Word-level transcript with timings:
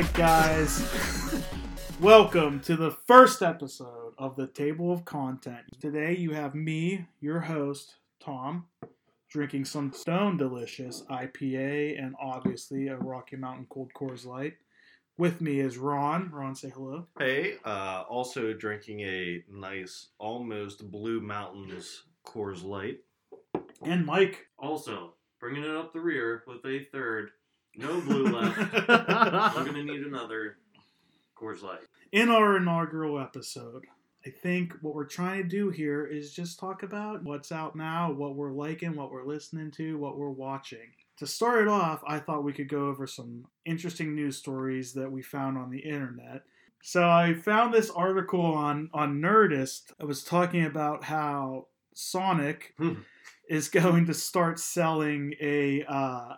All 0.00 0.06
right, 0.06 0.14
guys. 0.14 1.44
Welcome 2.00 2.60
to 2.60 2.74
the 2.74 2.90
first 2.90 3.42
episode 3.42 4.14
of 4.16 4.34
the 4.34 4.46
Table 4.46 4.90
of 4.90 5.04
Content. 5.04 5.66
Today 5.78 6.16
you 6.16 6.30
have 6.30 6.54
me, 6.54 7.04
your 7.20 7.40
host, 7.40 7.96
Tom, 8.18 8.64
drinking 9.28 9.66
some 9.66 9.92
Stone 9.92 10.38
Delicious 10.38 11.02
IPA 11.10 12.02
and 12.02 12.14
obviously 12.18 12.88
a 12.88 12.96
Rocky 12.96 13.36
Mountain 13.36 13.66
Cold 13.68 13.90
Coors 13.94 14.24
Light. 14.24 14.54
With 15.18 15.42
me 15.42 15.60
is 15.60 15.76
Ron. 15.76 16.30
Ron, 16.32 16.54
say 16.54 16.70
hello. 16.70 17.06
Hey, 17.18 17.56
uh, 17.66 18.04
also 18.08 18.54
drinking 18.54 19.00
a 19.00 19.44
nice, 19.52 20.08
almost 20.18 20.90
Blue 20.90 21.20
Mountains 21.20 22.04
Coors 22.26 22.64
Light. 22.64 23.00
And 23.82 24.06
Mike. 24.06 24.46
Also, 24.58 25.16
bringing 25.38 25.64
it 25.64 25.76
up 25.76 25.92
the 25.92 26.00
rear 26.00 26.42
with 26.46 26.64
a 26.64 26.86
third. 26.90 27.32
No 27.76 28.00
blue 28.00 28.24
left. 28.26 28.58
I'm 28.88 29.64
gonna 29.66 29.84
need 29.84 30.02
another 30.02 30.56
Coors 31.36 31.62
Light. 31.62 31.80
In 32.12 32.28
our 32.28 32.56
inaugural 32.56 33.18
episode, 33.20 33.86
I 34.26 34.30
think 34.30 34.74
what 34.82 34.94
we're 34.94 35.06
trying 35.06 35.42
to 35.42 35.48
do 35.48 35.70
here 35.70 36.04
is 36.06 36.32
just 36.32 36.58
talk 36.58 36.82
about 36.82 37.22
what's 37.22 37.52
out 37.52 37.76
now, 37.76 38.12
what 38.12 38.34
we're 38.34 38.52
liking, 38.52 38.96
what 38.96 39.10
we're 39.10 39.24
listening 39.24 39.70
to, 39.72 39.96
what 39.98 40.18
we're 40.18 40.30
watching. 40.30 40.90
To 41.18 41.26
start 41.26 41.62
it 41.62 41.68
off, 41.68 42.02
I 42.06 42.18
thought 42.18 42.44
we 42.44 42.52
could 42.52 42.68
go 42.68 42.88
over 42.88 43.06
some 43.06 43.46
interesting 43.64 44.14
news 44.14 44.36
stories 44.36 44.92
that 44.94 45.10
we 45.10 45.22
found 45.22 45.56
on 45.56 45.70
the 45.70 45.78
internet. 45.78 46.42
So 46.82 47.08
I 47.08 47.34
found 47.34 47.72
this 47.72 47.90
article 47.90 48.40
on 48.40 48.90
on 48.92 49.20
Nerdist. 49.20 49.92
I 50.00 50.04
was 50.04 50.24
talking 50.24 50.64
about 50.64 51.04
how 51.04 51.66
Sonic 51.94 52.74
Hmm. 52.78 52.94
is 53.48 53.68
going 53.70 54.06
to 54.06 54.14
start 54.14 54.58
selling 54.58 55.34
a 55.40 55.84
uh, 55.84 56.34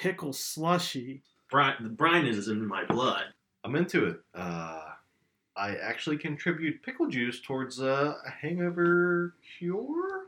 pickle 0.00 0.32
slushy. 0.32 1.22
Brian, 1.50 1.76
the 1.82 1.88
brine 1.88 2.26
is 2.26 2.48
in 2.48 2.66
my 2.66 2.84
blood. 2.84 3.24
I'm 3.64 3.76
into 3.76 4.06
it. 4.06 4.20
Uh, 4.34 4.82
I 5.56 5.76
actually 5.76 6.18
contribute 6.18 6.82
pickle 6.82 7.08
juice 7.08 7.40
towards 7.40 7.80
uh, 7.80 8.14
a 8.26 8.30
hangover 8.30 9.34
cure. 9.58 10.26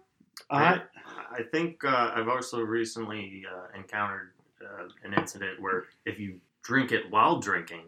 I 0.50 0.82
I 1.30 1.42
think 1.52 1.84
uh, 1.84 2.12
I've 2.14 2.28
also 2.28 2.60
recently 2.60 3.44
uh, 3.52 3.76
encountered 3.78 4.32
uh, 4.62 4.84
an 5.04 5.14
incident 5.14 5.60
where 5.60 5.84
if 6.06 6.18
you 6.18 6.40
drink 6.62 6.92
it 6.92 7.10
while 7.10 7.38
drinking, 7.38 7.84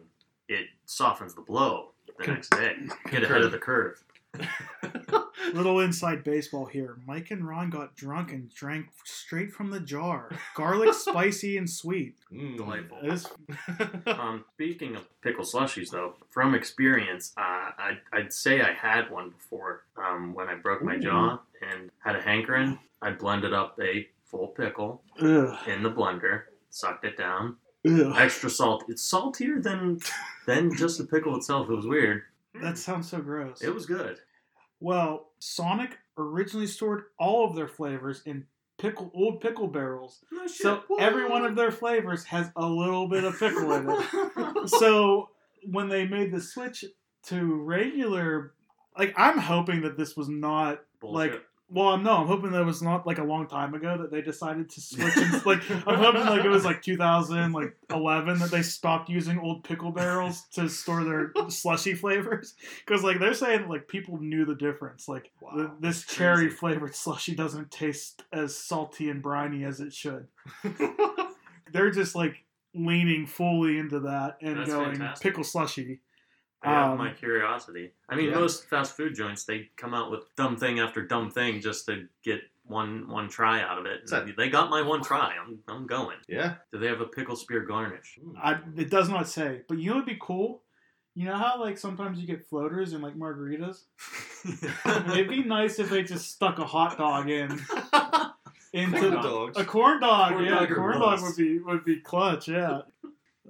it 0.47 0.67
softens 0.85 1.33
the 1.33 1.41
blow 1.41 1.91
the 2.17 2.25
Con- 2.25 2.35
next 2.35 2.51
day. 2.51 2.75
Get 3.09 3.23
ahead 3.23 3.41
of 3.41 3.51
the 3.51 3.57
curve. 3.57 4.03
Little 5.53 5.79
inside 5.79 6.23
baseball 6.23 6.65
here. 6.65 6.97
Mike 7.05 7.31
and 7.31 7.47
Ron 7.47 7.69
got 7.69 7.95
drunk 7.95 8.31
and 8.31 8.53
drank 8.53 8.87
straight 9.03 9.51
from 9.51 9.69
the 9.69 9.79
jar. 9.79 10.31
Garlic, 10.55 10.93
spicy, 10.95 11.57
and 11.57 11.69
sweet. 11.69 12.15
Mm. 12.31 12.57
Delightful. 12.57 12.99
This, 13.03 13.27
Um, 14.07 14.45
speaking 14.53 14.95
of 14.95 15.07
pickle 15.21 15.45
slushies, 15.45 15.89
though, 15.89 16.15
from 16.29 16.55
experience, 16.55 17.33
uh, 17.37 17.71
I'd, 17.77 17.99
I'd 18.13 18.33
say 18.33 18.61
I 18.61 18.73
had 18.73 19.09
one 19.09 19.31
before 19.31 19.83
um, 19.97 20.33
when 20.33 20.47
I 20.47 20.55
broke 20.55 20.81
my 20.83 20.95
Ooh. 20.95 20.99
jaw 20.99 21.39
and 21.61 21.89
had 21.99 22.15
a 22.15 22.21
hankering. 22.21 22.79
I 23.01 23.11
blended 23.11 23.53
up 23.53 23.79
a 23.81 24.07
full 24.25 24.47
pickle 24.47 25.03
ugh, 25.21 25.57
in 25.67 25.83
the 25.83 25.91
blender, 25.91 26.43
sucked 26.69 27.03
it 27.03 27.17
down, 27.17 27.57
ugh. 27.85 28.13
extra 28.15 28.49
salt. 28.49 28.85
It's 28.87 29.01
saltier 29.01 29.59
than 29.59 29.99
than 30.45 30.75
just 30.75 30.97
the 30.97 31.03
pickle 31.05 31.35
itself. 31.35 31.69
It 31.69 31.75
was 31.75 31.87
weird. 31.87 32.23
That 32.61 32.77
sounds 32.77 33.09
so 33.09 33.19
gross. 33.19 33.61
It 33.61 33.73
was 33.73 33.85
good. 33.85 34.19
Well, 34.79 35.30
Sonic 35.41 35.97
originally 36.19 36.67
stored 36.67 37.05
all 37.17 37.49
of 37.49 37.55
their 37.55 37.67
flavors 37.67 38.21
in 38.27 38.45
pickle 38.77 39.11
old 39.15 39.41
pickle 39.41 39.67
barrels. 39.67 40.19
No 40.31 40.45
shit. 40.45 40.57
So 40.57 40.83
every 40.99 41.27
one 41.27 41.43
of 41.45 41.55
their 41.55 41.71
flavors 41.71 42.23
has 42.25 42.51
a 42.55 42.65
little 42.65 43.07
bit 43.07 43.23
of 43.23 43.39
pickle 43.39 43.73
in 43.73 43.89
it. 43.89 44.69
so 44.79 45.29
when 45.65 45.89
they 45.89 46.05
made 46.05 46.31
the 46.31 46.39
switch 46.39 46.85
to 47.27 47.55
regular 47.55 48.53
like 48.95 49.15
I'm 49.17 49.39
hoping 49.39 49.81
that 49.81 49.97
this 49.97 50.15
was 50.15 50.29
not 50.29 50.81
Bullshit. 50.99 51.31
like 51.33 51.41
well 51.73 51.97
no 51.97 52.17
i'm 52.17 52.27
hoping 52.27 52.51
that 52.51 52.61
it 52.61 52.65
was 52.65 52.81
not 52.81 53.07
like 53.07 53.17
a 53.17 53.23
long 53.23 53.47
time 53.47 53.73
ago 53.73 53.97
that 53.97 54.11
they 54.11 54.21
decided 54.21 54.69
to 54.69 54.81
switch 54.81 55.15
and, 55.17 55.45
like 55.45 55.61
i'm 55.87 55.95
hoping 55.95 56.25
like 56.25 56.43
it 56.43 56.49
was 56.49 56.65
like 56.65 56.81
2000 56.81 57.53
like 57.53 57.75
11 57.89 58.39
that 58.39 58.51
they 58.51 58.61
stopped 58.61 59.09
using 59.09 59.39
old 59.39 59.63
pickle 59.63 59.91
barrels 59.91 60.43
to 60.53 60.67
store 60.69 61.03
their 61.03 61.31
slushy 61.49 61.93
flavors. 61.93 62.55
Because 62.85 63.03
like 63.03 63.19
they're 63.19 63.33
saying 63.33 63.67
like 63.67 63.87
people 63.87 64.17
knew 64.19 64.45
the 64.45 64.55
difference. 64.55 65.07
Like 65.07 65.31
Wow, 65.41 65.51
th- 65.55 65.69
this 65.79 66.05
cherry 66.05 66.45
crazy. 66.45 66.55
flavored 66.55 66.95
slushy 66.95 67.35
doesn't 67.35 67.71
taste 67.71 68.23
as 68.31 68.55
salty 68.55 69.09
and 69.09 69.21
briny 69.21 69.63
as 69.65 69.79
it 69.81 69.93
should. 69.93 70.27
They're 71.73 71.91
just 71.91 72.15
like 72.15 72.43
leaning 72.73 73.25
fully 73.25 73.77
into 73.77 74.01
that 74.01 74.37
and 74.41 74.57
That's 74.59 74.69
going 74.69 74.91
fantastic. 74.91 75.23
pickle 75.23 75.43
slushy 75.43 75.99
I 76.63 76.69
have 76.71 76.91
um, 76.91 76.97
my 76.99 77.11
curiosity. 77.11 77.91
I 78.09 78.15
mean, 78.15 78.29
Yeah. 78.29 78.35
most 78.35 78.65
fast 78.69 78.95
food 78.95 79.15
joints 79.15 79.45
they 79.45 79.69
come 79.77 79.93
out 79.93 80.11
with 80.11 80.25
dumb 80.35 80.57
thing 80.57 80.79
after 80.79 81.01
dumb 81.01 81.31
thing 81.31 81.59
just 81.61 81.85
to 81.87 82.07
get 82.23 82.41
one 82.65 83.07
one 83.09 83.27
try 83.29 83.61
out 83.61 83.79
of 83.79 83.85
it. 83.87 84.07
that- 84.11 84.35
They 84.37 84.49
got 84.49 84.69
my 84.69 84.81
one 84.81 85.01
try. 85.01 85.33
I'm 85.41 85.59
I'm 85.67 85.87
going. 85.87 86.17
yeah. 86.27 86.55
Do 86.71 86.77
they 86.79 86.87
have 86.87 87.01
a 87.01 87.07
pickle 87.07 87.35
spear 87.35 87.61
garnish? 87.61 88.19
I, 88.41 88.59
it 88.77 88.89
does 88.91 89.09
not 89.09 89.27
say, 89.27 89.61
but 89.67 89.79
you 89.79 89.89
know 89.89 89.95
what'd 89.95 90.05
be 90.07 90.19
cool? 90.21 90.61
You 91.15 91.25
know 91.25 91.35
how 91.35 91.59
like 91.59 91.77
sometimes 91.77 92.19
you 92.19 92.27
get 92.27 92.45
floaters 92.47 92.93
and 92.93 93.01
like 93.03 93.15
margaritas. 93.15 93.83
It'd 95.13 95.27
be 95.27 95.43
nice 95.43 95.77
if 95.79 95.89
they 95.89 96.03
just 96.03 96.31
stuck 96.31 96.59
a 96.59 96.65
hot 96.65 96.97
dog 96.97 97.29
in 97.29 97.51
into 98.73 98.99
Corn 98.99 99.11
dog. 99.11 99.23
dogs. 99.23 99.57
a 99.57 99.65
corn 99.65 99.99
dog. 99.99 100.31
Corn 100.33 100.45
yeah, 100.45 100.51
dog 100.59 100.71
a 100.71 100.75
corn 100.75 100.99
dog 100.99 101.21
would 101.21 101.35
be 101.35 101.59
would 101.59 101.83
be 101.83 101.97
clutch. 101.99 102.47
Yeah, 102.47 102.81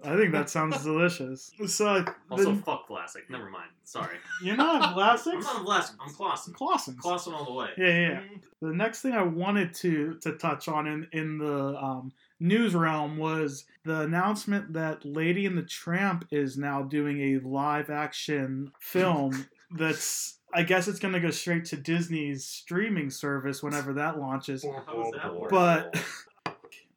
I 0.03 0.15
think 0.17 0.31
that 0.31 0.49
sounds 0.57 0.83
delicious. 0.83 1.51
So 1.67 2.05
Also, 2.29 2.45
then, 2.45 2.61
fuck 2.63 2.87
classic. 2.87 3.29
Never 3.29 3.49
mind. 3.49 3.69
Sorry. 3.83 4.17
you're 4.43 4.55
not 4.57 4.81
a 4.81 4.85
I'm 4.87 4.93
classics. 4.93 5.43
not 5.45 5.61
a 5.61 5.65
classic. 5.65 5.95
I'm 5.99 6.13
Claussen. 6.13 6.53
Claussen's. 6.53 6.97
Claussen 7.03 7.33
all 7.33 7.45
the 7.45 7.53
way. 7.53 7.69
Yeah, 7.77 7.87
yeah, 7.87 8.09
yeah. 8.09 8.21
The 8.61 8.73
next 8.73 9.01
thing 9.01 9.13
I 9.13 9.23
wanted 9.23 9.73
to 9.75 10.15
to 10.21 10.33
touch 10.37 10.67
on 10.67 10.87
in 10.87 11.07
in 11.11 11.37
the 11.37 11.75
um, 11.81 12.11
news 12.39 12.73
realm 12.75 13.17
was 13.17 13.65
the 13.85 14.01
announcement 14.01 14.73
that 14.73 15.03
Lady 15.05 15.45
and 15.45 15.57
the 15.57 15.63
Tramp 15.63 16.25
is 16.31 16.57
now 16.57 16.81
doing 16.83 17.35
a 17.35 17.47
live 17.47 17.89
action 17.89 18.71
film 18.79 19.47
that's. 19.77 20.37
I 20.53 20.63
guess 20.63 20.89
it's 20.89 20.99
going 20.99 21.13
to 21.13 21.21
go 21.21 21.29
straight 21.31 21.63
to 21.67 21.77
Disney's 21.77 22.43
streaming 22.45 23.09
service 23.09 23.63
whenever 23.63 23.93
that 23.93 24.19
launches. 24.19 24.65
How 24.65 24.93
does 25.01 25.11
that 25.23 25.33
work? 25.33 25.49
But 25.49 25.95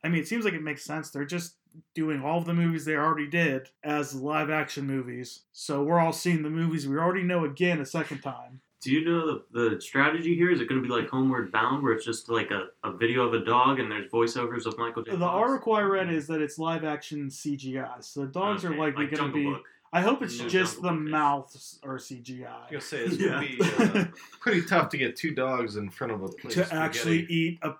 I 0.03 0.09
mean, 0.09 0.21
it 0.23 0.27
seems 0.27 0.45
like 0.45 0.55
it 0.55 0.63
makes 0.63 0.85
sense. 0.85 1.11
They're 1.11 1.25
just 1.25 1.55
doing 1.95 2.23
all 2.23 2.39
of 2.39 2.45
the 2.45 2.55
movies 2.55 2.85
they 2.85 2.97
already 2.97 3.27
did 3.29 3.69
as 3.83 4.15
live 4.15 4.51
action 4.51 4.87
movies. 4.87 5.41
So 5.53 5.83
we're 5.83 5.99
all 6.01 6.13
seeing 6.13 6.43
the 6.43 6.51
movies 6.51 6.87
we 6.87 6.97
already 6.99 7.23
know 7.23 7.45
again 7.45 7.81
a 7.81 7.87
second 7.87 8.21
time. 8.21 8.61
Do 8.83 8.93
you 8.93 9.03
know 9.05 9.27
the, 9.53 9.71
the 9.71 9.81
strategy 9.81 10.35
here? 10.35 10.51
Is 10.51 10.61
it 10.61 10.69
going 10.69 10.83
to 10.83 10.87
be 10.87 10.93
like 10.93 11.09
Homeward 11.09 11.51
Bound, 11.51 11.83
where 11.83 11.95
it's 11.95 12.05
just 12.05 12.29
like 12.29 12.51
a, 12.51 12.67
a 12.87 12.93
video 12.93 13.23
of 13.23 13.33
a 13.33 13.43
dog 13.43 13.81
and 13.81 13.91
there's 13.91 14.11
voiceovers 14.11 14.67
of 14.67 14.77
Michael 14.77 15.03
J. 15.03 15.13
The 15.13 15.19
Fox? 15.19 15.35
article 15.35 15.73
I 15.75 15.81
read 15.83 16.13
is 16.13 16.27
that 16.27 16.43
it's 16.43 16.59
live 16.59 16.85
action 16.85 17.29
CGI. 17.29 18.05
So 18.05 18.21
the 18.21 18.27
dogs 18.27 18.63
are 18.65 18.77
likely 18.77 19.07
like 19.07 19.17
going 19.17 19.31
to 19.31 19.35
be. 19.35 19.45
Book. 19.45 19.63
I 19.91 20.01
hope 20.03 20.23
it's 20.23 20.39
New 20.41 20.49
just 20.51 20.83
the 20.83 20.89
Jungle 20.89 20.99
Book-ish. 21.05 21.13
mouths 21.13 21.79
are 21.85 21.91
I 21.91 21.95
was 21.95 22.05
CGI 22.09 22.69
gonna 22.69 22.81
say 22.81 22.99
it's 23.05 23.17
Yeah. 23.19 23.29
gonna 23.29 23.93
be 23.93 24.01
uh, 24.01 24.05
pretty 24.41 24.67
tough 24.67 24.89
to 24.91 24.99
get 24.99 25.15
two 25.17 25.35
dogs 25.35 25.77
in 25.77 25.89
front 25.89 26.13
of 26.13 26.23
a 26.23 26.29
plate 26.29 26.57
of 26.57 26.69
to 26.69 26.75
actually 26.75 27.21
eat 27.31 27.61
a, 27.63 27.75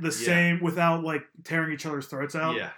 the 0.00 0.12
same 0.12 0.60
without 0.60 1.02
like 1.02 1.22
tearing 1.42 1.72
each 1.72 1.86
other's 1.86 2.06
throats 2.06 2.34
out. 2.36 2.54
Yeah. 2.54 2.70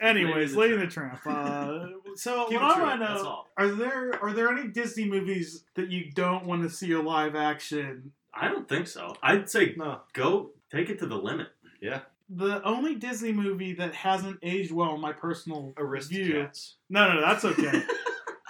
Anyways, 0.00 0.54
Lady 0.56 0.72
Lady 0.72 0.74
and 0.74 0.82
and 0.82 0.90
the 0.90 0.94
Tramp. 0.94 1.20
Uh, 1.26 1.86
so 2.16 2.46
Keep 2.48 2.60
what 2.60 2.70
it 2.78 2.78
I 2.78 2.82
want 2.82 3.00
to 3.00 3.06
know 3.14 3.26
all. 3.26 3.48
are 3.56 3.68
there 3.68 4.22
are 4.22 4.32
there 4.32 4.48
any 4.50 4.68
Disney 4.68 5.04
movies 5.08 5.64
that 5.74 5.90
you 5.90 6.10
don't 6.12 6.44
want 6.46 6.62
to 6.62 6.70
see 6.70 6.92
a 6.92 7.00
live 7.00 7.34
action? 7.34 8.12
I 8.34 8.48
don't 8.48 8.68
think 8.68 8.86
so. 8.86 9.14
I'd 9.22 9.48
say 9.50 9.74
No. 9.76 10.00
go 10.12 10.50
take 10.70 10.88
it 10.90 10.98
to 11.00 11.06
the 11.06 11.16
limit. 11.16 11.48
Yeah. 11.80 12.00
The 12.32 12.62
only 12.64 12.94
Disney 12.94 13.32
movie 13.32 13.72
that 13.74 13.92
hasn't 13.92 14.38
aged 14.42 14.70
well, 14.70 14.94
in 14.94 15.00
my 15.00 15.12
personal 15.12 15.72
view, 15.76 15.84
Aristocats. 15.84 16.74
no, 16.88 17.12
no, 17.12 17.20
that's 17.20 17.44
okay, 17.44 17.82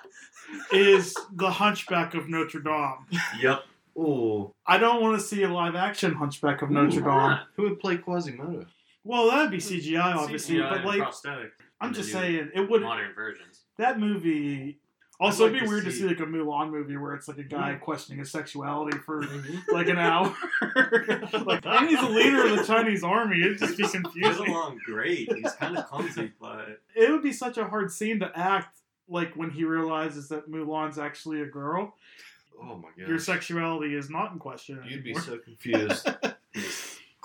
is 0.72 1.16
The 1.34 1.50
Hunchback 1.50 2.14
of 2.14 2.28
Notre 2.28 2.60
Dame. 2.60 3.06
Yep. 3.40 3.62
Oh, 3.96 4.54
I 4.66 4.78
don't 4.78 5.00
want 5.02 5.18
to 5.18 5.26
see 5.26 5.42
a 5.42 5.48
live 5.48 5.74
action 5.74 6.14
Hunchback 6.14 6.60
of 6.62 6.70
Notre 6.70 7.00
Ooh, 7.00 7.04
Dame. 7.04 7.38
who 7.56 7.62
would 7.64 7.80
play 7.80 7.96
Quasimodo? 7.96 8.66
Well, 9.04 9.30
that'd 9.30 9.50
be 9.50 9.58
CGI, 9.58 10.14
obviously, 10.14 10.56
CGI 10.56 10.68
but 10.68 10.78
and 10.78 10.84
like 10.84 10.98
prosthetic. 10.98 11.50
I'm 11.80 11.88
and 11.88 11.96
just 11.96 12.12
saying, 12.12 12.50
it 12.54 12.68
would 12.68 12.82
modern 12.82 13.14
versions. 13.14 13.62
that 13.78 13.98
movie. 13.98 14.78
Also, 15.18 15.44
I'd 15.44 15.48
it'd 15.48 15.60
be 15.60 15.66
to 15.66 15.70
weird 15.70 15.84
to 15.84 15.92
see- 15.92 15.98
see 16.00 16.06
like 16.06 16.20
a 16.20 16.24
Mulan 16.24 16.70
movie 16.70 16.96
where 16.96 17.14
it's 17.14 17.28
like 17.28 17.36
a 17.36 17.42
guy 17.42 17.74
questioning 17.74 18.20
his 18.20 18.30
sexuality 18.30 18.96
for 18.98 19.22
mm-hmm. 19.22 19.74
like 19.74 19.88
an 19.88 19.98
hour. 19.98 20.34
like, 21.44 21.66
and 21.66 21.88
he's 21.90 22.00
the 22.00 22.08
leader 22.08 22.46
of 22.46 22.56
the 22.56 22.64
Chinese 22.64 23.04
army. 23.04 23.40
It'd 23.42 23.58
just 23.58 23.76
be 23.76 23.82
He 23.86 23.90
gets 23.90 23.92
confusing. 23.92 24.48
along 24.48 24.80
great. 24.84 25.30
He's 25.30 25.52
kind 25.52 25.76
of 25.76 25.86
clumsy, 25.86 26.32
but 26.40 26.80
It 26.94 27.10
would 27.10 27.22
be 27.22 27.32
such 27.32 27.58
a 27.58 27.66
hard 27.66 27.92
scene 27.92 28.20
to 28.20 28.32
act 28.34 28.78
like 29.08 29.34
when 29.34 29.50
he 29.50 29.64
realizes 29.64 30.28
that 30.28 30.50
Mulan's 30.50 30.98
actually 30.98 31.42
a 31.42 31.46
girl. 31.46 31.94
Oh 32.62 32.76
my 32.76 32.88
god. 32.98 33.08
Your 33.08 33.18
sexuality 33.18 33.94
is 33.94 34.08
not 34.08 34.32
in 34.32 34.38
question. 34.38 34.82
You'd 34.88 35.02
be 35.02 35.10
anymore. 35.10 35.22
so 35.22 35.38
confused. 35.38 36.08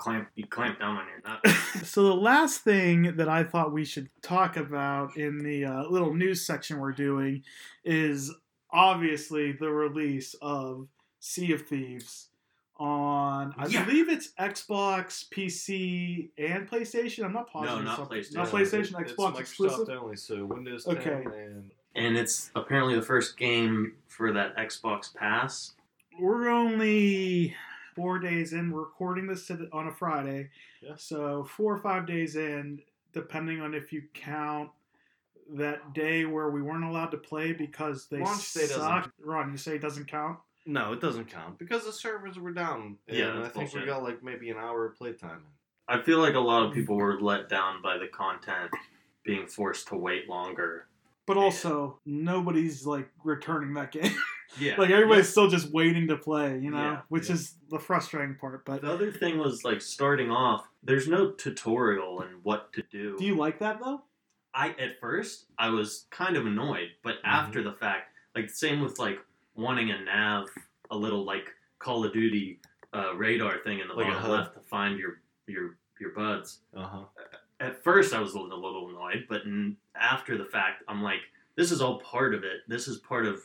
he's 0.06 0.14
clamp 0.14 0.28
you 0.34 0.46
clamp 0.46 0.78
down 0.78 0.96
on 0.96 1.06
your 1.06 1.22
nut. 1.24 1.56
So 1.86 2.04
the 2.04 2.14
last 2.14 2.62
thing 2.62 3.16
that 3.16 3.28
I 3.28 3.44
thought 3.44 3.72
we 3.72 3.84
should 3.84 4.08
talk 4.22 4.56
about 4.56 5.16
in 5.16 5.38
the 5.38 5.64
uh, 5.64 5.82
little 5.88 6.14
news 6.14 6.44
section 6.46 6.78
we're 6.78 6.92
doing 6.92 7.42
is 7.84 8.32
obviously 8.70 9.52
the 9.52 9.70
release 9.70 10.34
of 10.42 10.88
Sea 11.20 11.52
of 11.52 11.62
Thieves 11.66 12.28
on 12.78 13.54
I 13.56 13.66
Yeah. 13.68 13.84
believe 13.84 14.08
it's 14.10 14.32
Xbox, 14.38 15.28
PC, 15.30 16.28
and 16.38 16.68
PlayStation. 16.68 17.24
I'm 17.24 17.32
not 17.32 17.50
positive. 17.50 17.78
No, 17.78 17.84
not 17.84 17.96
something- 17.96 18.18
PlayStation. 18.18 18.34
Not 18.34 18.48
PlayStation, 18.48 19.00
It's 19.00 19.12
Xbox 19.12 19.32
Microsoft 19.32 19.40
exclusive. 19.40 19.88
only, 19.90 20.16
so 20.16 20.44
Windows 20.44 20.84
10 20.84 20.96
Okay. 20.98 21.24
and 21.24 21.70
and 21.94 22.18
it's 22.18 22.50
apparently 22.54 22.94
the 22.94 23.00
first 23.02 23.38
game 23.38 23.94
for 24.06 24.30
that 24.32 24.54
Xbox 24.58 25.14
Pass. 25.14 25.72
We're 26.20 26.48
only 26.50 27.56
four 27.96 28.18
days 28.18 28.52
in. 28.52 28.70
We're 28.70 28.82
recording 28.82 29.26
this 29.26 29.46
to- 29.48 29.68
on 29.72 29.88
a 29.88 29.92
Friday, 29.92 30.50
Yeah. 30.82 30.94
so 30.96 31.42
four 31.44 31.74
or 31.74 31.78
five 31.78 32.06
days 32.06 32.36
in, 32.36 32.82
depending 33.12 33.60
on 33.62 33.74
if 33.74 33.92
you 33.92 34.02
count 34.14 34.70
that 35.48 35.94
day 35.94 36.26
where 36.26 36.50
we 36.50 36.60
weren't 36.60 36.84
allowed 36.84 37.10
to 37.12 37.16
play 37.16 37.52
because 37.52 38.06
they 38.08 38.18
Launch 38.20 38.52
day 38.52 38.66
doesn't- 38.68 39.12
Ron, 39.20 39.50
you 39.50 39.56
say 39.56 39.76
it 39.76 39.80
doesn't 39.82 40.06
count? 40.06 40.38
No, 40.66 40.92
it 40.92 41.00
doesn't 41.00 41.26
count 41.26 41.58
because 41.58 41.84
the 41.84 41.92
servers 41.92 42.38
were 42.38 42.52
down. 42.52 42.98
And 43.08 43.16
Yeah, 43.16 43.38
I 43.38 43.42
that's 43.42 43.56
think 43.56 43.72
we 43.72 43.84
got 43.86 44.02
like 44.02 44.22
maybe 44.22 44.50
an 44.50 44.56
hour 44.58 44.84
of 44.86 44.96
playtime. 44.96 45.46
I 45.88 46.02
feel 46.02 46.18
like 46.18 46.34
a 46.34 46.40
lot 46.40 46.64
of 46.66 46.74
people 46.74 46.96
were 46.96 47.20
let 47.20 47.48
down 47.48 47.80
by 47.80 47.96
the 47.96 48.08
content 48.08 48.72
being 49.22 49.46
forced 49.46 49.86
to 49.88 49.96
wait 49.96 50.28
longer. 50.28 50.88
But 51.24 51.36
also, 51.36 52.00
nobody's 52.04 52.84
like 52.84 53.08
returning 53.24 53.72
that 53.74 53.92
game. 53.92 54.12
Yeah. 54.58 54.74
like 54.78 54.90
everybody's 54.90 55.28
still 55.28 55.48
just 55.48 55.70
waiting 55.72 56.08
to 56.08 56.16
play, 56.16 56.58
you 56.58 56.70
know, 56.70 56.76
Yeah, 56.78 57.00
which 57.08 57.28
yeah. 57.28 57.34
is 57.34 57.54
the 57.70 57.78
frustrating 57.78 58.34
part. 58.36 58.64
But 58.64 58.82
The 58.82 58.90
other 58.92 59.12
thing 59.12 59.38
was 59.38 59.64
like 59.64 59.80
starting 59.80 60.30
off, 60.30 60.68
there's 60.82 61.08
no 61.08 61.30
tutorial 61.32 62.22
in 62.22 62.28
what 62.42 62.72
to 62.74 62.82
do. 62.90 63.16
do 63.18 63.24
you 63.24 63.36
like 63.36 63.58
that 63.60 63.80
though? 63.80 64.02
I 64.54 64.70
at 64.78 64.98
first 65.00 65.46
I 65.58 65.68
was 65.70 66.06
kind 66.10 66.36
of 66.36 66.46
annoyed, 66.46 66.90
but 67.02 67.16
Mm-hmm. 67.16 67.26
after 67.28 67.62
the 67.62 67.72
fact, 67.72 68.10
like 68.34 68.48
same 68.50 68.80
with 68.80 68.98
like 68.98 69.18
wanting 69.54 69.90
a 69.90 70.00
nav, 70.02 70.46
a 70.90 70.96
little 70.96 71.24
like 71.24 71.46
Call 71.78 72.04
of 72.04 72.12
Duty 72.12 72.60
uh, 72.94 73.14
radar 73.16 73.58
thing 73.58 73.80
in 73.80 73.88
the 73.88 73.94
Like 73.94 74.06
bottom 74.06 74.30
left 74.30 74.54
to 74.54 74.60
find 74.60 74.98
your 74.98 75.20
your 75.46 75.76
your 76.00 76.10
buds. 76.10 76.60
Uh 76.74 76.82
huh. 76.86 77.04
At 77.60 77.82
first 77.82 78.12
I 78.14 78.20
was 78.20 78.34
a 78.34 78.38
little, 78.38 78.52
a 78.58 78.62
little 78.66 78.88
annoyed, 78.90 79.26
but 79.28 79.42
n- 79.46 79.76
after 79.98 80.36
the 80.36 80.44
fact, 80.44 80.82
I'm 80.88 81.02
like, 81.02 81.20
this 81.56 81.70
is 81.72 81.80
all 81.80 82.00
part 82.00 82.34
of 82.34 82.44
it. 82.44 82.60
This 82.68 82.86
is 82.88 82.98
part 82.98 83.24
of 83.26 83.42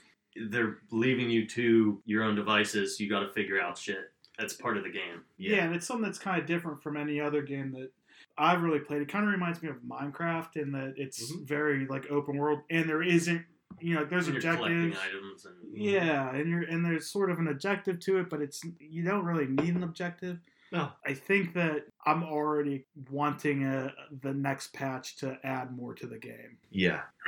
they're 0.49 0.77
leaving 0.91 1.29
you 1.29 1.45
to 1.47 2.01
your 2.05 2.23
own 2.23 2.35
devices. 2.35 2.99
You 2.99 3.09
got 3.09 3.21
to 3.21 3.31
figure 3.33 3.61
out 3.61 3.77
shit. 3.77 4.11
That's 4.37 4.53
part 4.53 4.77
of 4.77 4.83
the 4.83 4.89
game. 4.89 5.21
Yeah. 5.37 5.65
and 5.65 5.75
it's 5.75 5.85
something 5.85 6.03
that's 6.03 6.17
kind 6.19 6.39
of 6.41 6.47
different 6.47 6.81
from 6.81 6.97
any 6.97 7.19
other 7.19 7.41
game 7.41 7.71
that 7.73 7.91
I've 8.37 8.61
really 8.61 8.79
played. 8.79 9.01
It 9.01 9.07
kind 9.09 9.25
of 9.25 9.31
reminds 9.31 9.61
me 9.61 9.69
of 9.69 9.77
Minecraft 9.87 10.55
in 10.57 10.71
that 10.71 10.93
it's 10.97 11.31
Mhm. 11.31 11.45
very 11.47 11.85
like 11.85 12.09
open 12.09 12.37
world, 12.37 12.61
and 12.69 12.89
there 12.89 13.03
isn't, 13.03 13.45
you 13.79 13.93
know, 13.93 14.05
there's 14.05 14.27
And 14.27 14.41
you're 14.41 14.55
collecting 14.55 14.85
objectives. 14.87 15.05
items 15.15 15.45
and 15.45 15.77
Yeah, 15.77 16.33
and 16.33 16.49
you're 16.49 16.61
and 16.63 16.83
there's 16.85 17.07
sort 17.07 17.29
of 17.29 17.39
an 17.39 17.47
objective 17.49 17.99
to 17.99 18.17
it, 18.19 18.29
but 18.29 18.41
it's 18.41 18.63
you 18.79 19.03
don't 19.03 19.25
really 19.25 19.47
need 19.47 19.75
an 19.75 19.83
objective. 19.83 20.39
No. 20.71 20.89
I 21.05 21.13
think 21.13 21.53
that 21.55 21.85
I'm 22.05 22.23
already 22.23 22.85
wanting 23.09 23.65
a, 23.65 23.93
the 24.21 24.33
next 24.33 24.71
patch 24.73 25.17
to 25.17 25.37
add 25.45 25.75
more 25.75 25.93
to 25.95 26.07
the 26.07 26.17
game. 26.17 26.57
Yeah. 26.71 27.01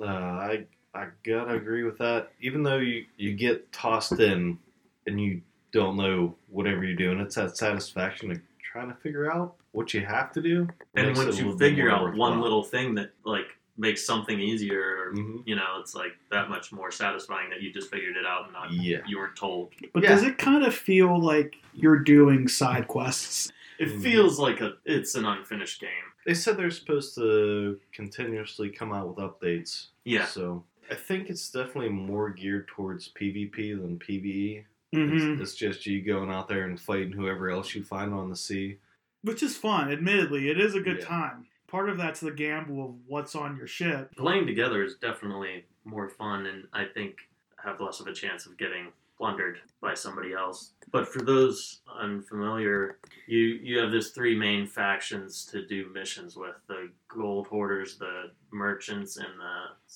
Uh, 0.00 0.04
I 0.06 0.66
I 0.96 1.08
gotta 1.24 1.54
agree 1.54 1.82
with 1.84 1.98
that. 1.98 2.32
Even 2.40 2.62
though 2.62 2.78
you 2.78 3.04
you 3.16 3.34
get 3.34 3.70
tossed 3.72 4.18
in 4.20 4.58
and 5.06 5.20
you 5.20 5.40
don't 5.72 5.96
know 5.96 6.34
whatever 6.48 6.84
you're 6.84 6.96
doing, 6.96 7.20
it's 7.20 7.34
that 7.36 7.56
satisfaction 7.56 8.30
of 8.30 8.40
trying 8.72 8.88
to 8.88 8.94
figure 8.96 9.30
out 9.30 9.54
what 9.72 9.92
you 9.94 10.00
have 10.04 10.32
to 10.32 10.40
do. 10.42 10.66
and 10.94 11.06
Makes 11.08 11.18
it 11.18 11.22
a 11.22 11.26
once 11.26 11.38
you 11.40 11.58
figure 11.58 11.90
more 11.90 12.08
out 12.10 12.16
one 12.16 12.40
little 12.40 12.62
thing 12.64 12.94
that 12.94 13.10
like 13.24 13.56
makes 13.78 14.06
something 14.06 14.40
easier 14.40 14.80
or 14.80 15.12
Mhm. 15.14 15.42
you 15.46 15.54
know 15.54 15.78
it's 15.80 15.94
like 15.94 16.16
that 16.30 16.48
much 16.48 16.72
more 16.72 16.90
satisfying 16.90 17.50
that 17.50 17.60
you 17.60 17.70
just 17.70 17.90
figured 17.90 18.16
it 18.16 18.24
out 18.24 18.44
and 18.44 18.52
not 18.54 18.72
Yeah. 18.72 19.02
you 19.06 19.18
weren't 19.18 19.36
told 19.36 19.74
But 19.92 20.02
Yeah. 20.02 20.08
does 20.14 20.22
it 20.22 20.38
kind 20.38 20.64
of 20.64 20.74
feel 20.74 21.20
like 21.20 21.56
you're 21.74 21.98
doing 21.98 22.48
side 22.48 22.88
quests? 22.88 23.52
it 23.78 23.88
Mhm. 23.90 24.02
feels 24.02 24.38
like 24.38 24.62
a 24.62 24.78
it's 24.86 25.14
an 25.14 25.26
unfinished 25.26 25.78
game 25.82 25.90
They 26.24 26.32
said 26.32 26.56
they're 26.56 26.70
supposed 26.70 27.14
to 27.16 27.78
continuously 27.92 28.70
come 28.70 28.92
out 28.94 29.08
with 29.08 29.18
updates. 29.18 29.88
yeah 30.04 30.24
So 30.24 30.64
I 30.90 30.94
think 30.94 31.28
it's 31.30 31.50
definitely 31.50 31.88
more 31.90 32.30
geared 32.30 32.68
towards 32.68 33.08
PvP 33.08 33.80
than 33.80 33.98
PvE. 33.98 34.64
Mm-hmm. 34.94 35.32
It's, 35.40 35.40
it's 35.42 35.54
just 35.58 35.86
you 35.86 36.00
going 36.02 36.30
out 36.30 36.48
there 36.48 36.64
and 36.64 36.78
fighting 36.80 37.12
whoever 37.12 37.50
else 37.50 37.74
you 37.74 37.82
find 37.82 38.14
on 38.14 38.30
the 38.30 38.36
sea. 38.36 38.78
Which 39.22 39.42
is 39.42 39.56
fun, 39.56 39.90
admittedly. 39.90 40.48
It 40.48 40.60
is 40.60 40.74
a 40.74 40.80
good 40.80 40.98
Yeah. 41.00 41.06
time. 41.06 41.46
Part 41.66 41.88
of 41.90 41.98
that's 41.98 42.20
the 42.20 42.30
gamble 42.30 42.84
of 42.84 42.94
what's 43.08 43.34
on 43.34 43.56
your 43.56 43.66
ship. 43.66 44.14
playing 44.16 44.46
together 44.46 44.84
is 44.84 44.94
definitely 44.96 45.64
more 45.84 46.08
fun 46.08 46.46
and 46.46 46.64
i 46.72 46.84
think 46.84 47.16
have 47.62 47.80
less 47.80 48.00
of 48.00 48.06
a 48.08 48.12
chance 48.12 48.44
of 48.46 48.56
getting 48.56 48.88
plundered 49.16 49.60
by 49.80 49.94
somebody 49.94 50.32
else 50.32 50.72
but 50.90 51.06
for 51.08 51.22
those 51.22 51.80
unfamiliar 52.00 52.98
you 53.28 53.38
you 53.38 53.78
have 53.78 53.92
this 53.92 54.10
three 54.10 54.36
main 54.36 54.66
factions 54.66 55.44
to 55.44 55.64
do 55.66 55.88
missions 55.94 56.36
with 56.36 56.56
the 56.66 56.90
gold 57.08 57.46
hoarders 57.46 57.98
the 57.98 58.30
merchants 58.52 59.16
and 59.16 59.28
the 59.38 59.92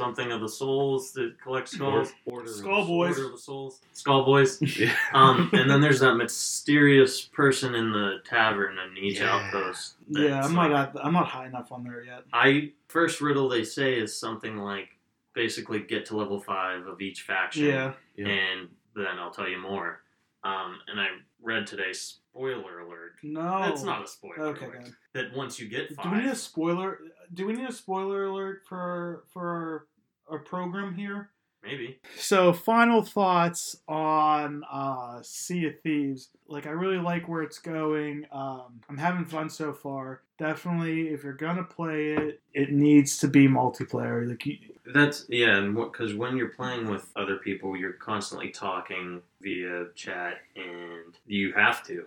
something 0.00 0.32
of 0.32 0.40
the 0.40 0.48
souls 0.48 1.12
that 1.12 1.34
collect 1.42 1.68
skulls 1.68 2.12
Order 2.24 2.46
of 2.50 2.56
Skull 2.56 2.80
the- 2.82 2.86
Boys. 2.88 3.10
Order 3.18 3.26
of 3.26 3.32
the 3.32 3.38
souls 3.38 3.80
skull 3.92 4.24
boys 4.24 4.60
Yeah. 4.78 4.92
um, 5.12 5.50
and 5.52 5.70
then 5.70 5.80
there's 5.80 6.00
that 6.00 6.14
mysterious 6.14 7.20
person 7.20 7.74
in 7.74 7.92
the 7.92 8.18
tavern 8.24 8.76
in 8.78 8.96
each 8.96 9.18
Yeah. 9.20 9.36
outpost. 9.36 9.96
Yeah, 10.08 10.28
that's 10.30 10.48
I'm 10.48 10.54
like- 10.54 10.70
not 10.70 10.96
at, 10.96 11.04
I'm 11.04 11.12
not 11.12 11.26
high 11.26 11.46
enough 11.46 11.70
on 11.72 11.84
there 11.84 12.02
yet. 12.02 12.24
I 12.32 12.72
first 12.88 13.20
riddle 13.20 13.48
they 13.48 13.64
say 13.64 13.98
is 13.98 14.16
something 14.16 14.56
like 14.56 14.88
basically 15.34 15.80
get 15.80 16.06
to 16.06 16.16
level 16.16 16.40
five 16.40 16.86
of 16.86 17.00
each 17.00 17.22
faction. 17.22 17.66
Yeah. 17.66 17.92
Yeah. 18.16 18.26
And 18.28 18.68
then 18.96 19.18
I'll 19.18 19.30
tell 19.30 19.48
you 19.48 19.58
more. 19.58 20.02
Um, 20.42 20.78
and 20.88 20.98
I 21.00 21.08
read 21.42 21.66
today, 21.66 21.92
spoiler 21.92 22.80
alert. 22.80 23.12
No. 23.22 23.60
That's 23.60 23.82
not 23.82 24.02
a 24.02 24.06
spoiler 24.06 24.46
Okay, 24.46 24.64
alert. 24.66 24.84
good. 24.84 24.94
That 25.12 25.36
once 25.36 25.60
you 25.60 25.68
get 25.68 25.94
five, 25.94 26.04
Do 26.04 26.10
we 26.12 26.16
need 26.22 26.30
a 26.30 26.34
spoiler? 26.34 26.98
Do 27.34 27.46
we 27.46 27.52
need 27.52 27.68
a 27.68 27.72
spoiler 27.72 28.24
alert 28.24 28.62
for 28.68 29.24
for 29.32 29.86
our 30.30 30.38
program 30.38 30.94
here? 30.94 31.30
maybe. 31.62 31.98
So, 32.16 32.54
final 32.54 33.02
thoughts 33.02 33.76
on 33.86 34.64
uh, 34.72 35.20
Sea 35.22 35.66
of 35.66 35.78
Thieves. 35.82 36.30
Like, 36.48 36.66
I 36.66 36.70
really 36.70 36.96
like 36.96 37.28
where 37.28 37.42
it's 37.42 37.58
going. 37.58 38.24
Um, 38.32 38.80
I'm 38.88 38.96
having 38.96 39.26
fun 39.26 39.50
so 39.50 39.74
far. 39.74 40.22
Definitely, 40.38 41.08
if 41.08 41.22
you're 41.22 41.34
gonna 41.34 41.64
play 41.64 42.12
it, 42.14 42.40
it 42.54 42.72
needs 42.72 43.18
to 43.18 43.28
be 43.28 43.46
multiplayer. 43.46 44.26
Like, 44.26 44.46
you, 44.46 44.56
That's 44.86 45.26
yeah, 45.28 45.58
and 45.58 45.74
because 45.76 46.14
when 46.14 46.38
you're 46.38 46.48
playing 46.48 46.88
with 46.88 47.06
other 47.14 47.36
people, 47.36 47.76
you're 47.76 47.92
constantly 47.92 48.48
talking 48.48 49.20
via 49.42 49.88
chat, 49.94 50.38
and 50.56 51.14
you 51.26 51.52
have 51.52 51.84
to. 51.88 52.06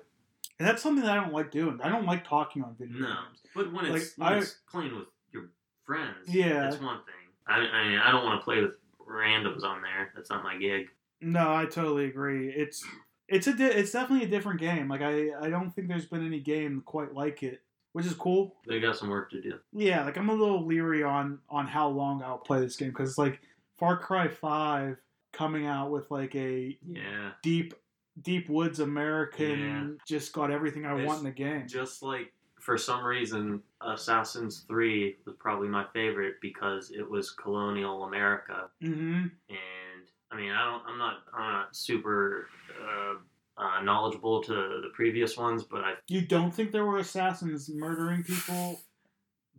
and 0.58 0.68
that's 0.68 0.82
something 0.82 1.04
that 1.06 1.12
I 1.16 1.22
don't 1.22 1.32
like 1.34 1.52
doing. 1.52 1.80
I 1.84 1.90
don't 1.90 2.08
like 2.08 2.28
talking 2.28 2.64
on 2.64 2.74
video 2.80 3.02
No, 3.02 3.06
games. 3.08 3.40
but 3.54 3.72
when 3.72 3.86
it's, 3.86 4.18
Like, 4.18 4.28
when 4.30 4.40
I- 4.40 4.42
it's 4.42 4.56
playing 4.68 4.96
with 4.96 5.10
your 5.32 5.50
friends, 5.86 6.28
Yeah. 6.28 6.62
that's 6.70 6.82
one 6.82 6.98
thing. 7.06 7.14
I, 7.48 7.58
I 7.58 7.90
mean, 7.90 8.00
I 8.00 8.12
don't 8.12 8.24
want 8.26 8.40
to 8.40 8.44
play 8.44 8.62
with 8.62 8.76
randoms 9.08 9.64
on 9.64 9.82
there. 9.82 10.12
That's 10.16 10.30
not 10.30 10.44
my 10.44 10.58
gig. 10.58 10.88
No, 11.22 11.54
I 11.54 11.66
totally 11.66 12.06
agree. 12.06 12.50
It's 12.50 12.86
it's 13.28 13.48
a 13.48 13.54
di- 13.54 13.66
it's 13.66 13.92
definitely 13.92 14.26
a 14.26 14.30
different 14.30 14.60
game. 14.60 14.88
Like, 14.90 15.02
I 15.02 15.30
I 15.42 15.50
don't 15.50 15.72
think 15.72 15.88
there's 15.88 16.06
been 16.06 16.26
any 16.26 16.40
game 16.40 16.82
quite 16.86 17.14
like 17.14 17.44
it, 17.44 17.62
which 17.94 18.06
is 18.06 18.14
cool. 18.14 18.56
They 18.68 18.80
got 18.80 18.98
some 18.98 19.10
work 19.10 19.32
to 19.32 19.42
do. 19.42 19.60
Yeah, 19.72 20.04
like 20.06 20.18
I'm 20.18 20.30
a 20.30 20.34
little 20.34 20.66
leery 20.66 21.04
on 21.04 21.40
on 21.50 21.68
how 21.68 21.88
long 21.90 22.22
I'll 22.22 22.38
play 22.38 22.60
this 22.60 22.76
game 22.76 22.90
because 22.90 23.10
it's 23.12 23.18
like 23.18 23.40
Far 23.78 23.98
Cry 23.98 24.28
Five 24.28 24.98
coming 25.32 25.66
out 25.66 25.90
with 25.92 26.12
like 26.12 26.36
a 26.36 26.78
Yeah, 26.86 27.32
deep 27.42 27.74
deep 28.22 28.48
woods 28.50 28.80
American 28.80 29.60
Yeah. 29.98 30.04
just 30.06 30.34
got 30.34 30.52
everything 30.52 30.86
I 30.86 30.96
It's 31.00 31.08
want 31.08 31.20
in 31.20 31.26
the 31.26 31.32
game. 31.32 31.68
just 31.68 32.04
like 32.04 32.32
for 32.60 32.78
some 32.78 33.04
reason, 33.04 33.62
Assassin's 33.86 34.62
Three 34.68 35.18
was 35.26 35.36
probably 35.40 35.68
my 35.68 35.86
favorite 35.94 36.36
because 36.42 36.92
it 36.92 37.08
was 37.10 37.32
colonial 37.32 38.04
America, 38.04 38.70
hmm 38.82 39.26
and 39.50 40.08
I 40.32 40.36
mean, 40.36 40.52
I 40.52 40.66
don't, 40.66 40.84
I'm 40.88 40.98
not, 40.98 41.18
I'm 41.34 41.52
not 41.54 41.76
super 41.76 42.48
uh, 42.82 43.62
uh, 43.64 43.82
knowledgeable 43.84 44.42
to 44.44 44.52
the 44.54 44.90
previous 44.94 45.38
ones, 45.38 45.64
but 45.64 45.84
I 45.84 45.94
You 46.08 46.22
don't 46.22 46.52
think 46.52 46.72
there 46.72 46.86
were 46.86 46.98
assassins 46.98 47.70
murdering 47.70 48.24
people? 48.24 48.82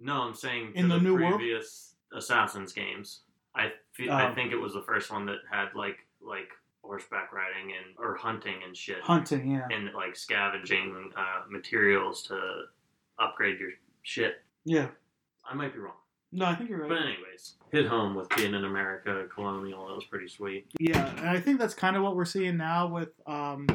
no, 0.00 0.22
I'm 0.22 0.34
saying 0.34 0.72
In 0.74 0.88
the 0.88 0.98
New 0.98 1.14
World? 1.14 1.36
previous 1.36 1.94
Assassin's 2.12 2.72
games. 2.72 3.20
I 3.54 3.72
feel, 3.92 4.12
I 4.12 4.30
Oh. 4.30 4.34
think 4.34 4.50
it 4.52 4.56
was 4.56 4.72
the 4.74 4.82
first 4.82 5.12
one 5.12 5.26
that 5.26 5.38
had 5.50 5.68
like 5.74 5.98
like 6.20 6.48
horseback 6.82 7.32
riding 7.32 7.70
and 7.72 7.94
or 7.98 8.16
hunting 8.16 8.62
and 8.66 8.76
shit. 8.76 9.00
Hunting, 9.02 9.50
yeah, 9.52 9.68
and 9.70 9.92
like 9.94 10.16
scavenging 10.16 11.12
uh, 11.16 11.42
materials 11.48 12.22
to 12.24 12.64
upgrade 13.20 13.60
your 13.60 13.70
shit. 14.04 14.36
yeah. 14.64 14.86
I 15.46 15.54
might 15.54 15.74
be 15.74 15.78
wrong, 15.80 15.92
No, 16.32 16.46
I 16.46 16.54
think 16.54 16.70
you're 16.70 16.78
right. 16.80 16.88
but 16.88 16.98
anyways, 16.98 17.54
hit 17.70 17.86
home 17.86 18.14
with 18.14 18.28
being 18.36 18.54
in 18.54 18.64
America 18.64 19.26
colonial. 19.34 19.86
That 19.88 19.94
was 19.94 20.04
pretty 20.04 20.28
sweet. 20.28 20.66
Yeah, 20.80 21.06
and 21.18 21.28
I 21.28 21.38
think 21.40 21.58
that's 21.58 21.74
kind 21.74 21.96
of 21.96 22.02
what 22.02 22.16
we're 22.16 22.24
seeing 22.24 22.56
now 22.56 22.86
with 22.86 23.10
um, 23.26 23.66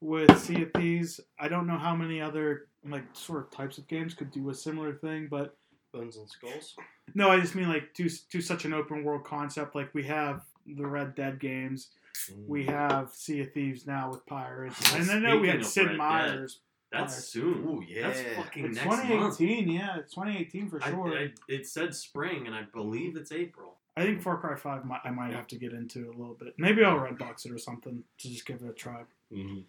with 0.00 0.36
Sea 0.40 0.62
of 0.62 0.72
Thieves. 0.74 1.20
I 1.38 1.46
don't 1.48 1.66
know 1.68 1.78
how 1.78 1.94
many 1.94 2.20
other 2.20 2.66
like 2.84 3.04
sort 3.12 3.44
of 3.44 3.50
types 3.52 3.78
of 3.78 3.86
games 3.86 4.12
could 4.14 4.32
do 4.32 4.50
a 4.50 4.54
similar 4.54 4.94
thing, 4.94 5.28
but 5.30 5.56
Bones 5.92 6.16
and 6.16 6.28
Skulls. 6.28 6.74
no, 7.14 7.30
I 7.30 7.38
just 7.38 7.54
mean 7.54 7.68
like 7.68 7.94
do 7.94 8.08
do 8.30 8.40
such 8.40 8.64
an 8.64 8.72
open 8.72 9.04
world 9.04 9.22
concept. 9.24 9.76
Like 9.76 9.94
we 9.94 10.02
have 10.04 10.42
the 10.66 10.86
Red 10.86 11.14
Dead 11.14 11.38
games, 11.38 11.90
Mm. 12.30 12.46
we 12.46 12.64
have 12.66 13.10
Sea 13.14 13.40
of 13.40 13.52
Thieves 13.52 13.86
now 13.86 14.10
with 14.10 14.26
pirates, 14.26 14.94
and 14.94 15.10
I 15.10 15.18
know 15.18 15.36
we 15.38 15.46
Speaking 15.48 15.60
had 15.60 15.66
Sid 15.66 15.86
Red 15.86 15.96
Meier's. 15.98 16.58
That's 16.92 17.12
Alright. 17.14 17.24
soon. 17.24 17.64
Ooh, 17.66 17.82
yeah. 17.86 18.08
That's 18.08 18.20
fucking 18.36 18.64
It's 18.66 18.76
next 18.76 18.86
month. 18.86 19.02
2018, 19.08 19.68
yeah, 19.70 19.96
it's 19.98 20.12
2018 20.14 20.68
for 20.68 20.80
sure. 20.80 21.12
I, 21.18 21.22
I, 21.22 21.30
it 21.48 21.66
said 21.66 21.94
spring, 21.94 22.46
and 22.46 22.54
I 22.54 22.62
believe 22.72 23.16
it's 23.16 23.32
April. 23.32 23.76
I 23.96 24.02
think 24.04 24.22
Far 24.22 24.38
Cry 24.38 24.54
5 24.56 24.84
might, 24.84 25.00
I 25.04 25.10
might 25.10 25.32
have 25.32 25.46
to 25.48 25.56
get 25.56 25.72
into 25.72 26.06
a 26.10 26.14
little 26.18 26.34
bit. 26.38 26.54
Maybe 26.58 26.82
I'll 26.84 26.98
redbox 26.98 27.44
it 27.46 27.52
or 27.52 27.58
something 27.58 28.02
to 28.18 28.28
just 28.28 28.46
give 28.46 28.62
it 28.62 28.68
a 28.68 28.72
try. 28.72 29.02
Mhm. 29.32 29.64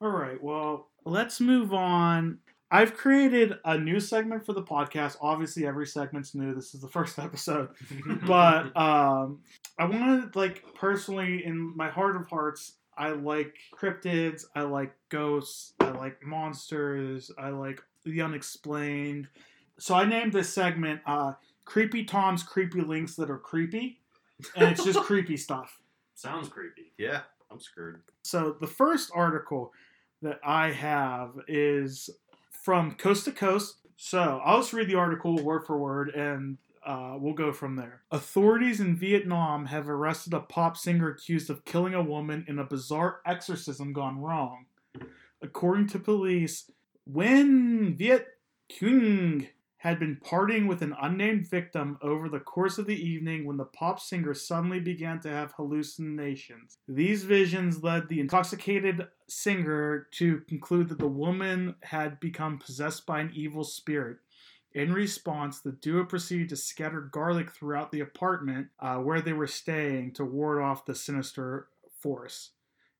All 0.00 0.10
right, 0.10 0.42
well, 0.42 0.88
let's 1.04 1.40
move 1.40 1.72
on. 1.72 2.38
I've 2.70 2.94
created 2.96 3.54
a 3.64 3.78
new 3.78 4.00
segment 4.00 4.44
for 4.44 4.52
the 4.52 4.62
podcast. 4.62 5.16
Obviously, 5.20 5.64
every 5.66 5.86
segment's 5.86 6.34
new. 6.34 6.52
This 6.54 6.74
is 6.74 6.80
the 6.80 6.88
first 6.88 7.18
episode. 7.18 7.68
But 8.26 8.76
um, 8.76 9.40
I 9.78 9.84
want 9.86 10.32
to, 10.32 10.38
like, 10.38 10.64
personally, 10.74 11.44
in 11.44 11.74
my 11.76 11.88
heart 11.88 12.16
of 12.16 12.26
hearts, 12.28 12.72
I 12.96 13.10
like 13.10 13.54
cryptids. 13.74 14.44
I 14.54 14.62
like 14.62 14.92
ghosts. 15.08 15.74
I 15.80 15.90
like 15.90 16.24
monsters. 16.24 17.30
I 17.38 17.50
like 17.50 17.82
the 18.04 18.22
unexplained. 18.22 19.28
So 19.78 19.94
I 19.94 20.04
named 20.04 20.32
this 20.32 20.52
segment 20.52 21.00
uh, 21.06 21.34
Creepy 21.64 22.04
Tom's 22.04 22.42
Creepy 22.42 22.80
Links 22.80 23.14
That 23.16 23.30
Are 23.30 23.38
Creepy. 23.38 24.00
And 24.54 24.70
it's 24.70 24.84
just 24.84 25.00
creepy 25.02 25.36
stuff. 25.36 25.80
Sounds 26.14 26.48
creepy. 26.48 26.92
Yeah, 26.98 27.22
I'm 27.50 27.60
screwed. 27.60 28.00
So 28.22 28.56
the 28.60 28.66
first 28.66 29.10
article 29.14 29.72
that 30.22 30.40
I 30.42 30.72
have 30.72 31.32
is 31.46 32.08
from 32.50 32.94
Coast 32.94 33.24
to 33.26 33.32
Coast. 33.32 33.76
So 33.96 34.40
I'll 34.44 34.58
just 34.60 34.72
read 34.72 34.88
the 34.88 34.94
article 34.94 35.36
word 35.42 35.66
for 35.66 35.76
word 35.76 36.10
and 36.10 36.58
uh, 36.86 37.16
we'll 37.18 37.34
go 37.34 37.52
from 37.52 37.76
there. 37.76 38.02
Authorities 38.10 38.80
in 38.80 38.96
Vietnam 38.96 39.66
have 39.66 39.88
arrested 39.88 40.32
a 40.32 40.40
pop 40.40 40.76
singer 40.76 41.10
accused 41.10 41.50
of 41.50 41.64
killing 41.64 41.94
a 41.94 42.02
woman 42.02 42.44
in 42.48 42.58
a 42.58 42.64
bizarre 42.64 43.20
exorcism 43.26 43.92
gone 43.92 44.20
wrong. 44.20 44.66
According 45.42 45.88
to 45.88 45.98
police, 45.98 46.70
Nguyen 47.10 47.96
Viet 47.96 48.26
Cuong 48.72 49.48
had 49.78 49.98
been 50.00 50.16
partying 50.24 50.66
with 50.66 50.82
an 50.82 50.94
unnamed 51.00 51.46
victim 51.48 51.98
over 52.02 52.28
the 52.28 52.40
course 52.40 52.78
of 52.78 52.86
the 52.86 53.00
evening 53.00 53.44
when 53.44 53.56
the 53.56 53.64
pop 53.64 54.00
singer 54.00 54.34
suddenly 54.34 54.80
began 54.80 55.20
to 55.20 55.28
have 55.28 55.52
hallucinations. 55.52 56.78
These 56.88 57.24
visions 57.24 57.82
led 57.82 58.08
the 58.08 58.18
intoxicated 58.18 59.06
singer 59.28 60.08
to 60.12 60.40
conclude 60.48 60.88
that 60.88 60.98
the 60.98 61.06
woman 61.06 61.76
had 61.82 62.18
become 62.18 62.58
possessed 62.58 63.06
by 63.06 63.20
an 63.20 63.32
evil 63.34 63.62
spirit. 63.62 64.16
In 64.76 64.92
response, 64.92 65.58
the 65.58 65.72
duo 65.72 66.04
proceeded 66.04 66.50
to 66.50 66.56
scatter 66.56 67.00
garlic 67.00 67.50
throughout 67.50 67.92
the 67.92 68.00
apartment 68.00 68.68
uh, 68.78 68.96
where 68.96 69.22
they 69.22 69.32
were 69.32 69.46
staying 69.46 70.12
to 70.12 70.24
ward 70.26 70.60
off 70.60 70.84
the 70.84 70.94
sinister 70.94 71.68
force. 71.98 72.50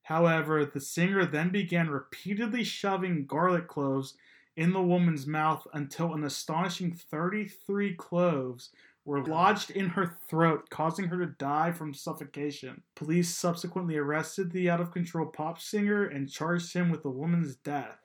However, 0.04 0.64
the 0.64 0.80
singer 0.80 1.26
then 1.26 1.50
began 1.50 1.90
repeatedly 1.90 2.64
shoving 2.64 3.26
garlic 3.26 3.68
cloves 3.68 4.14
in 4.56 4.73
the 4.73 4.80
woman's 4.80 5.26
mouth 5.26 5.66
until 5.75 6.14
an 6.14 6.25
astonishing 6.25 6.95
33 6.95 7.92
cloves 7.97 8.71
were 9.04 9.23
lodged 9.23 9.71
in 9.71 9.90
her 9.90 10.16
throat, 10.30 10.71
causing 10.71 11.09
her 11.09 11.18
to 11.18 11.26
die 11.26 11.73
from 11.73 11.92
suffocation. 11.92 12.85
Police 12.95 13.35
subsequently 13.35 13.99
arrested 13.99 14.50
the 14.50 14.71
out 14.71 14.80
of 14.80 14.92
control 14.92 15.26
pop 15.26 15.61
singer 15.61 16.06
and 16.06 16.33
charged 16.33 16.73
him 16.73 16.90
with 16.90 17.02
the 17.02 17.11
woman's 17.11 17.54
death. 17.54 17.99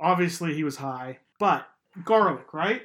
Obviously, 0.00 0.54
he 0.54 0.64
was 0.64 0.76
high, 0.76 1.18
but 1.38 1.68
garlic, 2.06 2.54
right? 2.54 2.80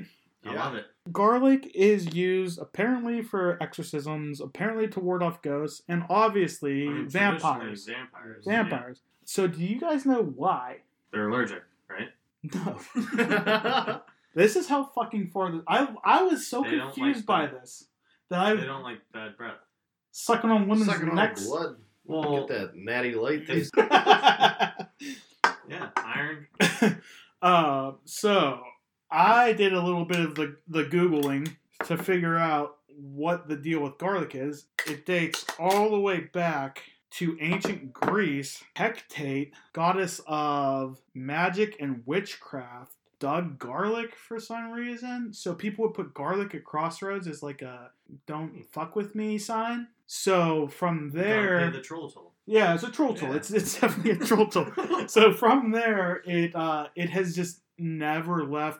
I 0.45 0.53
Yeah. 0.53 0.65
love 0.65 0.75
it. 0.75 0.85
Garlic 1.11 1.71
is 1.75 2.13
used 2.15 2.59
apparently 2.59 3.21
for 3.21 3.57
exorcisms, 3.61 4.39
apparently 4.41 4.87
to 4.89 4.99
ward 4.99 5.21
off 5.23 5.41
ghosts, 5.41 5.81
and 5.87 6.03
obviously 6.09 6.87
I 6.87 6.91
mean, 6.91 7.09
vampires. 7.09 7.85
traditionally, 7.85 7.99
Vampires. 8.11 8.45
Vampires. 8.45 9.01
So, 9.25 9.47
do 9.47 9.63
you 9.63 9.79
guys 9.79 10.05
know 10.05 10.21
why? 10.23 10.81
They're 11.11 11.29
allergic, 11.29 11.63
right? 11.89 12.09
No. 12.53 14.01
This 14.35 14.55
is 14.55 14.67
how 14.67 14.83
fucking 14.85 15.27
far 15.29 15.51
this. 15.51 15.61
I 15.67 15.93
I 16.03 16.23
was 16.23 16.47
so 16.47 16.63
They 16.63 16.79
confused 16.79 17.19
like 17.19 17.25
by 17.27 17.41
that. 17.45 17.61
this 17.61 17.87
that 18.29 18.39
I 18.39 18.55
they 18.55 18.65
don't 18.65 18.81
like 18.81 18.99
bad 19.13 19.37
breath. 19.37 19.59
sucking 20.11 20.49
on 20.49 20.67
women's 20.67 20.87
Sucking 20.87 21.09
on 21.09 21.15
necks. 21.15 21.45
blood. 21.45 21.75
Well, 22.05 22.47
Get 22.47 22.57
that 22.57 22.75
natty 22.75 23.13
light 23.13 23.45
taste. 23.45 23.71
yeah, 23.77 24.71
iron. 25.97 26.47
uh, 27.43 27.91
so 28.05 28.63
I 29.13 29.53
did 29.53 29.73
a 29.73 29.81
little 29.81 30.05
bit 30.05 30.19
of 30.19 30.35
the 30.35 30.57
the 30.67 30.83
googling 30.83 31.55
to 31.85 31.97
figure 31.97 32.37
out 32.37 32.77
what 32.97 33.47
the 33.47 33.55
deal 33.55 33.81
with 33.81 33.99
garlic 33.99 34.33
is. 34.33 34.65
It 34.87 35.05
dates 35.05 35.45
all 35.59 35.91
the 35.91 35.99
way 35.99 36.21
back 36.21 36.81
to 37.11 37.37
ancient 37.39 37.93
Greece. 37.93 38.63
Hecate, 38.75 39.53
goddess 39.71 40.19
of 40.25 40.99
magic 41.13 41.75
and 41.79 42.01
witchcraft, 42.07 42.95
dug 43.19 43.59
garlic 43.59 44.15
for 44.15 44.39
some 44.39 44.71
reason. 44.71 45.31
So 45.31 45.53
people 45.53 45.85
would 45.85 45.93
put 45.93 46.15
garlic 46.15 46.55
at 46.55 46.63
crossroads 46.63 47.27
as 47.27 47.43
like 47.43 47.61
a 47.61 47.91
"don't 48.25 48.65
fuck 48.71 48.95
with 48.95 49.13
me" 49.13 49.37
sign. 49.37 49.89
So 50.07 50.67
from 50.67 51.11
there, 51.11 51.69
the 51.69 51.81
troll 51.81 52.11
yeah, 52.47 52.73
it's 52.73 52.83
a 52.83 52.91
troll 52.91 53.13
tool. 53.13 53.29
Yeah. 53.29 53.35
It's 53.35 53.51
it's 53.51 53.79
definitely 53.79 54.11
a 54.11 54.27
troll 54.27 54.47
tool. 54.47 54.71
so 55.07 55.31
from 55.31 55.71
there, 55.71 56.23
it 56.25 56.55
uh, 56.55 56.87
it 56.95 57.11
has 57.11 57.35
just 57.35 57.59
never 57.77 58.43
left 58.45 58.79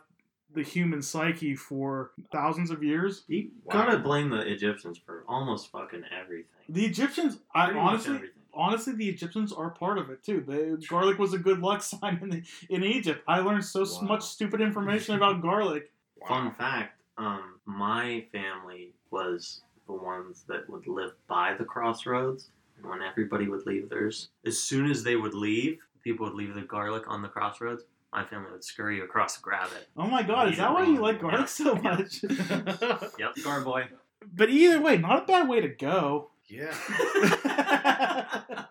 the 0.53 0.63
human 0.63 1.01
psyche 1.01 1.55
for 1.55 2.11
thousands 2.31 2.71
of 2.71 2.83
years. 2.83 3.23
You 3.27 3.49
Wow. 3.65 3.73
gotta 3.73 3.97
blame 3.99 4.29
the 4.29 4.41
Egyptians 4.41 4.97
for 4.97 5.23
almost 5.27 5.71
fucking 5.71 6.03
everything. 6.11 6.45
The 6.69 6.85
Egyptians, 6.85 7.39
I 7.53 7.65
Pretty 7.65 7.79
much 7.79 8.07
honestly, 8.07 8.29
honestly, 8.53 8.93
the 8.93 9.09
Egyptians 9.09 9.51
are 9.51 9.69
part 9.71 9.97
of 9.97 10.09
it 10.09 10.23
too. 10.23 10.41
The 10.41 10.83
garlic 10.87 11.17
was 11.17 11.33
a 11.33 11.39
good 11.39 11.59
luck 11.59 11.81
sign 11.83 12.19
in 12.21 12.29
the, 12.29 12.43
in 12.69 12.83
Egypt. 12.83 13.23
I 13.27 13.39
learned 13.39 13.65
so 13.65 13.83
Wow. 13.83 14.07
much 14.07 14.23
stupid 14.23 14.61
information 14.61 15.15
about 15.15 15.41
garlic. 15.41 15.91
Fun 16.27 16.51
fact: 16.53 17.01
um, 17.17 17.59
my 17.65 18.25
family 18.31 18.93
was 19.11 19.61
the 19.87 19.93
ones 19.93 20.45
that 20.47 20.69
would 20.69 20.87
live 20.87 21.11
by 21.27 21.53
the 21.53 21.65
crossroads, 21.65 22.49
and 22.77 22.89
when 22.89 23.01
everybody 23.01 23.47
would 23.49 23.65
leave 23.65 23.89
theirs, 23.89 24.29
as 24.45 24.57
soon 24.57 24.89
as 24.89 25.03
they 25.03 25.17
would 25.17 25.33
leave, 25.33 25.79
people 26.01 26.25
would 26.25 26.35
leave 26.35 26.53
the 26.55 26.61
garlic 26.61 27.03
on 27.07 27.21
the 27.21 27.27
crossroads. 27.27 27.83
My 28.13 28.23
family 28.25 28.51
would 28.51 28.63
scurry 28.63 29.01
across 29.01 29.35
to 29.37 29.41
grab 29.41 29.69
it. 29.75 29.87
Oh 29.97 30.05
my 30.07 30.21
god, 30.23 30.49
is 30.51 30.57
that 30.57 30.71
why 30.73 30.83
you 30.85 30.97
like 30.97 31.19
garlic 31.19 31.47
so 31.47 31.75
much? 31.83 32.23
Yep, 33.19 33.37
scar 33.37 33.61
boy. 33.61 33.85
but 34.33 34.49
either 34.49 34.79
way, 34.81 34.97
not 34.97 35.23
a 35.23 35.25
bad 35.25 35.49
way 35.49 35.61
to 35.61 35.67
go. 35.69 36.29
yeah. 36.47 36.73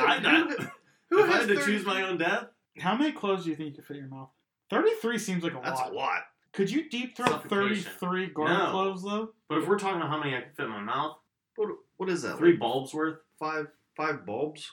I 0.00 0.18
know. 0.20 0.48
Who 1.10 1.20
if 1.24 1.30
I 1.30 1.32
has 1.32 1.40
had 1.42 1.48
to 1.48 1.54
30 1.60 1.64
choose 1.72 1.86
my 1.86 2.02
own 2.02 2.18
death, 2.18 2.46
How 2.78 2.94
many 2.96 3.12
cloves 3.12 3.44
do 3.44 3.50
you 3.50 3.56
think 3.56 3.70
you 3.70 3.74
could 3.76 3.86
fit 3.86 3.96
in 3.96 4.02
your 4.04 4.10
mouth? 4.10 4.28
Thirty-three 4.70 5.18
seems 5.18 5.42
like 5.42 5.52
a 5.54 5.60
That's 5.64 5.80
lot. 5.80 5.92
a 5.92 5.94
lot. 5.94 6.22
Could 6.52 6.70
you 6.70 6.90
deep 6.90 7.16
throat 7.16 7.48
33 7.48 8.26
garlic 8.34 8.58
No. 8.58 8.70
cloves 8.70 9.02
though? 9.04 9.30
but 9.48 9.58
if 9.58 9.66
we're 9.68 9.78
talking 9.78 9.96
about 9.96 10.10
how 10.10 10.18
many 10.18 10.36
I 10.36 10.40
can 10.42 10.50
fit 10.56 10.64
in 10.66 10.70
my 10.72 10.80
mouth, 10.82 11.16
What, 11.56 11.68
what 11.96 12.08
is 12.10 12.22
that? 12.22 12.36
three 12.38 12.50
like 12.50 12.60
bulbs 12.60 12.92
worth. 12.92 13.18
five 13.38 13.68
five 13.96 14.26
bulbs 14.26 14.62
of 14.62 14.68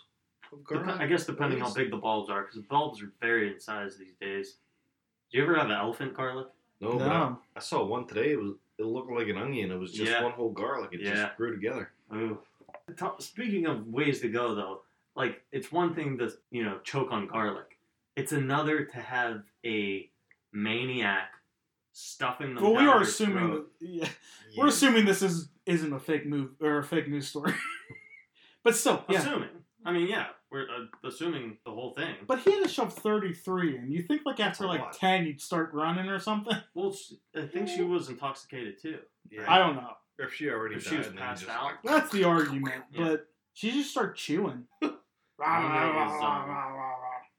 Dep- 0.70 1.00
I 1.00 1.06
guess 1.08 1.26
depending 1.26 1.60
how 1.60 1.74
big 1.74 1.92
the 1.92 1.98
bulbs 1.98 2.30
are, 2.30 2.44
because 2.44 2.62
bulbs 2.64 3.02
are 3.02 3.12
varied 3.22 3.54
in 3.54 3.60
size 3.60 3.98
these 3.98 4.16
days. 4.20 4.56
Do 5.32 5.38
you 5.38 5.44
ever 5.44 5.56
have 5.56 5.66
an 5.68 5.72
elephant 5.74 6.14
garlic? 6.16 6.48
No, 6.82 6.98
but 6.98 7.08
I, 7.10 7.34
I 7.56 7.60
saw 7.60 7.84
one 7.86 8.06
today. 8.08 8.32
It 8.34 8.40
was 8.40 8.54
it 8.78 8.86
looked 8.86 9.12
like 9.12 9.28
an 9.28 9.38
onion. 9.38 9.72
It 9.72 9.80
was 9.80 9.92
just 9.94 10.12
Yeah. 10.12 10.24
one 10.24 10.34
whole 10.34 10.52
garlic. 10.52 10.90
It 10.94 11.02
Yeah. 11.02 11.14
just 11.16 11.38
grew 11.38 11.54
together. 11.56 11.92
Ooh. 12.14 12.38
Ta- 12.98 13.18
Speaking 13.20 13.66
of 13.66 13.88
ways 13.88 14.20
to 14.22 14.28
go, 14.30 14.54
though, 14.54 14.82
like 15.16 15.42
it's 15.52 15.72
one 15.72 15.96
thing 15.96 16.18
to 16.20 16.32
you 16.52 16.64
know 16.64 16.80
choke 16.84 17.12
on 17.12 17.28
garlic. 17.28 17.78
It's 18.16 18.32
another 18.32 18.86
to 18.86 18.98
have 19.00 19.44
a 19.66 20.10
maniac 20.54 21.32
stuffing 21.94 22.56
them. 22.56 22.64
Well, 22.64 22.74
we 22.74 22.80
down 22.80 22.88
are 22.90 22.94
their 23.00 23.02
assuming 23.04 23.48
throat. 23.48 23.72
that, 23.80 23.88
yeah, 23.88 24.08
we're 24.58 24.68
assuming 24.68 25.06
this 25.06 25.22
is 25.22 25.50
isn't 25.66 25.92
a 25.94 26.00
fake 26.00 26.26
move 26.26 26.52
or 26.62 26.80
a 26.80 26.84
fake 26.84 27.08
news 27.08 27.28
story. 27.28 27.54
but 28.64 28.76
still, 28.76 29.04
yeah. 29.10 29.20
Assuming. 29.20 29.50
I 29.86 29.92
mean, 29.92 30.08
yeah, 30.10 30.28
we're 30.56 30.64
uh, 30.64 31.08
assuming 31.08 31.58
the 31.66 31.72
whole 31.72 31.92
thing. 31.94 32.16
But 32.28 32.40
he 32.40 32.52
had 32.52 32.64
to 32.64 32.70
shove 32.70 32.94
33 32.94 33.78
and 33.78 33.92
You 33.94 34.02
think 34.04 34.22
like 34.26 34.40
after 34.40 34.66
like 34.66 34.92
10 34.94 35.26
you'd 35.26 35.42
start 35.42 35.72
running 35.74 36.08
or 36.08 36.20
something? 36.20 36.56
well, 36.74 36.94
sh- 36.94 37.14
I 37.36 37.46
think 37.46 37.68
she 37.68 37.82
was 37.84 38.10
intoxicated 38.10 38.82
too. 38.82 39.00
Yeah. 39.30 39.44
I 39.48 39.60
don't 39.60 39.76
know. 39.76 39.92
If 40.18 40.34
she 40.34 40.50
already 40.50 40.76
If 40.76 40.86
died, 40.86 40.90
she 40.92 40.98
was 40.98 41.08
passed 41.10 41.44
just 41.44 41.54
out. 41.56 41.64
like- 41.66 41.84
That's 41.84 42.12
the 42.12 42.24
argument. 42.36 42.84
Yeah. 42.94 43.04
But 43.04 43.28
she 43.54 43.72
just 43.72 43.92
start 43.92 44.16
chewing. 44.16 44.64
I 44.82 45.62
don't 45.62 45.74
know, 45.74 45.90
it 45.90 45.96
was, 45.96 46.24
um, 46.24 46.58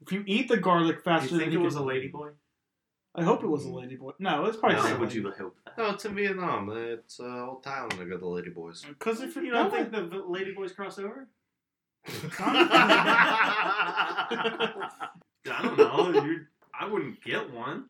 if 0.02 0.12
you 0.12 0.22
eat 0.26 0.48
the 0.48 0.58
garlic 0.58 1.02
faster 1.02 1.24
you 1.26 1.30
than 1.30 1.40
think 1.40 1.52
you 1.54 1.60
it 1.60 1.64
was 1.64 1.74
can- 1.76 1.84
a 1.84 1.86
ladyboy? 1.86 2.32
I 3.18 3.22
hope 3.22 3.42
it 3.42 3.46
was 3.48 3.64
a 3.64 3.68
ladyboy. 3.70 4.12
No, 4.18 4.44
it's 4.44 4.58
probably 4.58 4.76
Why 4.76 4.88
just 4.90 5.00
would 5.00 5.14
you 5.14 5.22
lady. 5.24 5.38
hope 5.38 5.56
that? 5.64 5.78
No, 5.78 5.88
it's 5.94 6.04
in 6.04 6.14
Vietnam. 6.14 6.70
It's 6.76 7.18
uh, 7.18 7.46
old 7.48 7.64
Thailand. 7.64 7.98
They 7.98 8.04
got 8.04 8.20
the 8.20 8.26
lady 8.28 8.50
boys. 8.50 8.84
Because 8.86 9.22
if 9.22 9.34
You 9.36 9.44
you 9.44 9.50
don't 9.52 9.70
think 9.72 9.90
the 9.90 10.02
v- 10.02 10.16
ladyboys 10.18 10.76
cross 10.76 10.98
over? 10.98 11.26
I 12.38 13.62
don't 15.62 15.78
know. 15.78 16.24
You, 16.24 16.46
I 16.78 16.86
wouldn't 16.86 17.22
get 17.24 17.52
one. 17.52 17.86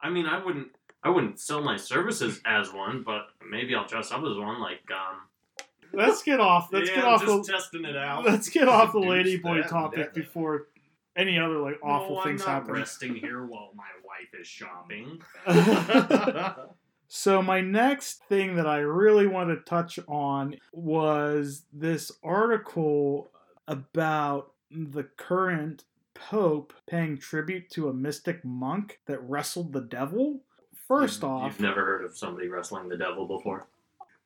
I 0.00 0.10
mean, 0.10 0.26
I 0.26 0.44
wouldn't. 0.44 0.68
I 1.02 1.10
wouldn't 1.10 1.38
sell 1.38 1.62
my 1.62 1.76
services 1.76 2.40
as 2.44 2.72
one, 2.72 3.02
but 3.04 3.28
maybe 3.48 3.74
I'll 3.74 3.86
dress 3.86 4.10
up 4.10 4.24
as 4.24 4.36
one. 4.36 4.60
Like, 4.60 4.80
um, 4.90 5.66
let's 5.92 6.22
get 6.22 6.40
off. 6.40 6.68
Let's 6.72 6.90
yeah, 6.90 6.96
get 6.96 7.04
off 7.04 7.24
the. 7.24 7.42
testing 7.42 7.84
it 7.84 7.96
out. 7.96 8.24
Let's 8.24 8.48
get 8.48 8.68
off 8.68 8.92
the 8.92 9.00
Introduce 9.00 9.24
lady 9.24 9.36
boy 9.38 9.62
topic 9.62 10.14
before 10.14 10.68
any 11.16 11.38
other 11.38 11.58
like 11.58 11.78
awful 11.82 12.16
no, 12.16 12.22
things 12.22 12.42
I'm 12.42 12.48
not 12.48 12.62
happen. 12.62 12.74
resting 12.74 13.14
here 13.14 13.44
while 13.44 13.72
my 13.76 13.84
wife 14.04 14.40
is 14.40 14.46
shopping. 14.46 15.20
So 17.08 17.40
my 17.40 17.60
next 17.60 18.24
thing 18.28 18.56
that 18.56 18.66
I 18.66 18.78
really 18.78 19.26
want 19.26 19.50
to 19.50 19.56
touch 19.56 19.98
on 20.08 20.56
was 20.72 21.62
this 21.72 22.10
article 22.22 23.30
about 23.68 24.52
the 24.70 25.04
current 25.16 25.84
pope 26.14 26.72
paying 26.86 27.18
tribute 27.18 27.68
to 27.70 27.88
a 27.88 27.92
mystic 27.92 28.44
monk 28.44 29.00
that 29.06 29.20
wrestled 29.22 29.72
the 29.72 29.80
devil. 29.82 30.42
First 30.88 31.22
You've- 31.22 31.26
off, 31.26 31.52
you've 31.52 31.60
never 31.60 31.84
heard 31.84 32.04
of 32.04 32.16
somebody 32.16 32.48
wrestling 32.48 32.88
the 32.88 32.96
devil 32.96 33.26
before. 33.26 33.68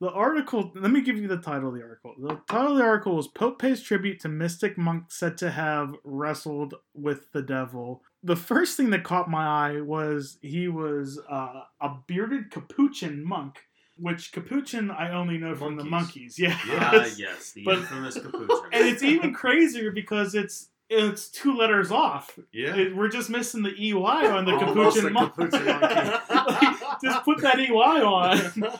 the 0.00 0.10
article, 0.10 0.72
let 0.76 0.90
me 0.90 1.02
give 1.02 1.18
you 1.18 1.28
the 1.28 1.36
title 1.36 1.68
of 1.68 1.74
the 1.74 1.82
article. 1.82 2.14
The 2.18 2.40
title 2.48 2.72
of 2.72 2.78
the 2.78 2.84
article 2.84 3.18
is 3.18 3.28
Pope 3.28 3.58
pays 3.58 3.82
tribute 3.82 4.18
to 4.20 4.28
mystic 4.30 4.78
monk 4.78 5.04
said 5.08 5.36
to 5.38 5.50
have 5.50 5.94
wrestled 6.04 6.74
with 6.94 7.30
the 7.32 7.42
devil. 7.42 8.02
The 8.22 8.36
first 8.36 8.76
thing 8.78 8.88
that 8.90 9.04
caught 9.04 9.28
my 9.28 9.44
eye 9.46 9.80
was 9.82 10.38
he 10.40 10.68
was 10.68 11.20
uh, 11.28 11.64
a 11.82 11.96
bearded 12.06 12.50
capuchin 12.50 13.22
monk, 13.22 13.66
which 14.00 14.32
capuchin 14.32 14.90
I 14.90 15.10
only 15.12 15.38
know 15.38 15.54
from 15.54 15.76
the 15.76 15.84
monkeys. 15.84 16.38
Monkeys. 16.38 16.38
Yeah. 16.38 16.58
Ah, 16.80 17.06
yes, 17.16 17.52
the 17.52 17.64
But- 17.64 17.78
infamous 17.78 18.14
capuchin. 18.22 18.48
and 18.72 18.86
it's 18.88 19.02
even 19.02 19.32
crazier 19.34 19.90
because 19.90 20.34
it's 20.34 20.68
it's 20.92 21.28
two 21.28 21.56
letters 21.56 21.92
off. 21.92 22.36
yeah. 22.52 22.74
It- 22.74 22.96
we're 22.96 23.08
just 23.08 23.30
missing 23.30 23.62
the 23.62 23.70
EY 23.70 23.94
on 24.26 24.44
the 24.44 24.58
capuchin 24.58 25.06
a 25.06 25.10
monk. 25.10 25.34
capuchin 25.36 25.64
monkey. 25.64 26.76
just 27.04 27.24
put 27.24 27.40
that 27.42 27.60
EY 27.60 27.70
on, 27.72 28.38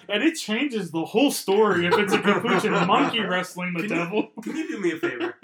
and 0.08 0.22
it 0.24 0.34
changes 0.34 0.90
the 0.90 1.04
whole 1.04 1.30
story 1.30 1.86
if 1.86 1.94
it's 1.96 2.12
a 2.12 2.18
capuchin 2.18 2.72
monkey 2.72 3.20
wrestling 3.20 3.74
the 3.74 3.82
Can 3.86 3.90
you- 3.90 3.94
devil. 3.96 4.28
Can 4.42 4.56
you 4.56 4.68
do 4.68 4.80
me 4.80 4.90
a 4.92 4.96
favor? 4.96 5.36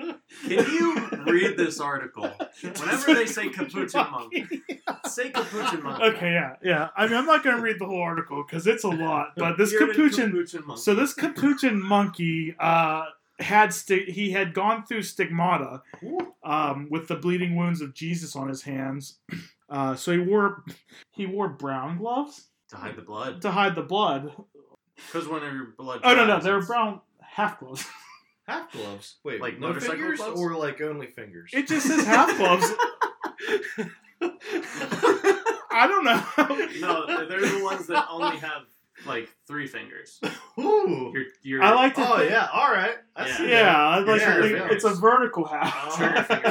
Can 0.47 0.71
you 0.71 1.09
read 1.27 1.57
this 1.57 1.81
article? 1.81 2.31
Whenever 2.61 3.15
they 3.15 3.27
say 3.27 3.49
capuchin 3.49 4.07
monk, 4.11 4.35
say 5.07 5.31
capuchin 5.31 5.83
monk. 5.83 6.03
Okay, 6.03 6.33
yeah, 6.33 6.57
yeah. 6.63 6.89
I 6.97 7.07
mean, 7.07 7.17
I'm 7.17 7.27
not 7.27 7.43
going 7.45 7.57
to 7.57 7.63
read 7.63 7.77
the 7.79 7.87
whole 7.87 8.03
article 8.03 8.45
because 8.47 8.67
it's 8.67 8.85
a 8.85 8.89
lot, 8.89 9.33
but 9.37 9.57
this 9.57 9.73
capuchin. 9.77 10.33
capuchin 10.33 10.67
monkey. 10.67 10.83
So 10.83 10.95
this 10.95 11.15
capuchin 11.15 11.81
monkey 11.81 12.55
uh, 12.59 13.05
had 13.39 13.73
sti- 13.73 14.07
he 14.11 14.33
had 14.33 14.53
gone 14.53 14.85
through 14.85 15.03
stigmata 15.03 15.83
um, 16.45 16.89
with 16.91 17.09
the 17.09 17.17
bleeding 17.17 17.55
wounds 17.57 17.81
of 17.81 17.95
Jesus 17.95 18.35
on 18.35 18.49
his 18.49 18.63
hands. 18.63 19.19
Uh, 19.71 19.95
so 19.95 20.13
he 20.13 20.19
wore 20.19 20.65
he 21.13 21.27
wore 21.27 21.49
brown 21.49 21.99
gloves 21.99 22.47
to 22.71 22.77
hide 22.77 22.97
the 22.97 23.03
blood, 23.03 23.43
to 23.43 23.51
hide 23.53 23.75
the 23.75 23.83
blood. 23.83 24.33
because 24.97 25.29
when 25.29 25.43
your 25.43 25.75
blood. 25.79 26.01
Oh 26.05 26.15
no, 26.15 26.27
no, 26.27 26.41
they 26.41 26.51
were 26.51 26.57
it's- 26.59 26.67
brown 26.69 27.01
half 27.21 27.61
gloves. 27.61 27.85
Half 28.47 28.73
gloves. 28.73 29.17
Wait, 29.25 29.41
Like 29.41 29.53
like 29.55 29.61
no 29.61 29.67
motorcycle 29.69 29.97
fingers 29.97 30.19
gloves? 30.21 30.41
or 30.41 30.55
like 30.55 30.81
only 30.81 31.09
fingers? 31.09 31.51
It 31.53 31.67
just 31.67 31.87
says 31.87 32.05
half 32.07 32.37
gloves. 32.37 32.65
I 35.71 35.87
don't 35.89 36.05
know. 36.05 36.23
No, 36.81 37.27
they're 37.29 37.41
the 37.41 37.61
ones 37.63 37.87
that 37.89 38.07
only 38.11 38.37
have 38.39 38.63
like 39.05 39.29
three 39.47 39.67
fingers. 39.67 40.21
Ooh. 40.59 41.11
Your, 41.13 41.25
your, 41.43 41.63
I 41.63 41.75
like 41.75 41.95
to. 41.97 42.09
Oh 42.09 42.19
think- 42.19 42.31
yeah. 42.31 42.49
All 42.53 42.71
right. 42.73 42.95
I 43.15 43.27
Yeah. 43.29 43.37
see 43.37 43.51
Yeah, 43.51 43.77
I 43.89 43.99
like 43.99 44.21
Yeah, 44.21 44.37
to 44.37 44.43
think 44.43 44.73
it's 44.73 44.85
a 44.85 44.95
vertical 44.95 45.45
half. 45.45 45.75
Oh. 45.91 45.97
Trigger 45.97 46.23
finger 46.23 46.51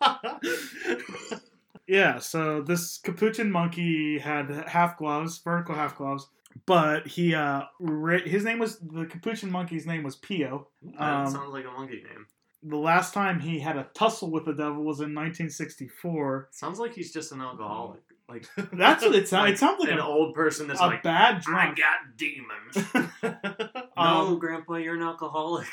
that. 0.00 1.40
Yeah, 1.88 2.20
so 2.20 2.62
this 2.62 2.96
capuchin 2.98 3.50
monkey 3.50 4.18
had 4.18 4.48
half 4.68 4.96
gloves, 4.96 5.38
vertical 5.38 5.74
half 5.74 5.98
gloves, 5.98 6.26
but 6.66 7.06
he 7.06 7.34
uh 7.34 7.62
ra- 7.80 8.18
his 8.24 8.44
name 8.44 8.58
was 8.58 8.78
the 8.78 9.06
capuchin 9.06 9.50
monkey's 9.50 9.86
name 9.86 10.02
was 10.02 10.16
Pio. 10.16 10.68
That 10.98 11.00
Um, 11.26 11.30
sounds 11.30 11.52
like 11.52 11.64
a 11.64 11.70
monkey 11.70 12.02
name. 12.02 12.26
The 12.64 12.76
last 12.76 13.12
time 13.12 13.40
he 13.40 13.58
had 13.58 13.76
a 13.76 13.88
tussle 13.94 14.30
with 14.30 14.44
the 14.44 14.52
devil 14.52 14.84
was 14.84 15.00
in 15.00 15.14
1964. 15.14 16.48
Sounds 16.52 16.78
like 16.78 16.94
he's 16.94 17.12
just 17.12 17.32
an 17.32 17.40
alcoholic. 17.40 18.02
Like 18.28 18.46
That's 18.72 19.04
what 19.04 19.14
it 19.14 19.28
sounds. 19.28 19.44
like 19.46 19.54
it 19.54 19.58
sounds 19.58 19.80
like 19.80 19.90
an 19.90 19.98
a, 19.98 20.06
old 20.06 20.34
person 20.34 20.68
that's 20.68 20.80
a 20.80 20.86
like, 20.86 21.02
bad 21.02 21.42
I 21.48 21.74
got 21.74 22.16
demons. 22.16 23.12
no, 23.22 24.02
Um, 24.02 24.38
Grandpa, 24.38 24.76
you're 24.76 24.94
an 24.94 25.02
alcoholic. 25.02 25.66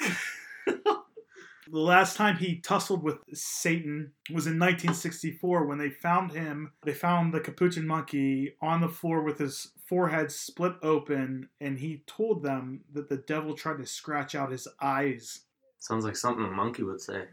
The 1.72 1.78
last 1.78 2.18
time 2.18 2.38
he 2.38 2.56
tussled 2.62 3.04
with 3.04 3.18
Satan 3.32 4.14
was 4.34 4.48
in 4.48 4.54
1964 4.58 5.68
when 5.68 5.78
they 5.78 5.92
found 5.92 6.32
him. 6.32 6.72
They 6.84 6.96
found 6.96 7.32
the 7.32 7.40
capuchin 7.40 7.86
monkey 7.86 8.56
on 8.60 8.82
the 8.82 8.88
floor 8.90 9.22
with 9.22 9.38
his 9.38 9.72
forehead 9.90 10.32
split 10.32 10.74
open, 10.84 11.50
and 11.60 11.80
he 11.80 12.04
told 12.06 12.44
them 12.44 12.82
that 12.94 13.10
the 13.10 13.18
devil 13.18 13.56
tried 13.56 13.80
to 13.80 13.86
scratch 13.88 14.36
out 14.36 14.52
his 14.52 14.68
eyes. 14.80 15.42
Sounds 15.80 16.06
like 16.06 16.16
something 16.16 16.46
a 16.46 16.52
monkey 16.52 16.84
would 16.84 17.02
say. 17.02 17.24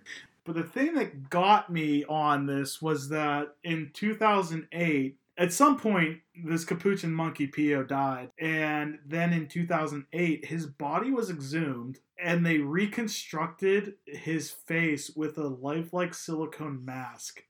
But 0.44 0.54
the 0.54 0.62
thing 0.62 0.94
that 0.94 1.28
got 1.28 1.70
me 1.70 2.04
on 2.06 2.46
this 2.46 2.80
was 2.80 3.10
that 3.10 3.54
in 3.62 3.90
2008, 3.92 5.18
at 5.38 5.52
some 5.52 5.76
point, 5.76 6.20
this 6.44 6.64
capuchin 6.64 7.12
monkey 7.12 7.46
Pio 7.46 7.82
died, 7.82 8.30
and 8.38 9.00
then 9.04 9.34
in 9.34 9.48
2008, 9.48 10.46
his 10.46 10.64
body 10.64 11.10
was 11.10 11.28
exhumed, 11.28 11.98
and 12.18 12.46
they 12.46 12.56
reconstructed 12.58 13.96
his 14.06 14.50
face 14.50 15.10
with 15.14 15.36
a 15.36 15.46
lifelike 15.46 16.14
silicone 16.14 16.82
mask. 16.84 17.42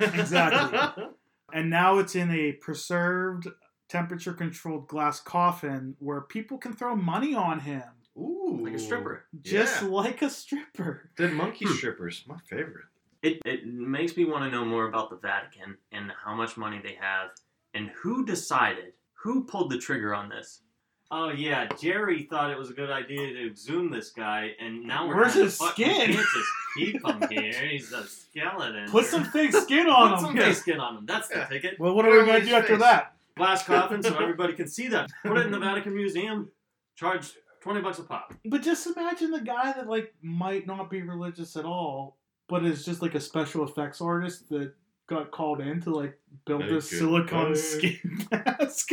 Exactly. 0.00 1.04
And 1.52 1.70
now 1.70 1.98
it's 1.98 2.14
in 2.14 2.30
a 2.30 2.52
preserved, 2.52 3.48
temperature 3.88 4.32
controlled 4.32 4.88
glass 4.88 5.20
coffin 5.20 5.94
where 6.00 6.20
people 6.22 6.58
can 6.58 6.72
throw 6.72 6.96
money 6.96 7.34
on 7.34 7.60
him, 7.60 7.84
Ooh. 8.18 8.60
Like 8.62 8.74
a 8.74 8.78
stripper. 8.78 9.26
just 9.42 9.82
Yeah. 9.82 9.88
like 9.88 10.22
a 10.22 10.30
stripper. 10.30 11.10
Dead 11.16 11.32
monkey 11.32 11.66
Hmm. 11.66 11.74
strippers, 11.74 12.24
my 12.26 12.38
favorite. 12.48 12.86
It, 13.22 13.40
it 13.44 13.66
makes 13.66 14.16
me 14.16 14.24
want 14.24 14.44
to 14.44 14.50
know 14.50 14.64
more 14.64 14.88
about 14.88 15.10
the 15.10 15.16
Vatican 15.16 15.76
and 15.92 16.12
how 16.24 16.34
much 16.34 16.56
money 16.56 16.80
they 16.82 16.94
have 16.94 17.30
and 17.74 17.90
who 17.90 18.24
decided, 18.24 18.92
who 19.14 19.44
pulled 19.44 19.70
the 19.70 19.78
trigger 19.78 20.14
on 20.14 20.28
this. 20.28 20.62
Oh 21.10 21.30
yeah, 21.30 21.68
Jerry 21.80 22.24
thought 22.24 22.50
it 22.50 22.58
was 22.58 22.70
a 22.70 22.72
good 22.72 22.90
idea 22.90 23.32
to 23.34 23.46
exhume 23.46 23.90
this 23.92 24.10
guy, 24.10 24.50
and 24.60 24.82
now 24.84 25.06
we're 25.06 25.14
Where's 25.16 25.32
trying 25.34 25.44
his 25.44 25.58
to 25.58 25.64
fuck- 25.64 25.72
skin? 25.74 25.88
We 26.10 26.14
can't 26.16 26.26
just 26.34 26.48
keep 26.76 27.06
him 27.06 27.28
here. 27.30 27.68
He's 27.68 27.92
a 27.92 28.04
skeleton. 28.04 28.90
Put 28.90 29.04
some 29.06 29.24
fake 29.24 29.52
skin 29.54 29.86
on 29.88 30.08
Put 30.10 30.18
him. 30.18 30.24
some 30.26 30.36
fake 30.36 30.56
skin 30.56 30.80
on 30.80 30.96
him. 30.98 31.06
That's 31.06 31.28
the 31.28 31.36
Yeah. 31.36 31.44
ticket. 31.46 31.78
Well, 31.78 31.94
what 31.94 32.06
are 32.06 32.10
we 32.10 32.18
on 32.20 32.26
going 32.26 32.34
to 32.36 32.40
his 32.40 32.48
do 32.48 32.54
after 32.56 32.68
face. 32.74 32.80
that? 32.80 33.14
Glass 33.36 33.62
coffin 33.66 34.02
so 34.02 34.16
everybody 34.18 34.54
can 34.54 34.66
see 34.66 34.88
that. 34.88 35.08
Put 35.24 35.38
it 35.38 35.46
in 35.46 35.52
the 35.52 35.58
Vatican 35.60 35.94
Museum. 35.94 36.50
Charge 36.96 37.32
twenty 37.60 37.80
bucks 37.82 37.98
a 38.00 38.02
pop. 38.02 38.34
But 38.44 38.62
just 38.62 38.86
imagine 38.88 39.30
the 39.30 39.40
guy 39.42 39.72
that 39.74 39.86
like 39.88 40.12
might 40.22 40.66
not 40.66 40.90
be 40.90 41.02
religious 41.02 41.54
at 41.56 41.64
all, 41.64 42.16
but 42.48 42.64
is 42.64 42.84
just 42.84 43.00
like 43.00 43.14
a 43.14 43.20
special 43.20 43.62
effects 43.64 44.00
artist 44.00 44.48
that 44.48 44.72
got 45.08 45.30
called 45.30 45.60
in 45.60 45.80
to 45.82 45.90
like 45.90 46.18
build 46.46 46.62
Make 46.62 46.70
this 46.70 46.92
it 46.92 46.98
silicone 46.98 47.50
work. 47.50 47.56
skin 47.56 48.26
mask. 48.32 48.90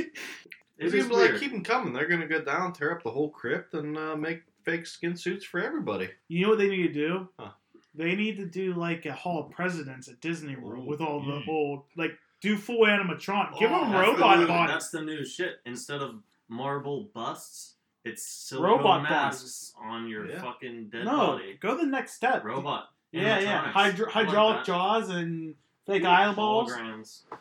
It 0.77 0.89
They're 0.91 1.01
gonna 1.03 1.09
be 1.09 1.31
like, 1.31 1.39
keep 1.39 1.51
them 1.51 1.63
coming. 1.63 1.93
They're 1.93 2.07
gonna 2.07 2.27
go 2.27 2.41
down, 2.41 2.73
tear 2.73 2.91
up 2.95 3.03
the 3.03 3.11
whole 3.11 3.29
crypt, 3.29 3.73
and 3.73 3.97
uh, 3.97 4.15
make 4.15 4.41
fake 4.63 4.85
skin 4.87 5.15
suits 5.15 5.45
for 5.45 5.59
everybody. 5.59 6.09
You 6.27 6.43
know 6.43 6.49
what 6.49 6.57
they 6.59 6.69
need 6.69 6.87
to 6.87 6.93
do? 6.93 7.29
Huh. 7.39 7.51
They 7.95 8.15
need 8.15 8.37
to 8.37 8.45
do 8.45 8.73
like 8.73 9.05
a 9.05 9.13
Hall 9.13 9.39
of 9.45 9.51
Presidents 9.51 10.07
at 10.07 10.19
Disney 10.19 10.55
World 10.55 10.85
Ooh, 10.85 10.89
with 10.89 10.99
all 10.99 11.19
the 11.23 11.33
mm. 11.41 11.47
old 11.47 11.83
like 11.95 12.17
do 12.41 12.57
full 12.57 12.85
animatronic. 12.87 13.59
Give 13.59 13.71
Oh, 13.71 13.81
them 13.81 13.91
That's 13.91 14.05
the 14.07 14.11
robot 14.13 14.39
new- 14.39 14.47
bodies. 14.47 14.73
That's 14.73 14.89
the 14.89 15.01
new 15.01 15.23
shit. 15.25 15.57
Instead 15.65 16.01
of 16.01 16.15
marble 16.49 17.09
busts, 17.13 17.75
it's 18.03 18.25
silicone 18.27 18.77
Robot 18.79 19.03
masks 19.03 19.73
on 19.79 20.07
your 20.07 20.27
Yeah. 20.27 20.41
fucking 20.41 20.89
dead 20.89 21.05
No, 21.05 21.17
body. 21.17 21.57
go 21.61 21.77
the 21.77 21.85
next 21.85 22.15
step. 22.15 22.43
Robot. 22.43 22.89
Yeah, 23.11 23.39
yeah. 23.39 23.61
Hydro- 23.71 24.07
I 24.07 24.19
like 24.19 24.27
hydraulic 24.27 24.65
jaws 24.65 25.09
and 25.09 25.53
fake 25.85 26.03
eyeballs. 26.03 26.73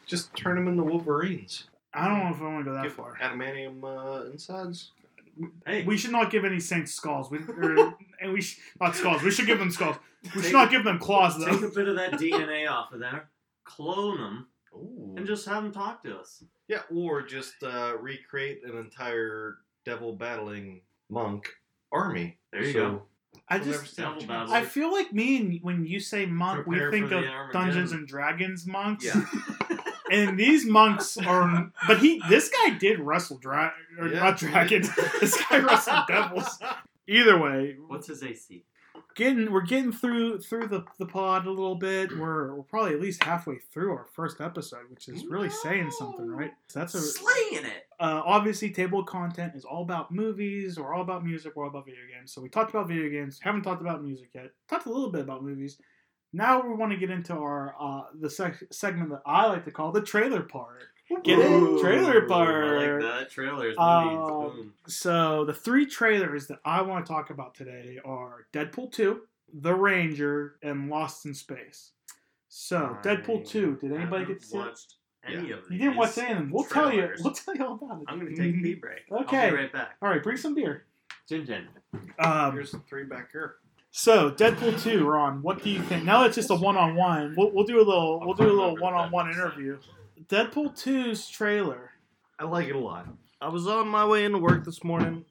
Just 0.07 0.37
turn 0.37 0.57
them 0.57 0.69
into 0.69 0.83
Wolverines. 0.85 1.69
I 1.95 2.09
don't 2.09 2.19
know 2.25 2.31
if 2.35 2.41
I 2.41 2.45
want 2.45 2.65
to 2.65 2.71
go 2.71 2.75
that 2.75 2.83
Give 2.85 2.93
far. 2.93 3.17
adamantium 3.21 3.83
uh, 3.85 4.31
insides. 4.31 4.93
Hey, 5.67 5.85
We 5.85 5.97
should 5.97 6.13
not 6.13 6.31
give 6.31 6.45
any 6.45 6.61
saints 6.61 6.93
skulls. 6.93 7.31
We, 7.31 7.39
or, 7.39 7.95
and 8.21 8.33
we 8.33 8.41
sh- 8.43 8.59
not 8.81 8.95
skulls. 8.97 9.23
We 9.23 9.31
should 9.31 9.47
give 9.47 9.59
them 9.59 9.71
skulls. 9.71 9.97
We 10.25 10.31
should 10.31 10.43
Take- 10.45 10.53
not 10.53 10.71
give 10.71 10.85
them 10.85 10.99
claws 10.99 11.37
take 11.43 11.63
a 11.63 11.69
bit 11.69 11.89
of 11.89 11.97
that 11.97 12.13
DNA 12.21 12.71
off 12.71 12.93
of 12.93 13.01
there, 13.01 13.29
clone 13.65 14.19
them, 14.19 14.47
Ooh. 14.75 15.15
and 15.17 15.27
just 15.27 15.47
have 15.47 15.63
them 15.65 15.73
talk 15.73 16.03
to 16.05 16.17
us. 16.19 16.45
yeah, 16.69 16.83
or 16.95 17.23
just 17.23 17.55
uh, 17.63 17.95
recreate 18.01 18.63
an 18.65 18.77
entire 18.79 19.57
devil 19.85 20.15
battling 20.15 20.81
monk 21.11 21.49
army. 21.91 22.39
There 22.53 22.63
you 22.65 22.73
So, 22.73 22.91
go. 22.91 23.03
I 23.49 23.57
we'll 23.59 23.65
just 23.73 23.93
stand 23.95 24.09
a 24.17 24.21
Devil 24.21 24.27
chance. 24.37 24.51
battle. 24.51 24.55
I 24.55 24.65
feel 24.65 24.93
like 24.93 25.13
me 25.13 25.37
and 25.39 25.59
when 25.63 25.85
you 25.87 25.99
say 26.01 26.27
monk, 26.27 26.65
Prepare 26.67 26.91
we 26.91 27.01
think 27.01 27.11
of. 27.13 27.25
Dungeons 27.53 27.93
and 27.93 28.07
Dragons 28.07 28.67
monks. 28.67 29.05
Yeah. 29.05 29.25
and 30.13 30.39
these 30.39 30.65
monks 30.67 31.17
are. 31.17 31.73
But 31.87 31.99
he, 31.99 32.21
this 32.29 32.49
guy 32.51 32.71
did 32.71 33.01
wrestle 33.01 33.39
dra- 33.39 33.73
or 33.99 34.09
Yeah. 34.09 34.21
not 34.21 34.39
dragons. 34.39 34.89
this 35.21 35.41
guy 35.49 35.59
wrestled 35.59 36.07
devils. 36.09 36.59
either 37.09 37.39
way, 37.39 37.77
What's 37.89 38.07
his 38.09 38.23
AC? 38.23 38.65
getting 39.15 39.53
we're 39.53 39.61
getting 39.61 39.93
through 39.93 40.39
through 40.41 40.67
the, 40.67 40.83
the 40.99 41.05
pod 41.05 41.45
a 41.47 41.51
little 41.51 41.75
bit. 41.75 42.17
We're 42.19 42.55
we're 42.55 42.63
probably 42.63 42.95
at 42.95 43.01
least 43.01 43.23
halfway 43.25 43.59
through 43.59 43.93
our 43.93 44.07
first 44.15 44.41
episode, 44.41 44.89
which 44.91 45.07
is 45.09 45.27
really 45.27 45.51
saying 45.51 45.91
something, 45.91 46.27
right? 46.29 46.53
So 46.69 46.79
that's 46.79 46.95
a 46.95 47.01
Slaying 47.01 47.65
it. 47.67 47.85
uh, 48.01 48.23
obviously 48.25 48.71
table 48.71 49.05
content 49.05 49.53
is 49.55 49.65
all 49.67 49.83
about 49.83 50.11
movies 50.13 50.79
or 50.79 50.95
all 50.95 51.03
about 51.03 51.25
music 51.25 51.53
or 51.57 51.65
all 51.65 51.71
about 51.71 51.85
video 51.85 52.01
games. 52.15 52.33
So 52.33 52.41
we 52.41 52.49
talked 52.49 52.71
about 52.71 52.89
video 52.89 53.11
games, 53.11 53.39
haven't 53.43 53.63
talked 53.63 53.83
about 53.83 54.03
music 54.03 54.29
yet. 54.35 54.51
Talked 54.69 54.87
a 54.87 54.91
little 54.91 55.11
bit 55.13 55.21
about 55.23 55.43
movies. 55.45 55.79
Now 56.33 56.63
we 56.67 56.75
want 56.75 56.93
to 56.93 56.99
get 56.99 57.11
into 57.11 57.35
our 57.35 57.75
uh, 57.79 58.03
the 58.19 58.31
sec- 58.31 58.63
segment 58.71 59.11
that 59.11 59.23
I 59.27 59.47
like 59.47 59.65
to 59.67 59.71
call 59.71 59.93
the 59.93 60.01
trailer 60.03 60.43
part. 60.43 60.85
Get 61.25 61.39
it? 61.41 61.51
Ooh, 61.51 61.79
Trailer 61.79 62.25
I 62.25 62.29
part. 62.29 62.77
like 63.03 63.03
that. 63.03 63.31
Trailers, 63.31 63.77
movies. 63.77 63.79
Um, 63.79 64.17
boom. 64.29 64.75
So 64.87 65.45
the 65.45 65.53
three 65.53 65.85
trailers 65.85 66.47
that 66.47 66.61
I 66.65 66.81
want 66.81 67.05
to 67.05 67.13
talk 67.13 67.29
about 67.29 67.55
today 67.55 67.99
are 68.03 68.47
Deadpool 68.55 68.93
2, 68.93 69.21
The 69.61 69.75
Ranger, 69.75 70.55
and 70.63 70.89
Lost 70.89 71.27
in 71.27 71.35
Space. 71.35 71.91
So 72.49 72.97
Deadpool 73.03 73.47
2, 73.47 73.79
did 73.83 73.93
anybody 73.93 74.25
get 74.25 74.41
to 74.41 74.47
see 74.47 74.57
it? 74.57 74.61
watched 74.61 74.95
any 75.27 75.51
of 75.51 75.61
these? 75.69 75.73
You 75.73 75.79
didn't 75.79 75.97
watch 75.97 76.17
any 76.17 76.33
of 76.33 76.39
them. 76.39 76.51
We'll 76.51 76.65
tell 76.65 76.91
you. 76.93 77.11
We'll 77.21 77.35
tell 77.35 77.57
you 77.57 77.67
all 77.67 77.75
about 77.75 78.01
it. 78.01 78.05
I'm 78.09 78.19
going 78.19 78.35
to 78.35 78.43
take 78.43 78.55
a 78.57 78.63
pee 78.63 78.75
break. 78.75 79.01
Okay. 79.11 79.37
I'll 79.37 79.51
be 79.51 79.57
right 79.57 79.73
back. 79.73 79.97
All 80.01 80.09
right, 80.09 80.23
bring 80.23 80.39
some 80.39 80.55
beer. 80.55 80.87
Jin 81.29 81.45
Jin. 81.45 81.69
Um, 82.19 82.53
Here's 82.53 82.75
three 82.89 83.05
back 83.05 83.31
here. 83.33 83.57
So 83.93 84.31
Deadpool 84.31 84.83
2, 84.83 85.07
Ron, 85.07 85.43
what 85.43 85.63
do 85.63 85.71
you 85.71 85.83
think? 85.83 86.05
Now 86.05 86.25
it's 86.25 86.35
just 86.35 86.51
a 86.51 86.55
one-on-one. 86.55 87.35
We'll, 87.37 87.53
we'll 87.53 87.67
do 87.67 87.77
a 87.77 87.85
little. 87.85 88.21
We'll 88.21 88.35
do 88.35 88.45
a 88.45 88.53
little 88.53 88.77
one-on-one 88.79 89.31
interview. 89.31 89.79
Deadpool 90.29 90.75
2's 90.75 91.29
trailer. 91.29 91.91
I 92.39 92.45
like 92.45 92.69
it 92.69 92.75
a 92.75 92.79
lot. 92.79 93.07
I 93.43 93.49
was 93.49 93.67
on 93.67 93.87
my 93.89 94.07
way 94.07 94.25
into 94.25 94.39
work 94.39 94.65
this 94.65 94.83
morning, 94.83 95.25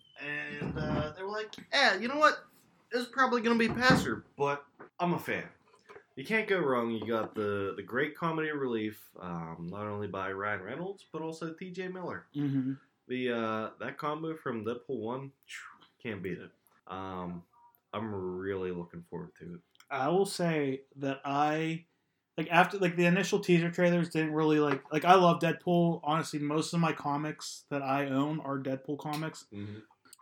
and 0.60 0.78
uh, 0.78 1.12
they 1.16 1.24
were 1.24 1.32
like, 1.32 1.56
"Yeah, 1.74 1.98
you 1.98 2.08
know 2.08 2.18
what? 2.18 2.46
This 2.92 3.02
is 3.02 3.08
probably 3.08 3.42
gonna 3.42 3.58
be 3.58 3.70
passer, 3.70 4.26
but 4.38 4.64
I'm 5.00 5.14
a 5.14 5.20
fan. 5.20 5.46
You 6.16 6.26
can't 6.26 6.48
go 6.48 6.60
wrong. 6.60 6.92
You 6.92 7.06
got 7.08 7.34
the 7.34 7.74
the 7.76 7.84
great 7.84 8.16
comedy 8.16 8.52
relief, 8.52 9.02
um, 9.20 9.70
not 9.72 9.88
only 9.88 10.08
by 10.08 10.32
Ryan 10.32 10.62
Reynolds 10.62 11.06
but 11.12 11.22
also 11.22 11.54
T.J. 11.54 11.88
Miller. 11.88 12.28
Mm-hmm. 12.36 12.74
The 13.08 13.32
uh, 13.32 13.70
that 13.80 13.98
combo 13.98 14.36
from 14.36 14.66
Deadpool 14.66 15.00
one, 15.00 15.32
can't 16.04 16.22
beat 16.22 16.38
it. 16.38 16.52
Um, 16.88 17.44
I'm 17.94 18.14
really 18.14 18.72
looking 18.72 19.04
forward 19.10 19.32
to 19.40 19.56
it. 19.56 19.60
I 19.90 20.08
will 20.10 20.26
say 20.26 20.82
that 20.98 21.20
I 21.26 21.86
like 22.38 22.48
after 22.50 22.78
like 22.78 22.96
the 22.96 23.06
initial 23.06 23.40
teaser 23.40 23.70
trailers 23.70 24.10
didn't 24.10 24.34
really 24.34 24.60
like 24.60 24.82
like 24.92 25.04
I 25.06 25.16
love 25.16 25.40
Deadpool. 25.42 26.00
Honestly, 26.04 26.40
most 26.40 26.74
of 26.74 26.80
my 26.80 26.94
comics 26.94 27.64
that 27.70 27.82
I 27.82 28.06
own 28.08 28.40
are 28.42 28.58
Deadpool 28.58 29.00
comics, 29.00 29.46
Mm-hmm. 29.54 29.80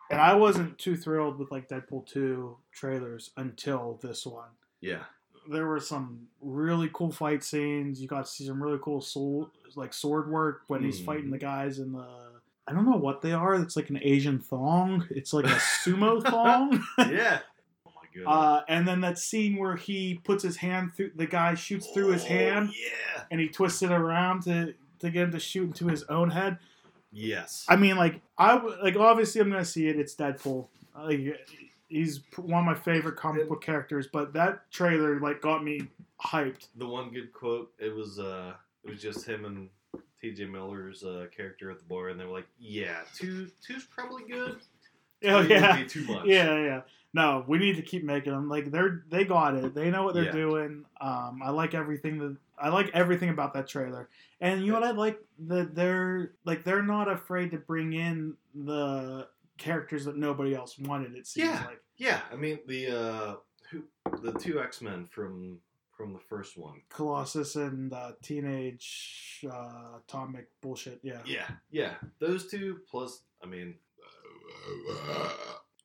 and 0.09 0.19
I 0.19 0.33
wasn't 0.33 0.77
too 0.79 0.97
thrilled 0.97 1.37
with 1.37 1.51
like 1.51 1.69
Deadpool 1.69 2.07
two 2.07 2.57
trailers 2.71 3.29
until 3.37 3.99
this 4.01 4.25
one. 4.25 4.49
Yeah, 4.81 5.03
There 5.51 5.67
were 5.67 5.79
some 5.79 6.27
really 6.41 6.89
cool 6.91 7.11
fight 7.11 7.43
scenes. 7.43 8.01
You 8.01 8.07
got 8.07 8.25
to 8.25 8.31
see 8.31 8.47
some 8.47 8.61
really 8.63 8.79
cool 8.81 9.01
sword 9.01 9.49
like 9.75 9.93
sword 9.93 10.29
work 10.31 10.61
when 10.67 10.81
he's 10.83 10.99
Mhm. 10.99 11.05
fighting 11.05 11.29
the 11.29 11.37
guys 11.37 11.77
in 11.77 11.91
the. 11.91 12.07
I 12.67 12.73
don't 12.73 12.85
know 12.89 12.97
what 12.97 13.21
they 13.21 13.33
are. 13.33 13.53
It's 13.55 13.75
like 13.75 13.89
an 13.91 13.99
Asian 14.01 14.39
thong. 14.39 15.07
It's 15.11 15.31
like 15.33 15.45
a 15.45 15.59
sumo 15.83 16.23
thong. 16.27 16.83
yeah. 16.97 17.39
Oh 18.09 18.13
goodness. 18.13 18.27
Uh, 18.33 18.61
and 18.67 18.87
then 18.87 19.01
that 19.01 19.17
scene 19.17 19.55
where 19.57 19.75
he 19.75 20.19
puts 20.23 20.43
his 20.43 20.57
hand 20.57 20.93
through 20.95 21.11
the 21.15 21.25
guy 21.27 21.53
shoots 21.55 21.87
through 21.93 22.09
his 22.11 22.23
Oh, 22.23 22.27
hand 22.27 22.69
Yeah. 22.73 23.23
and 23.31 23.39
he 23.39 23.47
twists 23.49 23.81
it 23.81 23.91
around 23.91 24.41
to 24.43 24.73
to 24.99 25.09
get 25.09 25.23
him 25.23 25.31
to 25.31 25.39
shoot 25.39 25.63
into 25.65 25.87
his 25.87 26.03
own 26.03 26.29
head. 26.31 26.57
Yes. 27.11 27.65
I 27.69 27.75
mean, 27.75 27.95
like 27.97 28.21
I 28.37 28.55
like 28.83 28.95
obviously 28.95 29.41
I'm 29.41 29.49
gonna 29.49 29.63
see 29.65 29.87
it. 29.87 29.97
It's 29.99 30.15
Deadpool. 30.15 30.67
Like 30.95 31.39
he's 31.87 32.21
one 32.35 32.59
of 32.59 32.65
my 32.65 32.75
favorite 32.75 33.15
comic 33.15 33.47
book 33.49 33.61
characters. 33.63 34.07
But 34.11 34.33
that 34.33 34.69
trailer 34.71 35.19
like 35.19 35.41
got 35.41 35.63
me 35.63 35.87
hyped. 36.23 36.67
the 36.75 36.85
one 36.85 37.09
good 37.11 37.31
quote 37.33 37.71
it 37.79 37.95
was 37.95 38.19
uh 38.19 38.53
it 38.83 38.89
was 38.89 39.01
just 39.01 39.25
him 39.25 39.45
and 39.45 39.69
TJ 40.21 40.49
Miller's 40.51 41.03
uh, 41.05 41.27
character 41.35 41.71
at 41.71 41.79
the 41.79 41.85
bar 41.85 42.09
and 42.09 42.19
they 42.19 42.25
were 42.25 42.33
like 42.33 42.47
yeah 42.59 42.97
two 43.15 43.49
two's 43.65 43.85
probably 43.85 44.23
good 44.29 44.57
Oh 45.25 45.39
yeah, 45.39 45.81
too 45.87 46.03
much 46.05 46.25
yeah, 46.25 46.57
yeah. 46.61 46.81
No, 47.13 47.43
we 47.47 47.57
need 47.57 47.75
to 47.77 47.81
keep 47.81 48.03
making 48.03 48.33
them. 48.33 48.49
Like 48.49 48.69
they're 48.71 49.03
they 49.09 49.23
got 49.25 49.55
it. 49.55 49.73
They 49.73 49.89
know 49.89 50.03
what 50.03 50.13
they're 50.13 50.25
Yeah. 50.25 50.31
doing. 50.31 50.85
Um, 51.01 51.41
I 51.43 51.49
like 51.49 51.73
everything 51.73 52.19
that 52.19 52.37
I 52.57 52.69
like 52.69 52.91
everything 52.93 53.29
about 53.29 53.53
that 53.55 53.67
trailer. 53.67 54.09
And 54.41 54.61
you 54.63 54.71
know 54.73 54.79
what 54.79 54.87
I 54.87 54.91
like 54.91 55.19
that 55.47 55.73
they're 55.73 56.33
like 56.45 56.63
they're 56.63 56.83
not 56.83 57.09
afraid 57.09 57.51
to 57.51 57.57
bring 57.57 57.93
in 57.93 58.35
the 58.53 59.27
characters 59.57 60.05
that 60.05 60.17
nobody 60.17 60.53
else 60.53 60.77
wanted. 60.77 61.15
It 61.15 61.25
seems 61.25 61.49
Yeah. 61.49 61.65
like 61.65 61.81
yeah 61.97 62.21
I 62.31 62.35
mean 62.35 62.59
the 62.67 62.87
uh 62.87 63.35
who 63.71 63.83
the 64.21 64.33
two 64.39 64.61
X 64.61 64.81
Men 64.81 65.05
from 65.05 65.59
from 65.97 66.13
the 66.13 66.19
first 66.19 66.57
one 66.57 66.81
Colossus 66.89 67.55
and 67.57 67.91
uh, 67.91 68.11
teenage 68.21 69.43
uh, 69.51 69.97
atomic 70.07 70.47
bullshit. 70.61 70.99
Yeah, 71.03 71.21
yeah 71.25 71.47
yeah 71.71 71.95
those 72.19 72.47
two 72.49 72.79
plus 72.89 73.21
I 73.43 73.47
mean 73.47 73.75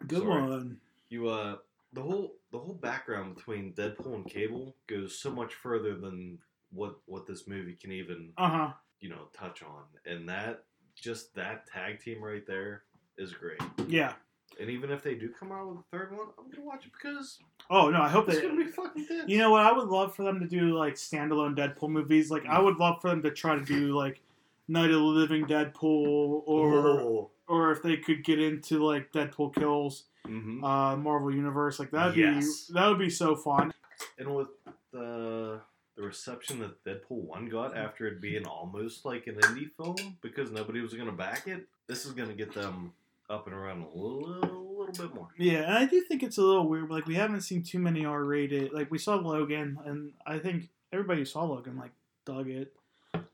good 0.06 0.18
Sorry. 0.22 0.42
one. 0.42 0.80
You 1.14 1.28
uh 1.28 1.56
the 1.92 2.02
whole 2.02 2.34
the 2.50 2.58
whole 2.58 2.74
background 2.74 3.36
between 3.36 3.72
Deadpool 3.72 4.14
and 4.14 4.26
Cable 4.26 4.74
goes 4.88 5.16
so 5.18 5.30
much 5.30 5.54
further 5.54 5.94
than 5.94 6.38
what 6.72 6.96
what 7.06 7.26
this 7.26 7.46
movie 7.46 7.76
can 7.80 7.92
even 7.92 8.32
Uh 8.36 8.48
huh. 8.48 8.72
you 9.00 9.08
know 9.08 9.28
touch 9.32 9.62
on 9.62 9.82
and 10.04 10.28
that 10.28 10.64
just 10.94 11.34
that 11.36 11.66
tag 11.66 12.00
team 12.00 12.22
right 12.22 12.46
there 12.46 12.82
is 13.16 13.32
great 13.32 13.60
Yeah. 13.88 14.12
and 14.60 14.68
even 14.70 14.90
if 14.90 15.02
they 15.04 15.14
do 15.14 15.28
come 15.38 15.52
out 15.52 15.68
with 15.68 15.78
a 15.78 15.84
third 15.92 16.10
one 16.16 16.26
i'm 16.38 16.50
gonna 16.50 16.66
watch 16.66 16.84
it 16.86 16.92
because 16.92 17.38
Oh 17.70 17.88
no, 17.88 18.02
I 18.02 18.08
hope 18.10 18.28
it's 18.28 18.40
they. 18.40 18.46
gonna 18.48 18.62
be 18.62 18.70
fucking 18.70 19.06
dead 19.08 19.30
You 19.30 19.38
know 19.38 19.50
what? 19.52 19.64
I 19.64 19.72
would 19.72 19.88
love 19.88 20.14
for 20.14 20.22
them 20.22 20.38
to 20.40 20.46
do 20.46 20.76
like 20.76 20.94
standalone 20.96 21.56
Deadpool 21.56 21.88
movies. 21.88 22.30
Like 22.30 22.44
I 22.46 22.58
would 22.60 22.76
love 22.76 23.00
for 23.00 23.08
them 23.08 23.22
to 23.22 23.30
try 23.30 23.54
to 23.54 23.64
do 23.64 23.96
like 23.96 24.20
Night 24.68 24.90
of 24.90 24.96
the 24.96 24.98
Living 24.98 25.46
Deadpool, 25.46 26.42
or 26.46 26.74
oh. 27.00 27.30
Or 27.48 27.70
if 27.72 27.82
they 27.82 27.96
could 27.96 28.24
get 28.24 28.40
into 28.40 28.84
like 28.84 29.12
Deadpool 29.12 29.54
kills, 29.54 30.04
hmm 30.26 30.62
uh, 30.64 30.96
Marvel 30.96 31.32
Universe. 31.34 31.78
Like 31.78 31.90
that'd 31.90 32.16
Yes. 32.16 32.66
be 32.68 32.74
that 32.74 32.88
would 32.88 32.98
be 32.98 33.10
so 33.10 33.36
fun. 33.36 33.72
and 34.18 34.34
with 34.34 34.48
the 34.92 35.60
the 35.96 36.02
reception 36.02 36.58
that 36.58 36.82
deadpool 36.84 37.22
1 37.22 37.48
got 37.48 37.76
after 37.76 38.06
it 38.08 38.20
being 38.20 38.44
almost 38.46 39.04
like 39.04 39.28
an 39.28 39.36
indie 39.36 39.70
film 39.76 40.16
because 40.22 40.50
nobody 40.50 40.80
was 40.80 40.92
gonna 40.94 41.12
back 41.12 41.46
it 41.46 41.68
this 41.86 42.04
is 42.04 42.10
gonna 42.10 42.32
get 42.34 42.52
them 42.52 42.92
up 43.30 43.46
and 43.46 43.54
around 43.54 43.80
a 43.82 43.88
little, 43.96 44.76
little 44.76 44.92
bit 45.06 45.14
more 45.14 45.28
Yeah, 45.38 45.60
and 45.62 45.74
I 45.78 45.84
do 45.86 46.00
think 46.02 46.24
it's 46.24 46.36
a 46.38 46.42
little 46.42 46.68
weird. 46.68 46.90
Like 46.90 47.06
we 47.06 47.14
haven't 47.14 47.42
seen 47.42 47.62
too 47.62 47.78
many 47.78 48.04
R 48.04 48.24
rated. 48.24 48.72
Like 48.72 48.90
we 48.90 48.98
saw 48.98 49.14
Logan, 49.14 49.78
and 49.84 50.12
I 50.26 50.38
think 50.40 50.68
everybody 50.92 51.20
who 51.20 51.24
saw 51.26 51.44
Logan 51.44 51.76
like 51.76 51.92
dug 52.26 52.48
it. 52.50 52.72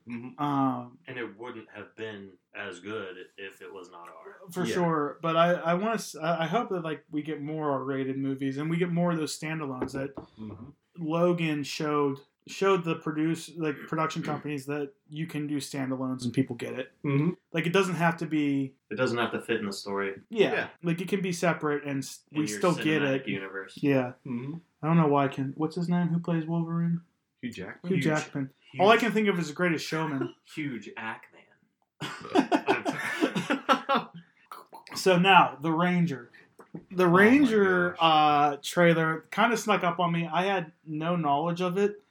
Mm-hmm. 0.07 0.41
Um, 0.43 0.97
And 1.07 1.17
it 1.17 1.37
wouldn't 1.39 1.67
have 1.75 1.95
been 1.95 2.29
as 2.55 2.79
good 2.79 3.15
if 3.37 3.61
it 3.61 3.73
was 3.73 3.89
not 3.91 4.07
R. 4.09 4.51
for 4.51 4.65
Yeah. 4.65 4.73
sure. 4.73 5.19
But 5.21 5.35
I, 5.37 5.53
I 5.53 5.73
want 5.75 5.99
to. 5.99 6.19
I 6.23 6.45
hope 6.47 6.69
that 6.69 6.83
like 6.83 7.03
we 7.11 7.21
get 7.21 7.41
more 7.41 7.71
R-rated 7.71 8.17
movies 8.17 8.57
and 8.57 8.69
we 8.69 8.77
get 8.77 8.91
more 8.91 9.11
of 9.11 9.17
those 9.17 9.37
standalones 9.37 9.91
that 9.93 10.15
Mm-hmm. 10.39 10.69
Logan 10.99 11.63
showed 11.63 12.17
showed 12.47 12.83
the 12.83 12.95
produce 12.95 13.51
like 13.55 13.75
production 13.87 14.23
companies 14.23 14.65
that 14.65 14.91
you 15.09 15.27
can 15.27 15.45
do 15.47 15.57
standalones 15.57 16.23
and 16.25 16.33
people 16.33 16.55
get 16.55 16.73
it. 16.73 16.91
Mm-hmm. 17.05 17.29
Like 17.53 17.65
it 17.67 17.71
doesn't 17.73 17.95
have 17.95 18.17
to 18.17 18.25
be. 18.25 18.73
It 18.89 18.95
doesn't 18.95 19.17
have 19.17 19.31
to 19.31 19.39
fit 19.41 19.59
in 19.61 19.67
the 19.67 19.71
story. 19.73 20.15
Yeah, 20.29 20.51
Yeah. 20.53 20.67
like 20.83 20.99
it 20.99 21.07
can 21.07 21.21
be 21.21 21.31
separate 21.31 21.85
and 21.85 22.03
In 22.31 22.41
we 22.41 22.47
your 22.49 22.57
still 22.57 22.73
get 22.75 23.03
it. 23.03 23.27
Universe. 23.27 23.77
Yeah, 23.77 24.13
Mm-hmm. 24.27 24.55
I 24.83 24.87
don't 24.87 24.97
know 24.97 25.07
why 25.07 25.25
I 25.25 25.27
can. 25.29 25.53
What's 25.55 25.75
his 25.75 25.87
name? 25.87 26.07
Who 26.09 26.19
plays 26.19 26.45
Wolverine? 26.45 27.01
Hugh 27.41 27.51
jackman 27.51 27.89
Hugh 27.93 27.97
Huge. 27.97 28.03
Jackman. 28.05 28.49
All 28.79 28.89
I 28.89 28.97
can 28.97 29.11
think 29.11 29.27
of 29.27 29.37
is 29.39 29.47
the 29.49 29.53
Greatest 29.53 29.85
Showman. 29.85 30.33
Huge 30.55 30.89
Ackman. 30.97 31.27
So 34.95 35.17
now 35.17 35.57
the 35.61 35.71
Ranger. 35.71 36.29
The 36.91 37.05
Oh 37.05 37.07
Ranger 37.07 37.91
gosh. 37.91 38.53
uh, 38.53 38.57
trailer 38.61 39.25
kind 39.31 39.53
of 39.53 39.59
snuck 39.59 39.83
up 39.83 39.99
on 39.99 40.11
me. 40.11 40.27
I 40.31 40.43
had 40.43 40.71
no 40.85 41.15
knowledge 41.15 41.61
of 41.61 41.77
it, 41.77 42.01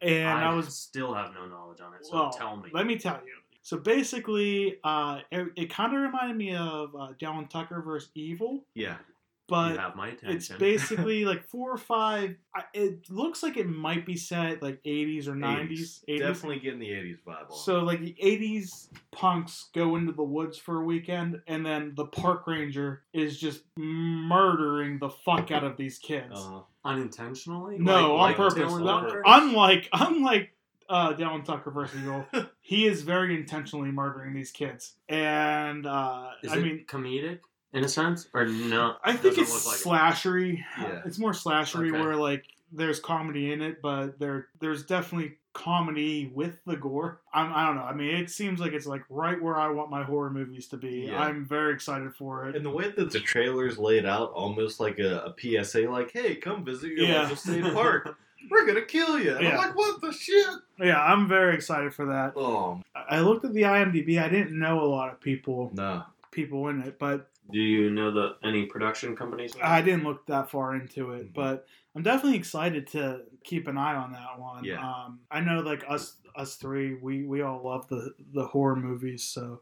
and 0.00 0.28
I, 0.28 0.50
I 0.50 0.54
was. 0.54 0.76
still 0.76 1.14
have 1.14 1.32
no 1.34 1.46
knowledge 1.46 1.80
on 1.80 1.94
it, 1.94 2.04
so 2.04 2.14
Well, 2.14 2.30
tell 2.30 2.56
me. 2.56 2.70
Let 2.72 2.86
me 2.86 2.96
tell 2.98 3.20
you. 3.24 3.32
So 3.62 3.78
basically, 3.78 4.78
uh, 4.84 5.20
it, 5.30 5.48
it 5.56 5.70
kind 5.70 5.94
of 5.94 6.02
reminded 6.02 6.36
me 6.36 6.54
of 6.54 6.94
uh, 6.96 7.08
Dale 7.18 7.32
and 7.38 7.50
Tucker 7.50 7.80
versus 7.80 8.10
Evil, 8.14 8.64
yeah 8.74 8.96
you 8.98 9.14
but 9.48 9.76
have 9.78 9.94
my 9.96 10.08
attention. 10.08 10.36
it's 10.36 10.48
basically 10.58 11.24
like 11.24 11.44
four 11.48 11.70
or 11.72 11.76
five. 11.78 12.36
I, 12.54 12.64
it 12.74 13.08
looks 13.10 13.42
like 13.42 13.56
it 13.56 13.68
might 13.68 14.04
be 14.04 14.16
set 14.16 14.62
like 14.62 14.82
80s 14.82 15.28
or 15.28 15.32
90s. 15.34 16.04
80s. 16.08 16.18
definitely 16.18 16.58
getting 16.60 16.78
the 16.80 16.88
80s 16.90 17.18
vibe 17.26 17.50
on 17.50 17.56
So 17.56 17.80
like 17.80 18.00
the 18.00 18.16
'80s 18.22 18.88
punks 19.12 19.68
go 19.74 19.96
into 19.96 20.12
the 20.12 20.22
woods 20.22 20.58
for 20.58 20.78
a 20.80 20.84
weekend, 20.84 21.40
and 21.46 21.64
then 21.64 21.92
the 21.96 22.06
park 22.06 22.46
ranger 22.46 23.02
is 23.12 23.38
just 23.38 23.62
murdering 23.76 24.98
the 24.98 25.10
fuck 25.10 25.50
out 25.50 25.64
of 25.64 25.76
these 25.76 25.98
kids. 25.98 26.32
uh, 26.34 26.60
unintentionally. 26.84 27.78
no, 27.78 27.92
Like- 27.92 28.04
on 28.12 28.18
like 28.18 28.36
purpose. 28.36 28.72
Dylan 28.72 28.84
No, 28.84 29.22
unlike 29.26 29.88
unlike 29.92 30.52
uh, 30.88 31.12
Dale 31.14 31.34
and 31.34 31.44
Tucker 31.44 31.70
versus 31.70 32.00
Evil, 32.00 32.24
he 32.60 32.86
is 32.86 33.02
very 33.02 33.34
intentionally 33.34 33.90
murdering 33.90 34.34
these 34.34 34.50
kids, 34.52 34.94
and 35.08 35.84
uh, 35.86 36.28
Is 36.42 36.52
I 36.52 36.58
it 36.58 36.62
mean, 36.62 36.84
comedic 36.86 37.40
in 37.76 37.84
a 37.84 37.88
sense, 37.88 38.28
or 38.34 38.46
no? 38.46 38.96
I 39.04 39.12
think 39.12 39.38
it's 39.38 39.52
look 39.52 39.66
like 39.66 39.80
it? 39.80 39.84
slashery. 39.84 40.64
Yeah. 40.80 41.02
It's 41.04 41.18
more 41.18 41.32
slashery 41.32 41.90
Okay. 41.90 42.00
where 42.00 42.16
like 42.16 42.44
there's 42.72 42.98
comedy 42.98 43.52
in 43.52 43.62
it, 43.62 43.80
but 43.82 44.18
there 44.18 44.48
there's 44.60 44.82
definitely 44.84 45.36
comedy 45.52 46.30
with 46.34 46.58
the 46.66 46.76
gore. 46.76 47.20
I'm, 47.32 47.52
I 47.52 47.66
don't 47.66 47.76
know. 47.76 47.82
I 47.82 47.94
mean, 47.94 48.14
it 48.16 48.30
seems 48.30 48.60
like 48.60 48.72
it's 48.72 48.86
like 48.86 49.02
right 49.08 49.40
where 49.40 49.56
I 49.56 49.68
want 49.68 49.90
my 49.90 50.02
horror 50.04 50.30
movies 50.30 50.66
to 50.68 50.76
be. 50.76 51.06
Yeah. 51.08 51.18
I'm 51.20 51.46
very 51.46 51.72
excited 51.74 52.14
for 52.14 52.48
it. 52.48 52.56
And 52.56 52.64
the 52.64 52.70
way 52.70 52.90
that 52.90 53.10
the 53.10 53.20
trailer's 53.20 53.78
laid 53.78 54.04
out, 54.04 54.32
almost 54.32 54.80
like 54.80 54.98
a, 54.98 55.18
a 55.34 55.34
PSA, 55.64 55.82
like, 55.90 56.10
"Hey, 56.12 56.34
come 56.36 56.64
visit 56.64 56.92
your 56.92 57.06
Yeah. 57.06 57.22
local 57.22 57.36
state 57.36 57.62
park. 57.74 58.16
We're 58.50 58.66
gonna 58.66 58.82
kill 58.82 59.18
you." 59.18 59.38
Yeah. 59.40 59.50
I'm 59.50 59.56
like, 59.56 59.76
"What 59.76 60.00
the 60.00 60.12
shit?" 60.12 60.46
yeah, 60.78 61.02
I'm 61.02 61.28
very 61.28 61.54
excited 61.54 61.92
for 61.94 62.06
that. 62.06 62.32
Oh 62.36 62.80
I 62.94 63.16
I 63.16 63.20
looked 63.20 63.44
at 63.44 63.52
the 63.54 63.62
IMDb. 63.62 64.18
I 64.22 64.28
didn't 64.28 64.58
know 64.58 64.80
a 64.80 64.86
lot 64.86 65.12
of 65.12 65.20
people 65.20 65.70
no. 65.74 66.04
people 66.30 66.68
in 66.68 66.80
it, 66.82 66.98
but 66.98 67.28
Do 67.50 67.58
you 67.58 67.90
know 67.90 68.10
the 68.10 68.36
any 68.42 68.66
production 68.66 69.16
companies? 69.16 69.54
I 69.62 69.80
didn't 69.82 70.04
look 70.04 70.26
that 70.26 70.50
far 70.50 70.74
into 70.74 71.12
it, 71.12 71.32
but 71.32 71.66
I'm 71.94 72.02
definitely 72.02 72.38
excited 72.38 72.86
to 72.88 73.22
keep 73.44 73.68
an 73.68 73.78
eye 73.78 73.94
on 73.94 74.12
that 74.12 74.38
one. 74.38 74.64
Yeah. 74.64 74.80
Um, 74.80 75.20
I 75.30 75.40
know 75.40 75.60
like 75.60 75.84
us 75.88 76.16
us 76.36 76.56
three, 76.56 76.94
we 76.94 77.24
we 77.24 77.42
all 77.42 77.62
love 77.64 77.88
the 77.88 78.14
the 78.34 78.46
horror 78.46 78.76
movies, 78.76 79.24
so 79.24 79.60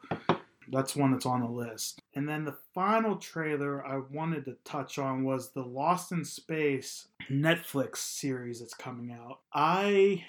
that's 0.72 0.96
one 0.96 1.12
that's 1.12 1.26
on 1.26 1.40
the 1.40 1.48
list. 1.48 2.00
And 2.14 2.28
then 2.28 2.44
the 2.44 2.56
final 2.74 3.16
trailer 3.16 3.86
I 3.86 3.98
wanted 4.10 4.44
to 4.46 4.56
touch 4.64 4.98
on 4.98 5.24
was 5.24 5.50
the 5.50 5.62
Lost 5.62 6.12
in 6.12 6.24
Space 6.24 7.08
Netflix 7.30 7.98
series 7.98 8.60
that's 8.60 8.74
coming 8.74 9.12
out. 9.12 9.40
I 9.52 10.24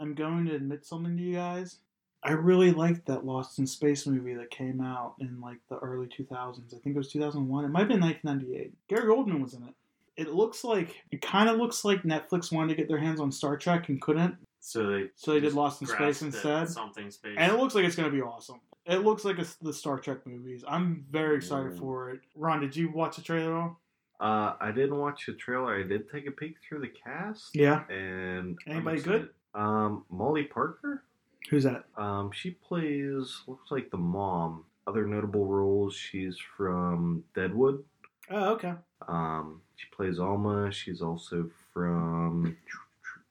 am 0.00 0.14
going 0.14 0.46
to 0.46 0.54
admit 0.54 0.86
something 0.86 1.16
to 1.16 1.22
you 1.22 1.34
guys. 1.36 1.78
I 2.22 2.32
really 2.32 2.70
liked 2.70 3.06
that 3.06 3.24
Lost 3.24 3.58
in 3.58 3.66
Space 3.66 4.06
movie 4.06 4.34
that 4.34 4.50
came 4.50 4.80
out 4.80 5.14
in 5.20 5.40
like 5.40 5.58
the 5.68 5.78
early 5.78 6.06
2000s. 6.06 6.74
I 6.74 6.78
think 6.78 6.94
it 6.94 6.98
was 6.98 7.10
2001. 7.10 7.64
It 7.64 7.68
might 7.68 7.80
have 7.80 7.88
been 7.88 8.00
1998. 8.00 8.72
Gary 8.88 9.08
Oldman 9.08 9.42
was 9.42 9.54
in 9.54 9.62
it. 9.62 9.74
It 10.16 10.28
looks 10.34 10.64
like 10.64 11.02
it 11.10 11.22
kind 11.22 11.48
of 11.48 11.56
looks 11.56 11.84
like 11.84 12.02
Netflix 12.02 12.52
wanted 12.52 12.68
to 12.68 12.74
get 12.74 12.88
their 12.88 12.98
hands 12.98 13.20
on 13.20 13.32
Star 13.32 13.56
Trek 13.56 13.88
and 13.88 14.00
couldn't, 14.02 14.36
So 14.60 14.90
they 14.90 15.08
so 15.16 15.32
they 15.32 15.40
did 15.40 15.54
Lost 15.54 15.80
in 15.80 15.86
Space 15.86 16.20
instead. 16.20 16.68
Something 16.68 17.10
space. 17.10 17.36
And 17.38 17.50
it 17.50 17.58
looks 17.58 17.74
like 17.74 17.84
it's 17.84 17.96
going 17.96 18.10
to 18.10 18.14
be 18.14 18.20
awesome. 18.20 18.60
It 18.84 18.98
looks 18.98 19.24
like 19.24 19.38
it's 19.38 19.54
the 19.54 19.72
Star 19.72 19.98
Trek 19.98 20.26
movies. 20.26 20.62
I'm 20.68 21.06
very 21.10 21.36
excited 21.36 21.72
Ooh. 21.72 21.78
for 21.78 22.10
it. 22.10 22.20
Ron, 22.34 22.60
did 22.60 22.76
you 22.76 22.90
watch 22.92 23.16
the 23.16 23.22
trailer 23.22 23.54
at 23.54 23.60
all? 23.60 23.80
Uh, 24.20 24.54
I 24.60 24.70
didn't 24.72 24.98
watch 24.98 25.24
the 25.26 25.32
trailer. 25.32 25.78
I 25.78 25.84
did 25.84 26.10
take 26.10 26.26
a 26.26 26.30
peek 26.30 26.56
through 26.68 26.80
the 26.80 26.88
cast. 26.88 27.54
Yeah. 27.54 27.88
And 27.88 28.58
Anybody 28.66 29.00
good? 29.00 29.30
Um, 29.54 30.04
Molly 30.10 30.44
Parker. 30.44 31.04
Who's 31.48 31.64
that? 31.64 31.84
Um, 31.96 32.30
she 32.32 32.50
plays 32.50 33.40
looks 33.46 33.70
like 33.70 33.90
the 33.90 33.96
mom. 33.96 34.64
Other 34.86 35.06
notable 35.06 35.46
roles. 35.46 35.94
She's 35.94 36.36
from 36.56 37.24
Deadwood. 37.34 37.82
Oh, 38.30 38.52
okay. 38.54 38.74
Um, 39.08 39.60
she 39.76 39.86
plays 39.94 40.18
Alma. 40.18 40.70
She's 40.72 41.00
also 41.02 41.48
from 41.72 42.56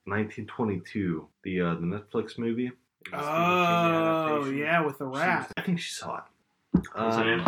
1922, 0.04 1.26
the 1.44 1.60
uh, 1.60 1.74
the 1.74 1.80
Netflix 1.80 2.38
movie. 2.38 2.70
The 3.10 3.18
Stephen 3.18 3.22
King 3.22 3.24
Oh, 3.24 4.50
yeah, 4.50 4.84
with 4.84 4.98
the 4.98 5.10
She's- 5.12 5.18
rat. 5.26 5.52
I 5.56 5.60
think 5.62 5.78
she's 5.80 6.00
hot. 6.00 6.28
What's 6.72 7.16
her 7.16 7.36
name? 7.36 7.46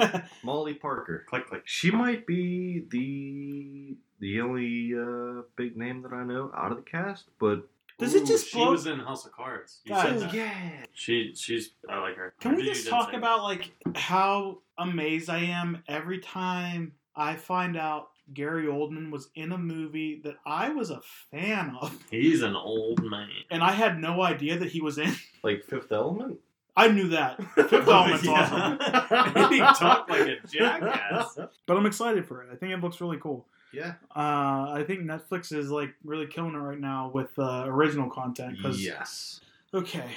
Um, 0.00 0.22
Molly 0.42 0.74
Parker. 0.74 1.24
Click 1.28 1.46
click. 1.48 1.62
She 1.64 1.90
might 1.90 2.26
be 2.26 2.84
the 2.90 3.96
the 4.20 4.40
only 4.40 4.92
uh, 4.94 5.42
big 5.56 5.76
name 5.76 6.02
that 6.02 6.12
I 6.12 6.24
know 6.24 6.50
out 6.56 6.70
of 6.72 6.78
the 6.78 6.82
cast, 6.82 7.24
but 7.38 7.68
Does 7.98 8.14
it 8.14 8.22
Ooh, 8.22 8.26
just 8.26 8.48
She 8.48 8.58
was 8.58 8.86
in 8.86 8.98
House 9.00 9.24
of 9.26 9.32
Cards. 9.32 9.80
You 9.84 9.92
Guys, 9.94 10.02
said 10.02 10.16
oh, 10.16 10.20
that. 10.20 10.34
yeah, 10.34 10.84
She 10.92 11.32
she's 11.34 11.70
I 11.88 11.98
like 12.00 12.16
her. 12.16 12.34
Can 12.40 12.54
we 12.56 12.62
You 12.62 12.68
just 12.70 12.84
did 12.84 12.90
talk 12.90 13.10
say 13.10 13.16
about 13.16 13.42
like 13.42 13.70
how 13.94 14.58
amazed 14.78 15.30
I 15.30 15.38
am 15.38 15.82
every 15.88 16.18
time 16.18 16.92
I 17.14 17.36
find 17.36 17.76
out 17.76 18.08
Gary 18.34 18.66
Oldman 18.66 19.10
was 19.10 19.30
in 19.34 19.52
a 19.52 19.58
movie 19.58 20.20
that 20.24 20.34
I 20.44 20.70
was 20.70 20.90
a 20.90 21.00
fan 21.30 21.76
of, 21.80 21.90
that. 21.90 21.98
He's 22.10 22.42
an 22.42 22.56
old 22.56 23.02
man. 23.04 23.28
and 23.50 23.62
I 23.62 23.70
had 23.72 23.98
no 24.00 24.20
idea 24.22 24.58
that 24.58 24.68
he 24.68 24.80
was 24.80 24.98
in. 24.98 25.14
like 25.42 25.64
Fifth 25.64 25.92
Element. 25.92 26.38
I 26.76 26.88
knew 26.88 27.08
that. 27.08 27.42
Fifth 27.54 27.72
Element's 27.88 28.24
Yeah. 28.24 28.76
awesome. 28.78 29.50
he 29.52 29.58
talked 29.60 30.10
like 30.10 30.20
a 30.28 30.36
jackass. 30.46 31.38
But 31.66 31.76
I'm 31.78 31.86
excited 31.86 32.26
for 32.26 32.42
it. 32.42 32.50
I 32.52 32.56
think 32.56 32.72
it 32.72 32.80
looks 32.82 33.00
really 33.00 33.16
cool. 33.18 33.46
Yeah. 33.72 33.94
Uh, 34.14 34.70
I 34.72 34.84
think 34.86 35.00
Netflix 35.02 35.52
is 35.56 35.70
like 35.70 35.94
really 36.04 36.26
killing 36.26 36.54
it 36.54 36.58
right 36.58 36.80
now 36.80 37.10
with 37.12 37.36
uh, 37.38 37.64
original 37.66 38.08
content. 38.10 38.56
'cause- 38.62 38.80
Yes. 38.80 39.40
Okay. 39.74 40.08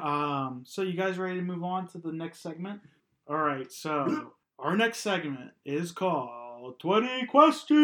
Um, 0.00 0.62
so 0.66 0.82
you 0.82 0.94
guys 0.94 1.18
ready 1.18 1.36
to 1.36 1.42
move 1.44 1.62
on 1.64 1.86
to 1.88 1.98
the 1.98 2.12
next 2.12 2.38
segment? 2.40 2.80
All 3.28 3.36
right. 3.38 3.70
So 3.70 4.32
our 4.58 4.76
next 4.76 4.98
segment 5.00 5.50
is 5.66 5.92
called 5.92 6.78
20 6.78 7.26
Questions. 7.26 7.80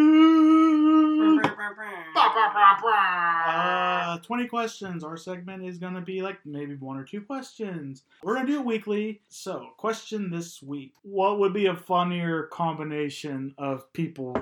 Uh, 3.49 4.19
20 4.19 4.47
questions. 4.47 5.05
Our 5.05 5.17
segment 5.17 5.65
is 5.65 5.79
going 5.79 5.95
to 5.95 6.01
be 6.01 6.23
like 6.23 6.39
maybe 6.47 6.77
one 6.77 6.97
or 6.97 7.05
two 7.05 7.21
questions. 7.21 8.05
We're 8.23 8.35
going 8.35 8.47
to 8.47 8.53
do 8.53 8.61
it 8.61 8.65
weekly. 8.65 9.21
So, 9.29 9.71
question 9.77 10.31
this 10.31 10.63
week 10.63 10.95
What 11.03 11.39
would 11.41 11.53
be 11.53 11.67
a 11.67 11.75
funnier 11.77 12.45
combination 12.45 13.55
of 13.59 13.93
people 13.93 14.35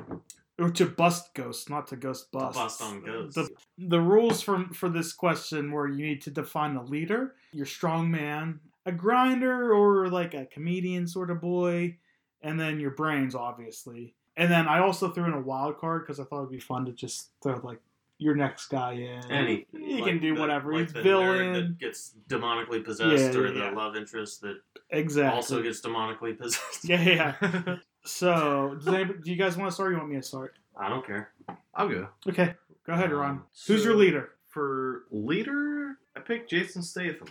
or 0.59 0.71
to 0.71 0.87
bust 0.87 1.35
ghosts, 1.35 1.69
not 1.69 1.87
to 1.88 1.97
ghost 1.97 2.31
bust? 2.33 2.57
Bust 2.57 2.83
on 2.83 3.03
ghosts. 3.05 3.35
The, 3.35 3.49
the 3.79 4.01
rules 4.01 4.40
for, 4.42 4.64
for 4.73 4.88
this 4.88 5.12
question 5.12 5.71
were 5.71 5.88
you 5.88 6.07
need 6.07 6.23
to 6.23 6.31
define 6.31 6.77
a 6.77 6.83
leader, 6.85 7.35
your 7.53 7.66
strong 7.66 8.11
man, 8.11 8.61
a 8.87 8.92
grinder, 8.92 9.73
or 9.75 10.09
like 10.09 10.35
a 10.35 10.47
comedian 10.47 11.07
sort 11.07 11.31
of 11.31 11.40
boy, 11.40 11.97
and 12.42 12.59
then 12.59 12.81
your 12.81 12.92
brains, 12.92 13.35
obviously. 13.35 14.14
And 14.37 14.51
then 14.51 14.69
I 14.69 14.81
also 14.81 15.11
threw 15.11 15.25
in 15.25 15.33
a 15.33 15.40
wild 15.40 15.79
card 15.79 16.03
because 16.07 16.21
I 16.21 16.25
thought 16.25 16.40
it'd 16.40 16.51
be 16.51 16.61
fun 16.61 16.85
to 16.87 16.92
just 16.92 17.31
throw 17.42 17.59
like 17.62 17.81
your 18.19 18.35
next 18.35 18.69
guy 18.69 18.92
in. 18.92 19.31
Any 19.31 19.66
You 19.73 19.97
like 19.97 20.05
can 20.05 20.21
do 20.21 20.35
the- 20.35 20.40
whatever. 20.40 20.73
Like 20.73 20.85
He's 20.85 20.92
the 20.95 21.03
villain. 21.03 21.53
that 21.53 21.79
gets 21.79 22.14
demonically 22.29 22.83
possessed, 22.85 23.35
Yeah, 23.35 23.40
or 23.40 23.51
the 23.53 23.59
yeah. 23.61 23.71
love 23.73 23.95
interest 23.97 24.40
that 24.42 24.57
Exactly. 24.90 25.35
also 25.37 25.62
gets 25.62 25.81
demonically 25.83 26.38
possessed. 26.38 26.85
yeah, 26.88 27.35
yeah. 27.42 27.77
so, 28.07 28.75
does 28.79 28.88
anybody, 28.88 29.19
do 29.23 29.31
you 29.31 29.37
guys 29.37 29.57
want 29.57 29.69
to 29.71 29.75
start? 29.75 29.88
or 29.90 29.92
You 29.92 29.99
want 29.99 30.11
me 30.11 30.16
to 30.16 30.23
start? 30.23 30.55
I 30.77 30.88
don't 30.88 31.07
care. 31.07 31.31
I'll 31.75 31.88
go. 31.88 32.09
Okay, 32.29 32.55
go 32.87 32.92
ahead, 32.92 33.12
Ron. 33.12 33.31
Um, 33.31 33.45
Who's 33.66 33.85
your 33.85 33.97
leader? 33.97 34.31
For 34.49 35.03
leader, 35.11 35.99
I 36.16 36.21
picked 36.21 36.51
Jason 36.51 36.83
Statham. 36.83 37.29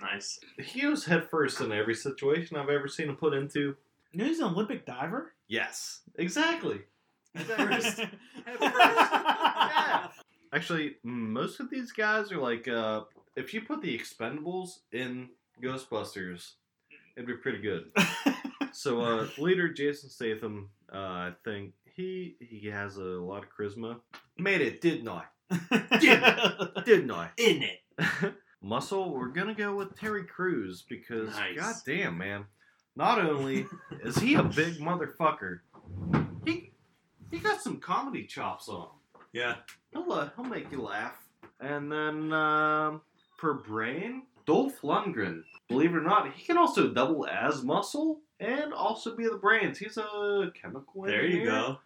Nice. 0.00 0.40
He 0.58 0.80
goes 0.82 1.04
headfirst 1.04 1.60
in 1.60 1.72
every 1.72 1.94
situation 1.94 2.56
I've 2.56 2.68
ever 2.68 2.88
seen 2.88 3.08
him 3.08 3.16
put 3.16 3.34
into. 3.34 3.76
You 4.12 4.18
know 4.18 4.24
he's 4.24 4.40
an 4.40 4.46
Olympic 4.46 4.84
diver. 4.84 5.32
Yes, 5.48 6.00
exactly. 6.16 6.80
Headfirst. 7.34 8.00
yeah. 8.60 10.08
Actually, 10.52 10.96
most 11.02 11.60
of 11.60 11.70
these 11.70 11.92
guys 11.92 12.30
are 12.30 12.38
like, 12.38 12.68
uh, 12.68 13.02
if 13.36 13.54
you 13.54 13.62
put 13.62 13.80
the 13.80 13.98
Expendables 13.98 14.80
in 14.92 15.30
Ghostbusters, 15.62 16.52
it'd 17.16 17.26
be 17.26 17.34
pretty 17.34 17.58
good. 17.62 17.90
So, 18.72 19.00
uh, 19.00 19.26
leader 19.38 19.68
Jason 19.72 20.08
Statham, 20.10 20.70
uh, 20.92 20.96
I 20.96 21.32
think 21.44 21.72
he 21.96 22.36
he 22.40 22.66
has 22.68 22.96
a 22.96 23.02
lot 23.02 23.44
of 23.44 23.50
charisma. 23.50 24.00
Made 24.38 24.60
it, 24.60 24.80
didn't 24.80 25.08
I? 25.08 25.24
Didn't 26.84 27.10
I? 27.10 27.30
In 27.36 27.62
it. 27.62 28.34
Muscle, 28.62 29.12
we're 29.12 29.28
gonna 29.28 29.54
go 29.54 29.74
with 29.74 29.98
Terry 29.98 30.24
Crews 30.24 30.84
because, 30.88 31.30
Nice. 31.30 31.56
god 31.58 31.74
damn, 31.84 32.16
man. 32.18 32.44
Not 32.94 33.18
only 33.20 33.66
is 34.04 34.16
he 34.18 34.34
a 34.34 34.42
big 34.42 34.74
motherfucker, 34.74 35.60
he 36.44 36.72
he 37.30 37.38
got 37.38 37.60
some 37.62 37.78
comedy 37.78 38.24
chops 38.26 38.68
on 38.68 38.82
him. 38.82 38.88
Yeah. 39.32 39.54
He'll, 39.92 40.12
uh, 40.12 40.28
he'll 40.36 40.44
make 40.44 40.70
you 40.70 40.82
laugh. 40.82 41.16
And 41.60 41.90
then 41.90 42.32
um, 42.32 43.00
for 43.38 43.54
Brain, 43.54 44.22
Dolph 44.46 44.82
Lundgren. 44.82 45.42
Believe 45.68 45.92
it 45.94 45.96
or 45.96 46.02
not, 46.02 46.30
he 46.34 46.44
can 46.44 46.58
also 46.58 46.88
double 46.88 47.26
as 47.26 47.62
muscle 47.64 48.20
and 48.42 48.72
also 48.72 49.16
be 49.16 49.24
the 49.24 49.36
brains. 49.36 49.78
He's 49.78 49.96
a 49.96 50.50
chemical 50.60 51.02
There 51.02 51.24
you 51.24 51.44
go. 51.44 51.78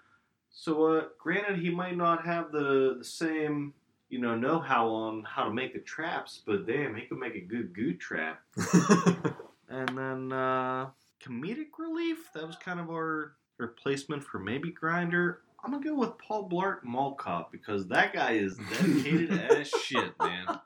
So, 0.50 0.84
uh, 0.84 1.04
granted, 1.18 1.58
he 1.58 1.70
might 1.70 1.96
not 1.96 2.24
have 2.24 2.50
the 2.50 2.96
the 2.98 3.04
same 3.04 3.74
you 4.08 4.20
know 4.20 4.34
know-how 4.36 4.88
on 4.88 5.24
how 5.24 5.44
to 5.44 5.52
make 5.52 5.72
the 5.72 5.80
traps, 5.80 6.42
but 6.46 6.66
damn, 6.66 6.94
he 6.94 7.02
could 7.06 7.18
make 7.18 7.34
a 7.34 7.40
good 7.40 7.74
goo 7.74 7.94
trap. 7.94 8.40
And 9.68 9.98
then 9.98 10.32
uh, 10.32 10.90
comedic 11.24 11.78
relief. 11.78 12.30
That 12.34 12.46
was 12.46 12.56
kind 12.56 12.80
of 12.80 12.90
our 12.90 13.32
replacement 13.58 14.22
for 14.22 14.38
maybe 14.38 14.70
Grinder. 14.70 15.40
I'm 15.64 15.72
gonna 15.72 15.84
go 15.84 15.94
with 15.94 16.16
Paul 16.18 16.48
Blart 16.48 16.84
Mall 16.84 17.14
Cop 17.14 17.50
because 17.50 17.88
that 17.88 18.12
guy 18.12 18.32
is 18.32 18.56
dedicated 18.70 19.32
as 19.50 19.68
shit, 19.68 20.12
man. 20.20 20.60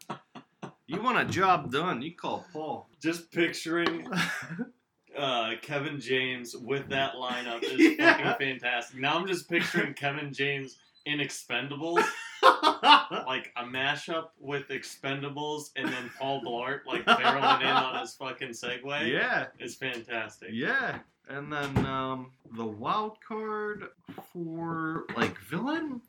You 0.86 1.00
want 1.00 1.18
a 1.18 1.24
job 1.24 1.72
done, 1.72 2.02
you 2.02 2.14
call 2.14 2.44
Paul. 2.52 2.88
Just 3.00 3.30
picturing 3.30 4.06
uh, 5.20 5.50
Kevin 5.62 6.00
James 6.00 6.56
with 6.56 6.88
that 6.88 7.14
lineup 7.14 7.62
is 7.62 7.96
Yeah. 7.98 8.16
fucking 8.32 8.58
fantastic. 8.58 8.98
Now 9.00 9.16
I'm 9.18 9.26
just 9.26 9.48
picturing 9.48 9.94
Kevin 9.94 10.32
James 10.32 10.76
in 11.06 11.18
Expendables, 11.18 12.04
like 12.42 13.52
a 13.56 13.64
mashup 13.64 14.28
with 14.38 14.68
Expendables, 14.68 15.70
and 15.76 15.88
then 15.88 16.10
Paul 16.18 16.42
Blart 16.42 16.80
like 16.86 17.04
barreling 17.04 17.60
in 17.62 17.66
on 17.68 18.00
his 18.00 18.14
fucking 18.14 18.50
Segway. 18.50 19.10
yeah, 19.12 19.46
is 19.58 19.76
fantastic. 19.76 20.48
yeah. 20.52 20.98
And 21.28 21.52
then 21.52 21.86
um, 21.86 22.32
the 22.56 22.64
wild 22.66 23.18
card 23.26 23.84
for 24.32 25.04
like 25.16 25.38
villain, 25.48 26.00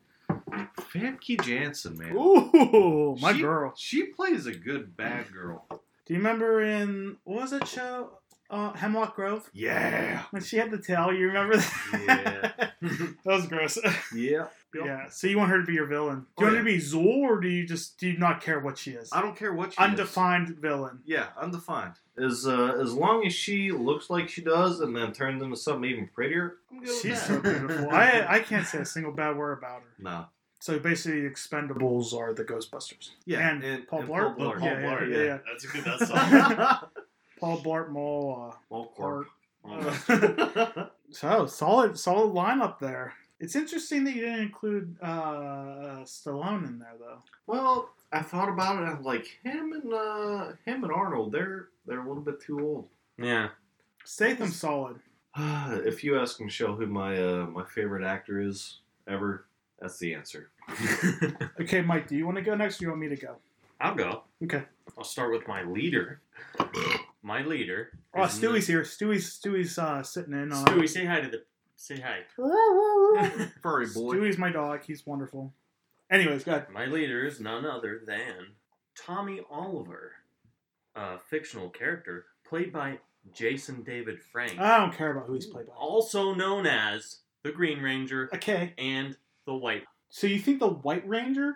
Famke 0.92 1.40
Janssen, 1.42 1.96
man. 1.96 2.16
Ooh, 2.16 3.16
my 3.20 3.32
She- 3.32 3.40
girl. 3.40 3.72
She 3.76 4.02
plays 4.06 4.46
a 4.46 4.52
good 4.54 4.96
bad 4.96 5.32
girl. 5.32 5.64
Do 5.70 6.14
you 6.14 6.16
remember 6.18 6.60
in 6.62 7.16
what 7.24 7.42
was 7.42 7.50
that 7.52 7.68
show? 7.68 8.18
Uh, 8.52 8.72
Hemlock 8.74 9.16
Grove. 9.16 9.48
Yeah. 9.54 10.24
When 10.30 10.42
she 10.42 10.58
had 10.58 10.70
the 10.70 10.76
tail, 10.78 11.10
you 11.12 11.26
remember 11.28 11.56
that? 11.56 11.72
Yeah. 12.06 12.70
that 13.24 13.24
was 13.24 13.46
gross. 13.46 13.78
Yeah. 14.14 14.48
yeah. 14.74 15.08
So 15.08 15.26
you 15.26 15.38
want 15.38 15.50
her 15.50 15.58
to 15.58 15.64
be 15.66 15.72
your 15.72 15.86
villain? 15.86 16.26
Do 16.36 16.44
you 16.44 16.50
Oh, 16.50 16.52
want 16.52 16.56
her 16.58 16.58
to 16.58 16.64
be 16.64 16.76
Zuul, 16.78 17.22
or 17.22 17.40
do 17.40 17.48
you 17.48 17.66
just 17.66 17.98
do 17.98 18.08
you 18.08 18.18
not 18.18 18.42
care 18.42 18.60
what 18.60 18.76
she 18.78 18.90
is? 18.92 19.08
I 19.12 19.22
don't 19.22 19.34
care 19.36 19.52
what 19.54 19.72
she 19.72 19.82
is. 19.82 19.88
Undefined 19.88 20.48
villain. 20.58 21.00
Yeah, 21.06 21.28
undefined. 21.40 21.94
As 22.18 22.46
uh, 22.46 22.76
as 22.80 22.92
long 22.92 23.24
as 23.26 23.32
she 23.32 23.70
looks 23.72 24.10
like 24.10 24.28
she 24.28 24.42
does, 24.42 24.80
and 24.80 24.94
then 24.94 25.12
turns 25.12 25.42
into 25.42 25.56
something 25.56 25.88
even 25.90 26.08
prettier, 26.08 26.56
I'm 26.70 26.80
good 26.80 26.88
with 26.88 27.00
She's 27.00 27.26
that. 27.26 27.26
so 27.26 27.40
beautiful. 27.40 27.90
I 27.90 28.24
I 28.28 28.38
can't 28.40 28.66
say 28.66 28.78
a 28.80 28.84
single 28.84 29.12
bad 29.12 29.36
word 29.36 29.58
about 29.58 29.80
her. 29.82 29.88
No. 29.98 30.26
So 30.60 30.78
basically, 30.78 31.22
Expendables 31.22 32.12
are 32.14 32.32
the 32.34 32.44
Ghostbusters. 32.44 33.10
Yeah, 33.24 33.48
and, 33.50 33.64
and- 33.64 33.86
Paul 33.88 34.00
and 34.00 34.08
Blart. 34.10 34.36
Paul 34.36 34.52
Paul 34.52 34.54
Blart. 34.54 34.60
Yeah, 34.62 34.80
yeah, 34.80 34.86
Blart, 34.86 35.10
yeah, 35.10 35.16
yeah, 35.16 35.24
yeah. 35.24 35.38
that's 35.50 35.64
a 35.64 35.68
good. 35.68 35.84
That's 35.84 36.08
solid. 36.08 36.78
Paul 37.42 37.58
Blart 37.60 37.90
Mall. 37.90 38.54
Well, 38.70 38.92
Uh, 38.92 38.94
Clark. 38.94 39.26
uh, 39.68 40.86
so 41.10 41.46
solid, 41.46 41.98
solid 41.98 42.32
lineup 42.32 42.78
there. 42.78 43.14
It's 43.40 43.56
interesting 43.56 44.04
that 44.04 44.14
you 44.14 44.20
didn't 44.20 44.38
include 44.42 44.96
uh, 45.02 46.04
Stallone 46.04 46.68
in 46.68 46.78
there, 46.78 46.94
though. 47.00 47.18
well, 47.48 47.90
I 48.12 48.22
thought 48.22 48.48
about 48.48 48.80
it. 48.80 48.86
I'm 48.86 49.02
like, 49.02 49.26
him 49.42 49.72
and 49.72 49.92
uh, 49.92 50.52
him 50.64 50.84
and 50.84 50.92
Arnold, 50.92 51.32
they're 51.32 51.68
they're 51.84 52.00
a 52.00 52.06
little 52.06 52.22
bit 52.22 52.40
too 52.40 52.60
old. 52.60 52.88
yeah. 53.18 53.48
Statham's 54.04 54.54
solid. 54.56 55.00
if 55.36 56.04
you 56.04 56.18
ask 56.20 56.40
Michelle 56.40 56.74
who 56.76 56.86
my 56.86 57.20
uh, 57.20 57.46
my 57.46 57.64
favorite 57.64 58.04
actor 58.04 58.40
is 58.40 58.78
ever, 59.08 59.46
that's 59.80 59.98
the 59.98 60.14
answer. 60.14 60.50
Okay, 61.60 61.80
Mike, 61.82 62.06
do 62.06 62.16
you 62.16 62.24
want 62.24 62.36
to 62.36 62.42
go 62.42 62.54
next, 62.54 62.80
or 62.80 62.84
you 62.84 62.88
want 62.90 63.00
me 63.00 63.08
to 63.08 63.16
go? 63.16 63.34
I'll 63.80 63.94
go. 63.96 64.22
Okay. 64.44 64.62
I'll 64.96 65.02
start 65.04 65.32
with 65.32 65.46
my 65.48 65.62
leader. 65.64 66.20
My 67.22 67.42
leader. 67.42 67.90
Oh, 68.14 68.24
is 68.24 68.32
Stewie's 68.32 68.66
here. 68.66 68.82
Stewie's 68.82 69.38
Stewie's 69.40 69.78
uh, 69.78 70.02
sitting 70.02 70.32
in 70.32 70.52
on. 70.52 70.64
Stewie, 70.66 70.88
say 70.88 71.04
hi 71.04 71.20
to 71.20 71.28
the. 71.28 71.42
Say 71.76 72.00
hi. 72.00 72.20
Furry 73.62 73.86
boy. 73.86 74.14
Stewie's 74.14 74.38
my 74.38 74.50
dog. 74.50 74.80
He's 74.84 75.06
wonderful. 75.06 75.52
Anyways, 76.10 76.44
go 76.44 76.52
ahead. 76.52 76.70
My 76.70 76.86
leader 76.86 77.24
is 77.24 77.40
none 77.40 77.64
other 77.64 78.02
than 78.06 78.54
Tommy 78.96 79.40
Oliver, 79.50 80.12
a 80.94 81.18
fictional 81.30 81.70
character 81.70 82.26
played 82.44 82.72
by 82.72 82.98
Jason 83.32 83.82
David 83.82 84.18
Frank, 84.20 84.58
I 84.58 84.78
don't 84.78 84.92
care 84.94 85.12
about 85.12 85.26
who 85.26 85.34
he's 85.34 85.46
played 85.46 85.68
by. 85.68 85.72
also 85.74 86.34
known 86.34 86.66
as 86.66 87.20
the 87.44 87.52
Green 87.52 87.80
Ranger 87.80 88.28
Okay, 88.34 88.74
and 88.76 89.16
the 89.46 89.54
White. 89.54 89.84
so 90.10 90.26
you 90.26 90.38
think 90.40 90.58
the 90.58 90.68
White 90.68 91.06
Ranger 91.08 91.54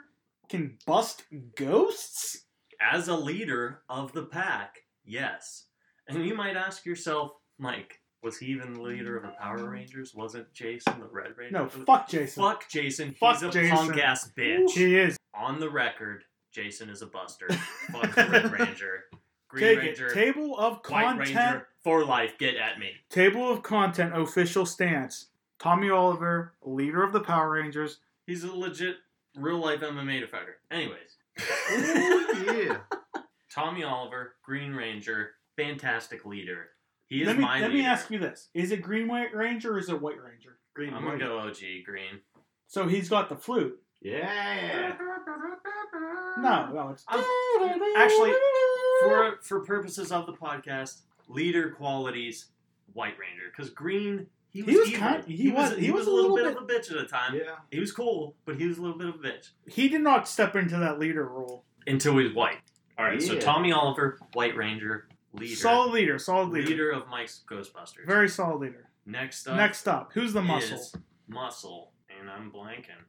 can 0.49 0.79
bust 0.87 1.25
ghosts? 1.57 2.45
As 2.81 3.09
a 3.09 3.17
leader 3.17 3.81
of 3.89 4.13
the 4.13 4.23
pack, 4.25 4.83
yes. 5.07 5.65
And 6.09 6.25
you 6.25 6.35
might 6.35 6.57
ask 6.57 6.85
yourself, 6.87 7.33
Mike, 7.59 8.01
was 8.23 8.39
he 8.39 8.47
even 8.47 8.75
the 8.75 8.81
leader 8.83 9.17
of 9.17 9.23
the 9.23 9.33
Power 9.41 9.69
Rangers? 9.71 10.15
Wasn't 10.15 10.53
Jason 10.53 11.01
the 11.01 11.07
Red 11.07 11.37
Ranger? 11.37 11.53
No, 11.59 11.69
fuck 11.69 12.09
Jason. 12.09 12.43
Fuck 12.43 12.69
Jason. 12.69 13.15
Fuck 13.19 13.35
He's 13.37 13.43
a 13.45 13.51
Jason. 13.51 13.77
punk 13.77 13.99
ass 13.99 14.31
bitch. 14.37 14.71
He 14.71 14.97
is. 14.97 15.17
On 15.35 15.61
the 15.61 15.69
record, 15.71 16.25
Jason 16.53 16.89
is 16.89 17.03
a 17.03 17.07
buster. 17.07 17.49
Fuck 17.93 18.15
the 18.15 18.27
Red 18.27 18.51
Ranger. 18.53 19.05
Green 19.49 19.65
Take 19.65 19.79
Ranger. 19.79 20.07
it. 20.09 20.15
Table 20.15 20.59
of 20.59 20.75
White 20.75 21.05
content. 21.05 21.19
Ranger 21.37 21.69
for 21.85 22.05
life. 22.05 22.39
Get 22.39 22.57
at 22.57 22.79
me. 22.79 22.93
Table 23.11 23.51
of 23.51 23.63
content. 23.63 24.17
Official 24.17 24.65
stance. 24.67 25.27
Tommy 25.59 25.91
Oliver, 25.91 26.55
leader 26.65 27.03
of 27.03 27.13
the 27.13 27.21
Power 27.21 27.51
Rangers. 27.51 27.99
He's 28.27 28.43
a 28.45 28.53
legit 28.53 28.97
real 29.37 29.59
life 29.59 29.81
MMA 29.81 30.29
fighter. 30.29 30.57
Anyways, 30.71 31.17
oh 31.39 32.55
yeah. 32.69 32.79
Tommy 33.57 33.83
Oliver, 33.83 34.35
Green 34.45 34.73
Ranger, 34.75 35.31
fantastic 35.57 36.25
leader. 36.27 36.69
He 37.09 37.23
is 37.23 37.27
let 37.27 37.37
me 37.39 37.43
my 37.43 37.61
let 37.61 37.71
leader. 37.71 37.83
me 37.83 37.87
ask 37.87 38.11
you 38.11 38.19
this: 38.19 38.51
Is 38.55 38.71
it 38.71 38.83
Green 38.83 39.09
White 39.09 39.35
Ranger 39.35 39.75
or 39.75 39.79
is 39.79 39.89
it 39.89 40.01
White 40.01 40.21
Ranger? 40.23 40.59
Green 40.75 40.93
I'm 40.93 41.03
gonna 41.05 41.19
go 41.19 41.39
OG 41.39 41.57
Green. 41.87 42.21
So 42.69 42.87
he's 42.87 43.09
got 43.09 43.29
the 43.31 43.37
flute. 43.37 43.79
Yeah. 44.03 44.95
No, 46.39 46.71
no, 46.73 46.91
it's 46.91 47.05
Actually, 47.97 48.33
For 49.01 49.39
for 49.43 49.61
purposes 49.61 50.13
of 50.13 50.27
the 50.27 50.33
podcast, 50.35 51.01
leader 51.29 51.71
qualities, 51.71 52.47
White 52.93 53.15
Ranger, 53.19 53.45
because 53.57 53.71
Green 53.71 54.27
he 54.51 54.63
was, 54.63 54.75
He 54.75 54.79
was 54.81 54.91
kind- 54.99 55.25
he 55.25 55.51
was, 55.51 55.71
was- 55.71 55.79
he, 55.79 55.87
he 55.87 55.91
was, 55.91 56.01
was 56.01 56.09
a 56.09 56.11
a 56.11 56.13
little, 56.15 56.33
little 56.35 56.53
bit, 56.53 56.63
of 56.63 56.63
a 56.63 56.67
bitch 56.67 56.91
at 56.91 56.99
the 56.99 57.05
time. 57.07 57.35
Yeah. 57.35 57.57
He 57.71 57.81
was 57.81 57.93
cool, 57.93 58.37
but 58.45 58.57
he 58.57 58.67
was 58.67 58.79
a 58.79 58.83
little 58.83 58.99
bit 58.99 59.09
of 59.09 59.15
a 59.17 59.19
bitch 59.19 59.51
he 59.67 59.89
did 59.89 60.03
not 60.03 60.29
step 60.29 60.57
into 60.57 60.77
that 60.79 60.99
leader 60.99 61.27
role. 61.27 61.65
until 61.87 62.17
he 62.19 62.25
was 62.25 62.35
white. 62.35 62.59
All 62.99 63.05
right, 63.05 63.21
so 63.23 63.35
Yeah. 63.35 63.41
Tommy 63.41 63.73
Oliver, 63.73 64.19
White 64.33 64.57
Ranger, 64.57 65.09
leader, 65.33 65.55
Solid 65.57 65.93
leader, 65.93 66.19
solid 66.19 66.51
leader, 66.51 66.69
leader 66.69 66.91
of 66.91 67.09
Mike's 67.09 67.43
Ghostbusters. 67.49 68.07
very 68.07 68.29
solid 68.29 68.61
leader. 68.61 68.89
Next 69.05 69.47
up, 69.47 69.57
Next 69.57 69.87
up, 69.87 70.13
who's 70.15 70.33
the 70.33 70.43
muscle? 70.43 70.79
is 70.79 70.95
muscle, 71.29 71.93
and 72.19 72.29
I'm 72.31 72.51
blanking. 72.51 73.03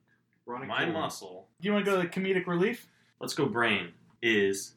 Ronnie 0.45 0.67
My 0.67 0.79
Coleman. 0.85 0.93
muscle. 1.01 1.49
Do 1.61 1.67
you 1.67 1.73
want 1.73 1.85
to 1.85 1.91
go 1.91 2.01
to 2.01 2.07
comedic 2.07 2.47
relief? 2.47 2.87
Let's 3.19 3.33
go. 3.33 3.45
Brain 3.47 3.93
is 4.21 4.75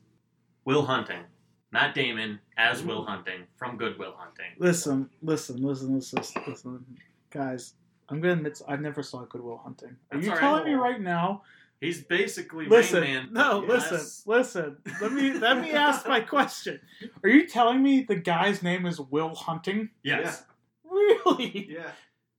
Will 0.64 0.87
Hunting. 0.87 1.25
Matt 1.73 1.94
Damon 1.94 2.40
as 2.57 2.83
Will 2.83 3.05
Hunting 3.05 3.42
from 3.57 3.77
Good 3.77 3.96
Will 3.99 4.14
Hunting. 4.16 4.53
Listen, 4.59 5.09
listen, 5.23 5.62
listen, 5.62 5.94
listen, 5.94 6.23
listen, 6.46 6.85
guys. 7.31 7.75
I'm 8.09 8.20
gonna 8.20 8.33
admit 8.33 8.61
I've 8.66 8.81
never 8.81 9.03
saw 9.05 9.25
Good 9.27 9.42
Will 9.42 9.59
Hunting. 9.59 9.90
Are 9.90 9.96
That's 10.16 10.25
you 10.25 10.31
all 10.33 10.37
right. 10.37 10.40
telling 10.40 10.64
me 10.64 10.75
right 10.75 11.01
now? 11.01 11.42
He's 11.80 12.02
basically 12.04 12.66
Listen, 12.66 13.02
Rain 13.02 13.14
Man. 13.14 13.28
no, 13.32 13.64
yes. 13.66 13.90
listen, 13.90 14.22
listen. 14.26 14.76
Let 15.00 15.12
me 15.12 15.32
let 15.32 15.58
me 15.60 15.70
ask 15.88 16.06
my 16.06 16.20
question. 16.20 16.78
Are 17.24 17.28
you 17.30 17.46
telling 17.46 17.82
me 17.82 18.02
the 18.02 18.16
guy's 18.16 18.62
name 18.62 18.84
is 18.84 19.00
Will 19.00 19.34
Hunting? 19.34 19.88
Yes, 20.02 20.44
Really? 20.84 21.68
Yeah. 21.70 21.90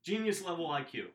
genius 0.06 0.44
level 0.46 0.68
IQ, 0.70 1.06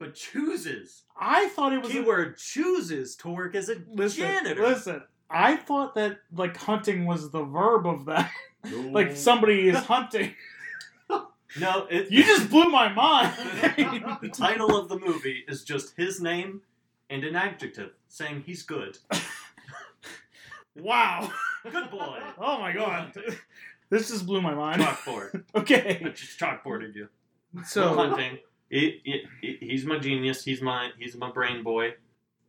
but 0.00 0.14
chooses 0.16 1.04
I 1.16 1.48
thought 1.50 1.72
it 1.72 1.80
was 1.82 1.90
a- 1.90 1.94
keyword 1.94 2.36
chooses 2.38 3.14
to 3.16 3.28
work 3.28 3.54
as 3.54 3.68
a 3.68 3.76
listen, 3.92 4.22
janitor. 4.24 4.62
Listen, 4.66 5.02
I 5.30 5.54
thought 5.56 5.94
that 5.94 6.18
like 6.34 6.56
hunting 6.56 7.06
was 7.06 7.30
the 7.30 7.44
verb 7.44 7.86
of 7.86 8.06
that. 8.06 8.30
No. 8.64 8.76
like 8.90 9.16
somebody 9.16 9.68
is 9.68 9.76
hunting. 9.78 10.34
No, 11.58 11.86
it, 11.90 12.10
You 12.10 12.22
just 12.24 12.50
blew 12.50 12.64
my 12.64 12.92
mind. 12.92 13.32
the 14.20 14.30
title 14.32 14.76
of 14.76 14.88
the 14.90 14.98
movie 14.98 15.44
is 15.48 15.64
just 15.64 15.96
his 15.96 16.20
name 16.20 16.60
and 17.10 17.24
an 17.24 17.36
adjective 17.36 17.90
saying 18.08 18.42
he's 18.46 18.62
good. 18.62 18.98
wow. 20.76 21.30
Good 21.70 21.90
boy. 21.90 22.18
Oh 22.38 22.60
my 22.60 22.72
god. 22.72 23.12
This 23.90 24.08
just 24.08 24.26
blew 24.26 24.40
my 24.40 24.54
mind. 24.54 24.80
Chalkboard. 24.82 25.44
okay. 25.54 26.00
I 26.04 26.08
just 26.10 26.38
chalkboarded 26.38 26.94
you. 26.94 27.08
Will 27.54 27.64
So 27.64 27.94
Hunting. 27.94 28.38
He, 28.70 29.00
he- 29.02 29.24
he- 29.40 29.58
he's 29.66 29.84
my 29.86 29.98
genius. 29.98 30.44
He's 30.44 30.60
my 30.62 30.90
he's 30.98 31.16
my 31.16 31.30
brain 31.32 31.62
boy 31.62 31.94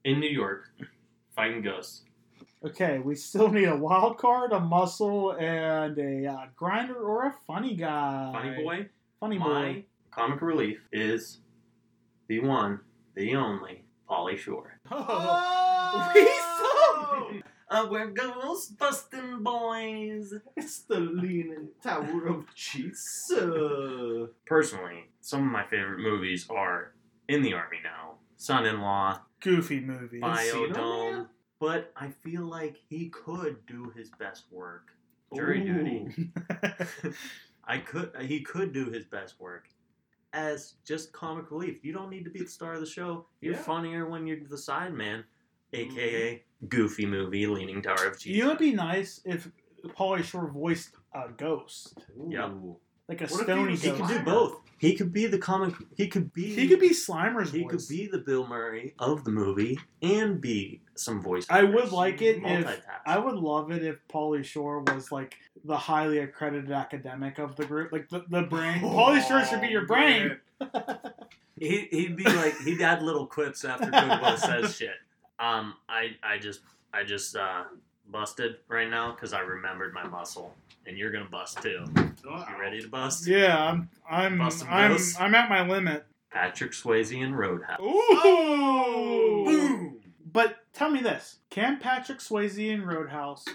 in 0.04 0.20
New 0.20 0.30
York, 0.30 0.70
fighting 1.36 1.62
ghosts. 1.62 2.04
okay, 2.64 3.00
we 3.00 3.16
still 3.16 3.50
need 3.50 3.66
a 3.70 3.76
wild 3.76 4.18
card, 4.18 4.52
a 4.52 4.60
muscle, 4.60 5.32
and 5.32 5.98
a 5.98 6.26
uh, 6.28 6.46
grinder 6.56 6.96
or 6.96 7.28
a 7.28 7.34
funny 7.48 7.76
guy. 7.76 8.32
Funny 8.34 8.64
boy. 8.64 8.88
Funny 9.22 9.38
My 9.40 9.46
boy. 9.46 9.84
comic 10.12 10.42
relief 10.42 10.80
is 10.92 11.40
the 12.28 12.40
one, 12.42 12.80
the 13.16 13.36
only, 13.36 13.84
Pauly 14.10 14.38
Shore. 14.38 14.80
Oh, 15.92 16.12
we 16.14 17.42
saw. 17.42 17.42
Uh, 17.72 17.88
we're 17.90 18.12
ghost 18.12 18.78
busting 18.78 19.42
boys. 19.42 20.34
It's 20.56 20.82
the 20.82 21.00
leaning 21.00 21.70
tower 21.82 22.28
of 22.28 22.46
Jesus. 22.54 24.30
Personally, 24.46 25.10
some 25.22 25.46
of 25.48 25.52
my 25.52 25.64
favorite 25.66 26.00
movies 26.00 26.48
are 26.50 26.94
In 27.28 27.42
the 27.42 27.54
Army 27.54 27.78
Now, 27.84 28.18
Son-in-Law, 28.38 29.22
Goofy 29.40 29.80
movie. 29.80 30.20
Encino 30.20 30.72
Biodome. 30.72 31.28
But 31.60 31.92
I 31.96 32.10
feel 32.10 32.44
like 32.44 32.78
he 32.88 33.10
could 33.10 33.66
do 33.66 33.92
his 33.96 34.12
best 34.12 34.46
work. 34.52 34.92
Jury 35.36 35.62
Ooh. 35.62 35.74
duty. 35.74 36.32
I 37.64 37.80
could. 37.80 38.12
He 38.22 38.42
could 38.42 38.74
do 38.74 38.92
his 38.92 39.06
best 39.06 39.40
work 39.40 39.70
as 40.34 40.76
just 40.86 41.12
comic 41.12 41.52
relief. 41.52 41.84
You 41.84 41.94
don't 41.94 42.10
need 42.10 42.24
to 42.26 42.30
be 42.30 42.40
the 42.40 42.48
star 42.48 42.74
of 42.74 42.80
the 42.80 42.86
show. 42.86 43.26
You're 43.42 43.54
Yeah. 43.56 43.62
funnier 43.62 44.10
when 44.10 44.28
you're 44.28 44.40
the 44.48 44.58
side 44.58 44.94
man, 44.94 45.24
mm-hmm. 45.74 45.92
aka 45.98 46.44
Goofy 46.68 47.06
movie, 47.06 47.48
Leaning 47.48 47.82
Tower 47.82 48.08
of 48.08 48.20
Jesus. 48.20 48.26
You 48.38 48.44
know, 48.44 48.50
it'd 48.50 48.60
be 48.60 48.74
nice 48.74 49.22
if 49.26 49.50
Pauly 49.98 50.24
Shore 50.24 50.50
voiced 50.52 50.96
a 51.14 51.30
ghost. 51.30 51.98
Yep. 52.30 52.52
Ooh. 53.10 53.14
like 53.14 53.22
a 53.22 53.34
What 53.34 53.42
if 53.42 53.48
he 53.48 53.54
stony 53.54 53.76
He 53.76 53.92
could 53.92 54.08
do 54.08 54.20
both. 54.22 54.62
He 54.78 54.96
could 54.96 55.12
be 55.12 55.28
the 55.28 55.38
comic. 55.38 55.74
He 55.98 56.08
could 56.08 56.32
be. 56.32 56.56
He 56.56 56.68
could 56.70 56.80
be 56.80 56.94
Slimer's 56.94 57.52
He 57.52 57.64
voice. 57.64 57.72
could 57.72 57.88
be 57.90 58.08
the 58.08 58.20
Bill 58.20 58.48
Murray 58.48 58.94
of 58.98 59.26
the 59.26 59.32
movie 59.32 59.78
and 60.02 60.40
be 60.40 60.82
some 60.96 61.22
voice. 61.22 61.46
I 61.50 61.64
would 61.64 61.92
like 61.92 62.22
it 62.22 62.42
if 62.44 62.82
I 63.06 63.20
would 63.20 63.36
love 63.36 63.72
it 63.72 63.84
if 63.84 63.98
Pauly 64.08 64.44
Shore 64.44 64.80
was 64.82 65.12
like 65.12 65.36
the 65.66 65.78
highly 65.78 66.20
accredited 66.20 66.72
academic 66.72 67.40
of 67.40 67.58
the 67.58 67.66
group, 67.66 67.92
like 67.92 68.08
the, 68.08 68.24
the 68.30 68.44
brain. 68.44 68.80
Pauly 68.82 69.26
Shore 69.28 69.44
should 69.44 69.62
be 69.62 69.68
your 69.68 69.86
brain. 69.86 70.38
He, 71.60 71.90
he'd 71.92 72.16
be 72.16 72.24
like 72.24 72.58
he'd 72.62 72.82
add 72.82 73.04
little 73.04 73.28
quips 73.28 73.66
after 73.66 73.92
Goodwill 73.92 74.38
says 74.38 74.78
shit. 74.78 74.96
Um, 75.40 75.74
I 75.90 76.12
I 76.24 76.38
just 76.38 76.62
I 76.94 77.04
just 77.04 77.36
uh, 77.36 77.64
busted 78.12 78.58
right 78.68 78.90
now 78.90 79.12
because 79.12 79.34
I 79.34 79.40
remembered 79.40 79.94
my 79.94 80.06
muscle, 80.08 80.56
and 80.86 80.98
you're 80.98 81.12
gonna 81.12 81.30
bust 81.30 81.62
too. 81.62 81.86
You 82.24 82.60
ready 82.60 82.82
to 82.82 82.88
bust? 82.88 83.28
Yeah, 83.28 83.58
I'm 83.58 83.90
I'm 84.10 84.42
I'm. 84.42 84.98
I'm 85.20 85.36
at 85.36 85.50
my 85.50 85.68
limit. 85.68 86.06
Patrick 86.32 86.72
Swayze 86.72 87.12
in 87.12 87.34
Roadhouse. 87.34 87.80
Ooh. 87.82 87.86
Oh! 87.86 89.44
Boom. 89.46 90.00
But 90.32 90.58
tell 90.74 90.90
me 90.90 91.02
this: 91.02 91.40
Can 91.50 91.80
Patrick 91.80 92.20
Swayze 92.20 92.58
in 92.58 92.86
Roadhouse? 92.86 93.46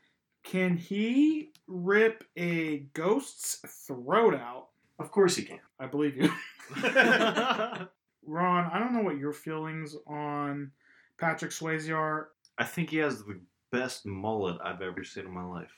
Can 0.43 0.77
he 0.77 1.53
rip 1.67 2.25
a 2.37 2.79
ghost's 2.93 3.61
throat 3.87 4.35
out? 4.35 4.69
Of 4.99 5.11
course 5.11 5.37
he 5.37 5.43
can. 5.45 5.61
I 5.79 5.87
believe 5.87 6.17
you. 6.17 6.31
Ron, 8.27 8.71
I 8.73 8.79
don't 8.79 8.95
know 8.95 9.03
what 9.03 9.19
your 9.19 9.33
feelings 9.33 9.97
on 10.07 10.71
Patrick 11.19 11.51
Swayze 11.51 11.95
are. 11.95 12.31
I 12.59 12.65
think 12.65 12.91
he 12.91 12.99
has 12.99 13.19
the 13.25 13.41
best 13.79 14.07
mullet 14.07 14.59
I've 14.65 14.83
ever 14.83 15.05
seen 15.05 15.27
in 15.27 15.33
my 15.35 15.45
life. 15.45 15.73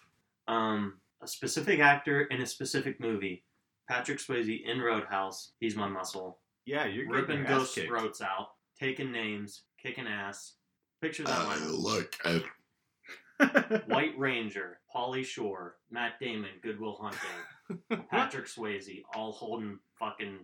Um, 0.49 0.95
a 1.23 1.27
specific 1.29 1.81
actor 1.81 2.23
in 2.23 2.41
a 2.43 2.47
specific 2.47 3.01
movie. 3.01 3.43
Patrick 3.89 4.19
Swayze 4.19 4.65
in 4.65 4.81
Roadhouse. 4.81 5.53
He's 5.61 5.77
my 5.77 5.89
muscle. 5.89 6.39
Yeah, 6.65 6.87
you're 6.87 7.09
Ripping 7.09 7.39
getting 7.43 7.51
your 7.51 7.59
ghost 7.61 7.75
kicked. 7.75 7.89
throats 7.89 8.21
out, 8.21 8.49
taking 8.79 9.13
names, 9.13 9.63
kicking 9.81 10.07
ass. 10.07 10.55
Picture 11.01 11.23
that 11.25 11.39
Uh, 11.41 11.45
one. 11.47 11.73
look, 11.73 12.17
I, 12.25 12.43
White 13.87 14.19
Ranger, 14.19 14.81
Pauly 14.95 15.25
Shore, 15.25 15.77
Matt 15.91 16.19
Damon, 16.21 16.51
Good 16.63 16.81
Will 16.81 16.97
Hunting, 17.01 18.07
Patrick 18.11 18.47
Swayze, 18.47 19.03
all 19.15 19.31
holding 19.33 19.79
fucking 19.99 20.39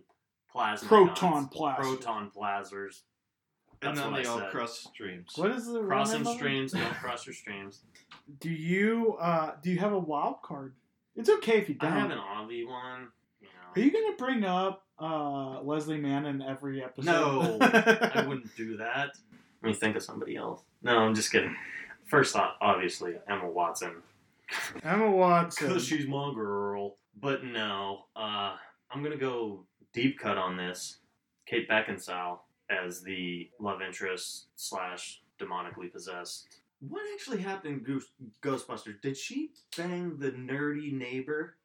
plasma 0.51 0.87
Proton 0.87 1.31
guns. 1.31 1.47
plasma. 1.51 1.83
proton 1.83 2.31
plasers. 2.35 3.01
And 3.81 3.97
then 3.97 4.11
what 4.11 4.23
they 4.23 4.27
I 4.29 4.31
all 4.31 4.39
said. 4.39 4.51
cross 4.51 4.79
streams. 4.79 5.33
What 5.35 5.51
is 5.51 5.65
the 5.65 5.79
real 5.79 5.87
Crossing 5.87 6.23
name 6.23 6.35
streams, 6.35 6.71
don't 6.73 6.93
cross 7.01 7.25
your 7.25 7.33
streams. 7.33 7.81
Do 8.39 8.49
you 8.49 9.15
uh 9.19 9.51
do 9.61 9.71
you 9.71 9.79
have 9.79 9.93
a 9.93 9.99
wild 9.99 10.41
card? 10.41 10.73
It's 11.15 11.29
okay 11.29 11.57
if 11.59 11.69
you 11.69 11.75
I 11.79 11.85
don't. 11.85 11.93
I 11.93 11.99
have 11.99 12.11
an 12.11 12.17
Avi 12.17 12.65
one. 12.65 13.09
You 13.41 13.47
Are 13.47 13.77
know, 13.77 13.83
you 13.83 13.91
gonna 13.91 14.15
bring 14.17 14.43
up 14.45 14.83
uh 14.99 15.61
Leslie 15.61 15.97
Mann 15.97 16.25
in 16.25 16.41
every 16.41 16.83
episode? 16.83 17.05
No, 17.05 17.57
I 17.61 18.25
wouldn't 18.27 18.55
do 18.55 18.77
that. 18.77 19.11
Let 19.61 19.69
me 19.69 19.73
think 19.73 19.95
of 19.95 20.03
somebody 20.03 20.35
else. 20.35 20.61
No, 20.81 20.97
I'm 20.99 21.15
just 21.15 21.31
kidding. 21.31 21.55
First 22.05 22.33
thought, 22.33 22.57
obviously, 22.61 23.13
Emma 23.29 23.49
Watson. 23.49 24.01
Emma 24.83 25.09
Watson. 25.09 25.67
Because 25.69 25.85
she's 25.85 26.05
my 26.05 26.31
girl. 26.35 26.97
But 27.19 27.43
no, 27.45 28.05
uh, 28.15 28.55
I'm 28.91 28.99
going 29.01 29.13
to 29.13 29.17
go 29.17 29.63
deep 29.93 30.19
cut 30.19 30.37
on 30.37 30.57
this. 30.57 30.97
Kate 31.45 31.69
Beckinsale 31.69 32.39
as 32.69 33.01
the 33.01 33.49
love 33.59 33.81
interest 33.81 34.47
slash 34.55 35.21
demonically 35.39 35.91
possessed. 35.91 36.47
What 36.87 37.01
actually 37.13 37.41
happened 37.41 37.77
in 37.77 37.79
Goose- 37.83 38.11
Ghostbusters? 38.41 39.01
Did 39.01 39.15
she 39.17 39.51
bang 39.77 40.17
the 40.19 40.31
nerdy 40.31 40.91
neighbor 40.91 41.55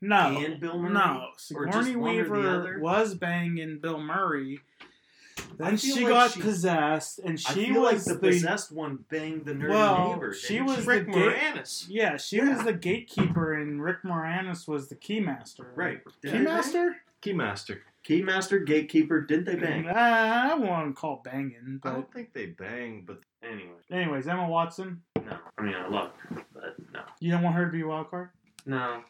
no, 0.00 0.36
and 0.44 0.60
Bill 0.60 0.78
Murray? 0.78 0.92
no. 0.94 1.28
Or 1.54 1.66
just 1.66 1.78
Sigourney 1.88 1.96
one 1.96 2.16
or 2.18 2.24
the 2.24 2.30
Weaver 2.30 2.78
was 2.80 3.14
banging 3.14 3.78
Bill 3.78 4.00
Murray. 4.00 4.60
Then 5.58 5.76
she 5.76 5.94
like 6.04 6.08
got 6.08 6.30
she- 6.32 6.40
possessed, 6.40 7.18
and 7.18 7.32
I 7.46 7.52
she 7.54 7.66
feel 7.72 7.82
was 7.82 8.06
like 8.06 8.20
the, 8.20 8.28
possessed 8.28 8.70
one 8.72 9.04
banged 9.10 9.44
the 9.46 9.52
nerdy 9.52 9.70
Well, 9.70 10.12
neighbor. 10.14 10.34
she 10.34 10.54
didn't 10.54 10.66
was 10.66 10.86
Rick 10.86 11.06
the 11.06 11.12
gate- 11.12 11.36
Moranis. 11.36 11.86
Yeah, 11.88 12.16
she 12.16 12.36
Yeah. 12.36 12.54
was 12.54 12.64
the 12.64 12.72
gatekeeper, 12.72 13.54
and 13.54 13.82
Rick 13.82 14.02
Moranis 14.04 14.68
was 14.68 14.88
the 14.88 14.94
keymaster. 14.96 15.66
Right. 15.74 16.00
Did 16.20 16.32
they? 16.32 16.38
Keymaster? 16.38 16.94
Keymaster. 17.22 17.78
Keymaster, 18.08 18.66
gatekeeper, 18.66 19.20
didn't 19.20 19.44
they 19.46 19.54
bang? 19.54 19.86
Uh, 19.88 19.92
I 19.94 20.54
won't 20.54 20.96
call 20.96 21.22
banging, 21.24 21.78
but 21.82 21.90
I 21.90 21.92
don't 21.94 22.12
think 22.12 22.32
they 22.32 22.46
bang, 22.46 23.04
but 23.06 23.20
Anyway, 23.44 23.74
anyways, 23.90 24.28
Emma 24.28 24.48
Watson. 24.48 25.02
no. 25.16 25.36
I 25.58 25.62
mean, 25.62 25.74
I 25.74 25.88
love 25.88 26.10
her, 26.28 26.44
but 26.54 26.76
no. 26.92 27.00
You 27.20 27.32
don't 27.32 27.42
want 27.42 27.56
her 27.56 27.66
to 27.66 27.70
be 27.72 27.82
a 27.82 27.86
wild 27.86 28.08
card? 28.10 28.30
No. 28.66 29.02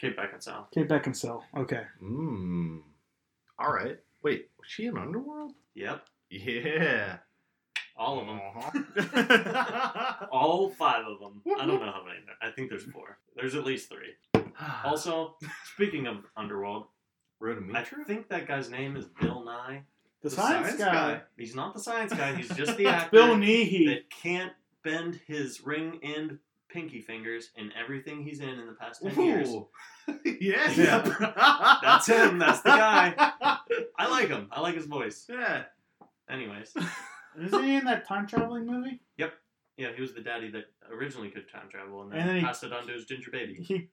Kate 0.00 0.16
Beckinsale. 0.16 0.66
Kate 0.74 0.88
Beckinsale. 0.88 1.42
Okay. 1.56 1.82
mmm. 2.02 2.80
All 3.58 3.72
right. 3.72 3.98
Wait, 4.22 4.48
was 4.58 4.68
she 4.68 4.86
in 4.86 4.98
Underworld? 4.98 5.52
Yep. 5.74 6.04
Yeah. 6.30 7.18
All 7.96 8.20
of 8.20 8.26
them. 8.26 8.40
Uh-huh. 8.56 10.26
All 10.32 10.68
five 10.70 11.04
of 11.06 11.18
them. 11.20 11.40
I 11.58 11.64
don't 11.64 11.80
know 11.80 11.92
how 11.92 12.04
many. 12.04 12.18
There. 12.26 12.34
I 12.42 12.50
think 12.52 12.68
there's 12.70 12.84
four. 12.84 13.18
There's 13.36 13.54
at 13.54 13.64
least 13.64 13.88
three. 13.90 14.14
Also, 14.84 15.36
speaking 15.74 16.06
of 16.06 16.24
Underworld, 16.36 16.86
I 17.42 17.84
think 18.06 18.28
that 18.28 18.46
guy's 18.48 18.70
name 18.70 18.96
is 18.96 19.04
Bill 19.20 19.44
Nye. 19.44 19.82
The, 20.22 20.28
The 20.30 20.34
science, 20.36 20.66
science 20.68 20.80
guy. 20.80 20.92
guy. 21.14 21.20
He's 21.36 21.54
not 21.54 21.74
the 21.74 21.80
science 21.80 22.12
guy. 22.12 22.34
He's 22.34 22.48
just 22.48 22.76
the 22.76 22.84
It's 22.84 22.92
actor 22.92 23.10
Bill 23.10 23.36
Nighy. 23.36 23.86
that 23.86 24.10
can't 24.10 24.52
bend 24.82 25.20
his 25.26 25.60
ring 25.64 26.00
and 26.02 26.38
pinky 26.68 27.00
fingers 27.00 27.50
in 27.56 27.70
everything 27.80 28.22
he's 28.22 28.40
in 28.40 28.48
in 28.48 28.66
the 28.66 28.72
past 28.72 29.02
ten 29.02 29.20
years. 29.22 29.48
Ooh. 29.50 29.68
yeah. 30.24 31.78
That's 31.82 32.06
him. 32.06 32.38
That's 32.38 32.60
the 32.62 32.70
guy. 32.70 33.14
I 33.98 34.08
like 34.10 34.28
him. 34.28 34.48
I 34.50 34.60
like 34.60 34.74
his 34.74 34.86
voice. 34.86 35.26
Yeah. 35.30 35.64
Anyways, 36.28 36.74
Isn't 37.40 37.64
he 37.64 37.76
in 37.76 37.84
that 37.84 38.08
time 38.08 38.26
traveling 38.26 38.66
movie? 38.66 39.00
Yep. 39.18 39.32
Yeah, 39.76 39.88
he 39.94 40.00
was 40.00 40.12
the 40.14 40.22
daddy 40.22 40.50
that 40.50 40.64
originally 40.90 41.28
could 41.28 41.48
time 41.48 41.68
travel 41.70 42.02
and 42.02 42.10
then, 42.10 42.18
And 42.20 42.28
then 42.30 42.36
he- 42.38 42.42
passed 42.42 42.64
it 42.64 42.72
on 42.72 42.86
to 42.86 42.92
his 42.92 43.04
ginger 43.04 43.30
baby. 43.30 43.54
He 43.62 43.88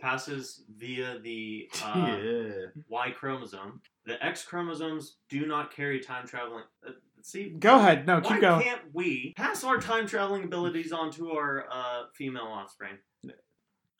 Passes 0.00 0.62
via 0.76 1.18
the 1.18 1.68
uh, 1.84 2.18
yeah. 2.22 2.52
Y 2.88 3.10
chromosome. 3.10 3.80
The 4.06 4.22
X 4.24 4.44
chromosomes 4.44 5.16
do 5.28 5.46
not 5.46 5.74
carry 5.74 6.00
time 6.00 6.26
traveling. 6.26 6.64
Uh, 6.86 6.92
see, 7.22 7.50
go 7.50 7.76
ahead. 7.76 8.06
No, 8.06 8.20
keep 8.20 8.40
going. 8.40 8.62
can't 8.62 8.82
we 8.92 9.34
pass 9.36 9.64
our 9.64 9.78
time 9.78 10.06
traveling 10.06 10.44
abilities 10.44 10.92
onto 10.92 11.30
our 11.30 11.66
uh, 11.70 12.04
female 12.14 12.46
offspring? 12.46 12.98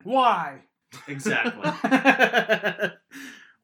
Why? 0.04 0.60
Exactly. 1.08 1.70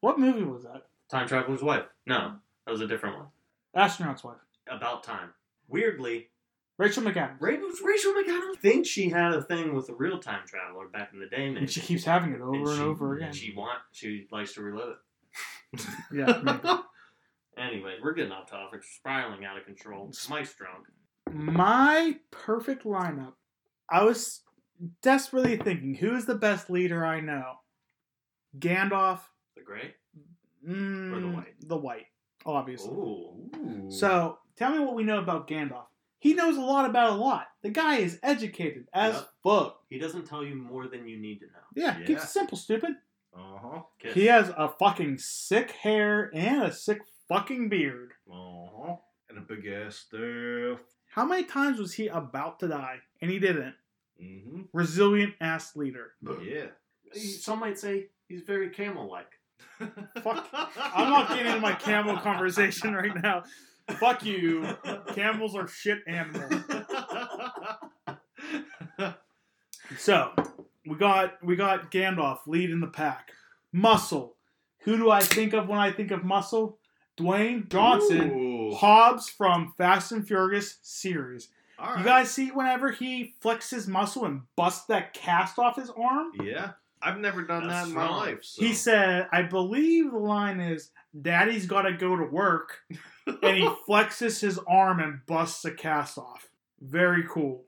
what 0.00 0.18
movie 0.18 0.44
was 0.44 0.64
that? 0.64 0.86
time 1.14 1.28
traveler's 1.28 1.62
wife. 1.62 1.84
No, 2.06 2.34
that 2.66 2.72
was 2.72 2.80
a 2.80 2.86
different 2.86 3.18
one. 3.18 3.26
Astronaut's 3.74 4.24
wife. 4.24 4.36
About 4.68 5.04
time. 5.04 5.30
Weirdly, 5.68 6.28
Rachel 6.76 7.02
McAdams. 7.04 7.36
Ra- 7.40 7.50
Rachel 7.84 8.12
McAdams 8.12 8.26
I 8.28 8.54
think 8.60 8.84
she 8.86 9.08
had 9.08 9.32
a 9.32 9.42
thing 9.42 9.74
with 9.74 9.88
a 9.90 9.94
real 9.94 10.18
time 10.18 10.40
traveler 10.46 10.88
back 10.88 11.10
in 11.12 11.20
the 11.20 11.26
day, 11.26 11.48
maybe. 11.48 11.58
And 11.60 11.70
she 11.70 11.80
keeps 11.80 12.04
having 12.04 12.32
it 12.32 12.40
over 12.40 12.56
and, 12.70 12.76
she, 12.76 12.82
over 12.82 13.16
again. 13.16 13.32
She 13.32 13.54
want 13.54 13.78
she 13.92 14.26
likes 14.32 14.54
to 14.54 14.62
relive 14.62 14.96
it. 15.74 15.86
yeah. 16.12 16.78
Anyway, 17.56 17.94
we're 18.02 18.14
getting 18.14 18.32
off 18.32 18.50
topic, 18.50 18.82
spiraling 18.82 19.44
out 19.44 19.56
of 19.56 19.64
control. 19.64 20.10
Mike's 20.28 20.54
drunk. 20.54 20.86
My 21.32 22.16
perfect 22.32 22.82
lineup. 22.84 23.34
I 23.88 24.02
was 24.02 24.42
desperately 25.02 25.56
thinking, 25.56 25.94
who's 25.94 26.24
the 26.24 26.34
best 26.34 26.68
leader 26.68 27.04
I 27.06 27.20
know? 27.20 27.52
Gandalf. 28.58 29.20
The 29.56 29.62
Gray. 29.62 29.94
Mm, 30.68 31.12
Or 31.16 31.20
the 31.20 31.28
white? 31.28 31.54
The 31.68 31.76
white, 31.76 32.06
obviously. 32.44 32.90
Ooh. 32.90 33.86
So 33.88 34.38
tell 34.56 34.72
me 34.72 34.80
what 34.80 34.96
we 34.96 35.04
know 35.04 35.18
about 35.18 35.46
Gandalf. 35.46 35.86
He 36.24 36.32
knows 36.32 36.56
a 36.56 36.60
lot 36.62 36.88
about 36.88 37.10
a 37.10 37.16
lot. 37.16 37.48
The 37.60 37.68
guy 37.68 37.96
is 37.98 38.18
educated 38.22 38.88
as 38.94 39.14
Yep. 39.14 39.28
fuck. 39.42 39.84
He 39.90 39.98
doesn't 39.98 40.24
tell 40.26 40.42
you 40.42 40.54
more 40.54 40.88
than 40.88 41.06
you 41.06 41.18
need 41.18 41.40
to 41.40 41.46
know. 41.48 41.66
Yeah, 41.74 41.98
Yeah. 41.98 42.06
keeps 42.06 42.24
it 42.24 42.28
simple, 42.28 42.56
stupid. 42.56 42.92
Uh 43.36 43.58
huh. 43.62 43.82
He 43.98 44.24
has 44.26 44.48
a 44.56 44.70
fucking 44.70 45.18
sick 45.18 45.72
hair 45.72 46.30
and 46.34 46.62
a 46.62 46.72
sick 46.72 47.02
fucking 47.28 47.68
beard. 47.68 48.12
Uh 48.26 48.66
huh. 48.74 48.96
And 49.28 49.36
a 49.36 49.42
big 49.42 49.66
ass 49.66 49.96
staff. 49.96 50.78
How 51.10 51.26
many 51.26 51.44
times 51.44 51.78
was 51.78 51.92
he 51.92 52.06
about 52.08 52.58
to 52.60 52.68
die 52.68 53.00
and 53.20 53.30
he 53.30 53.38
didn't? 53.38 53.74
Mm-hmm. 54.22 54.62
Resilient 54.72 55.34
ass 55.42 55.76
leader. 55.76 56.12
Yeah. 56.42 56.68
Some 57.12 57.60
might 57.60 57.78
say 57.78 58.06
he's 58.28 58.40
very 58.42 58.70
camel-like. 58.70 59.30
Fuck. 60.22 60.48
I'm 60.78 61.10
not 61.10 61.28
getting 61.28 61.46
into 61.46 61.60
my 61.60 61.74
camel 61.74 62.16
conversation 62.16 62.94
right 62.94 63.14
now. 63.22 63.44
Fuck 63.98 64.24
you. 64.24 64.66
Camels 65.14 65.54
are 65.54 65.68
shit 65.68 65.98
animals. 66.06 66.52
So 69.98 70.32
we 70.86 70.96
got 70.96 71.42
we 71.44 71.56
got 71.56 71.90
Gandalf 71.90 72.38
leading 72.46 72.80
the 72.80 72.86
pack. 72.86 73.30
Muscle. 73.72 74.36
Who 74.80 74.96
do 74.96 75.10
I 75.10 75.20
think 75.20 75.52
of 75.52 75.68
when 75.68 75.78
I 75.78 75.92
think 75.92 76.10
of 76.10 76.24
muscle? 76.24 76.78
Dwayne 77.16 77.68
Johnson, 77.70 78.30
Ooh. 78.32 78.74
Hobbs 78.74 79.28
from 79.28 79.72
Fast 79.78 80.12
and 80.12 80.26
Furious 80.26 80.78
series. 80.82 81.48
All 81.78 81.96
You 81.96 82.04
guys 82.04 82.30
see 82.30 82.48
whenever 82.50 82.90
he 82.90 83.34
flexes 83.42 83.86
muscle 83.88 84.24
and 84.24 84.42
busts 84.56 84.86
that 84.86 85.14
cast 85.14 85.58
off 85.58 85.76
his 85.76 85.90
arm? 85.90 86.32
Yeah. 86.42 86.72
I've 87.00 87.18
never 87.18 87.42
done 87.42 87.68
That's 87.68 87.84
that 87.84 87.88
in 87.88 87.94
my 87.94 88.04
strong. 88.06 88.18
life. 88.20 88.38
So. 88.42 88.64
He 88.64 88.72
said, 88.72 89.28
I 89.32 89.42
believe 89.42 90.10
the 90.10 90.18
line 90.18 90.58
is, 90.60 90.90
Daddy's 91.20 91.66
got 91.66 91.82
to 91.82 91.92
go 91.92 92.16
to 92.16 92.24
work. 92.24 92.80
And 93.26 93.56
he 93.56 93.68
flexes 93.88 94.40
his 94.40 94.58
arm 94.66 95.00
and 95.00 95.20
busts 95.26 95.64
a 95.64 95.70
cast 95.70 96.18
off. 96.18 96.48
Very 96.80 97.24
cool. 97.28 97.64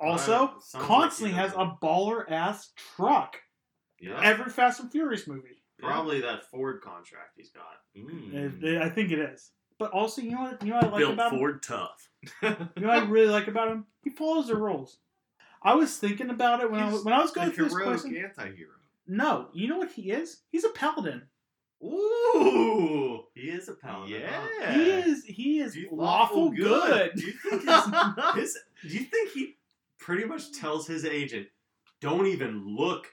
Also, 0.00 0.54
sounds 0.60 0.86
constantly 0.86 1.32
like 1.34 1.42
has 1.50 1.52
a 1.54 1.76
baller 1.82 2.30
ass 2.30 2.70
truck. 2.96 3.36
yeah. 4.00 4.20
Every 4.22 4.50
Fast 4.50 4.80
and 4.80 4.90
Furious 4.90 5.26
movie. 5.26 5.62
Probably 5.78 6.20
that 6.22 6.44
Ford 6.50 6.80
contract 6.82 7.32
he's 7.36 7.50
got. 7.50 7.64
Mm. 7.96 8.34
It- 8.34 8.64
it- 8.64 8.82
I 8.82 8.88
think 8.88 9.10
it 9.12 9.18
is. 9.18 9.50
But 9.78 9.92
also, 9.92 10.20
you 10.22 10.32
know 10.32 10.40
what? 10.42 10.62
You 10.62 10.70
know 10.70 10.76
what 10.76 10.84
I 10.84 10.88
like 10.88 10.98
Built 10.98 11.12
about 11.14 11.32
him? 11.32 11.38
Ford 11.38 11.62
tough. 11.62 12.08
You 12.42 12.48
know 12.50 12.88
what 12.88 12.90
I 12.90 13.04
really 13.08 13.28
like 13.30 13.46
about 13.46 13.68
him? 13.68 13.86
He 14.02 14.10
follows 14.10 14.48
the 14.48 14.56
rules. 14.56 14.98
I 15.62 15.74
was 15.74 15.96
thinking 15.96 16.30
about 16.30 16.60
it 16.60 16.70
when 16.70 16.80
I 16.80 16.86
was 16.86 16.94
He's 16.96 17.04
when 17.04 17.14
I 17.14 17.20
was 17.20 17.30
going 17.30 17.50
through 17.52 17.66
this 17.66 17.74
question. 17.74 18.16
anti-hero. 18.16 18.70
No, 19.06 19.48
you 19.52 19.68
know 19.68 19.78
what 19.78 19.92
he 19.92 20.10
is? 20.10 20.42
He's 20.50 20.64
a 20.64 20.68
paladin. 20.70 21.22
Ooh, 21.84 23.24
He 23.34 23.48
is 23.50 23.68
a 23.68 23.74
paladin. 23.74 24.20
yeah. 24.20 24.28
huh? 24.60 24.72
He 24.72 24.90
is 24.90 25.24
he 25.24 25.58
is 25.60 25.74
He's 25.74 25.86
lawful, 25.90 26.46
lawful 26.46 26.50
good. 26.50 27.12
good. 27.12 27.12
Do 27.16 27.26
you 27.26 27.32
think 27.32 27.62
his, 27.64 28.34
his 28.34 28.58
do 28.82 28.88
you 28.88 29.04
think 29.04 29.30
he 29.32 29.56
pretty 29.98 30.24
much 30.24 30.52
tells 30.52 30.86
his 30.86 31.04
agent, 31.04 31.46
don't 32.00 32.26
even 32.26 32.76
look 32.76 33.06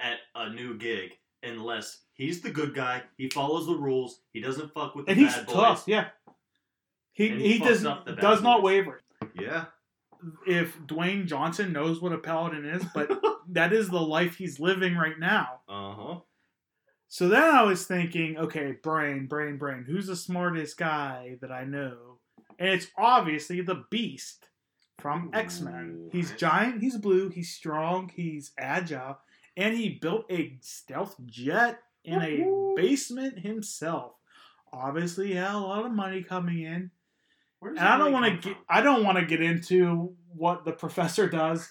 at 0.00 0.18
a 0.34 0.50
new 0.50 0.76
gig 0.78 1.10
unless 1.42 1.98
he's 2.14 2.40
the 2.40 2.50
good 2.50 2.74
guy, 2.74 3.02
he 3.16 3.28
follows 3.30 3.66
the 3.66 3.74
rules, 3.74 4.20
he 4.32 4.40
doesn't 4.40 4.72
fuck 4.74 4.94
with 4.94 5.06
the 5.06 5.12
and 5.12 5.20
he's 5.20 5.36
boys. 5.36 5.54
tough. 5.54 5.84
Yeah, 5.86 6.08
he 7.12 7.28
And 7.30 7.40
he, 7.40 7.52
he 7.54 7.60
fucks 7.60 7.66
does 7.68 7.84
up 7.86 8.04
the 8.06 8.12
bad 8.14 8.20
does 8.22 8.42
not 8.42 8.62
waver. 8.62 9.02
Yeah. 9.38 9.66
If 10.48 10.76
Dwayne 10.80 11.26
Johnson 11.26 11.72
knows 11.72 12.00
what 12.02 12.12
a 12.12 12.18
paladin 12.18 12.64
is, 12.64 12.82
but 12.92 13.08
that 13.50 13.72
is 13.72 13.88
the 13.88 14.00
life 14.00 14.34
he's 14.36 14.58
living 14.58 14.96
right 14.96 15.16
now. 15.18 15.60
Uh 15.68 15.92
huh. 15.92 16.16
So 17.08 17.28
then 17.28 17.42
I 17.42 17.62
was 17.62 17.86
thinking, 17.86 18.36
okay, 18.36 18.72
brain, 18.82 19.26
brain, 19.26 19.56
brain. 19.56 19.84
Who's 19.86 20.06
the 20.06 20.16
smartest 20.16 20.76
guy 20.76 21.38
that 21.40 21.50
I 21.50 21.64
know? 21.64 22.18
And 22.58 22.68
it's 22.68 22.88
obviously 22.98 23.62
the 23.62 23.84
Beast 23.90 24.48
from 24.98 25.30
X 25.32 25.60
Men. 25.60 26.10
He's 26.12 26.32
giant, 26.32 26.82
he's 26.82 26.96
blue, 26.98 27.30
he's 27.30 27.50
strong, 27.50 28.10
he's 28.14 28.52
agile, 28.58 29.18
and 29.56 29.74
he 29.74 29.88
built 29.88 30.26
a 30.30 30.58
stealth 30.60 31.16
jet 31.24 31.80
in 32.04 32.20
a 32.20 32.76
basement 32.76 33.38
himself. 33.38 34.12
Obviously, 34.72 35.28
he 35.28 35.34
had 35.34 35.54
a 35.54 35.58
lot 35.58 35.86
of 35.86 35.92
money 35.92 36.22
coming 36.22 36.62
in. 36.62 36.90
And 37.62 37.78
I 37.78 37.96
don't 37.96 38.12
want 38.12 38.26
to 38.26 38.30
get 38.32 38.56
from? 38.56 38.64
I 38.68 38.80
don't 38.82 39.02
want 39.02 39.18
to 39.18 39.24
get 39.24 39.40
into 39.42 40.14
what 40.34 40.64
the 40.64 40.72
professor 40.84 41.28
does. 41.28 41.68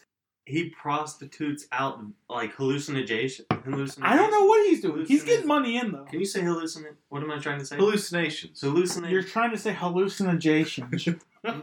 He 0.48 0.70
prostitutes 0.70 1.68
out 1.74 2.00
like 2.30 2.54
hallucination. 2.54 3.46
hallucination. 3.52 4.02
I 4.04 4.16
don't 4.16 4.32
know 4.32 4.46
what 4.46 4.66
he's 4.66 4.82
doing. 4.82 5.06
He's 5.06 5.24
getting 5.26 5.46
money 5.46 5.76
in 5.76 5.92
though. 5.92 6.06
Can 6.06 6.22
you 6.22 6.26
say 6.26 6.40
hallucinate? 6.42 6.96
What 7.10 7.22
am 7.22 7.32
I 7.32 7.38
trying 7.38 7.60
to 7.60 7.66
say? 7.66 7.76
Hallucinations. 7.76 8.62
Hallucinate. 8.62 9.12
You're 9.12 9.24
trying 9.24 9.52
to 9.52 9.58
say 9.58 9.74
hallucinations. 9.74 11.06
I'm, 11.44 11.62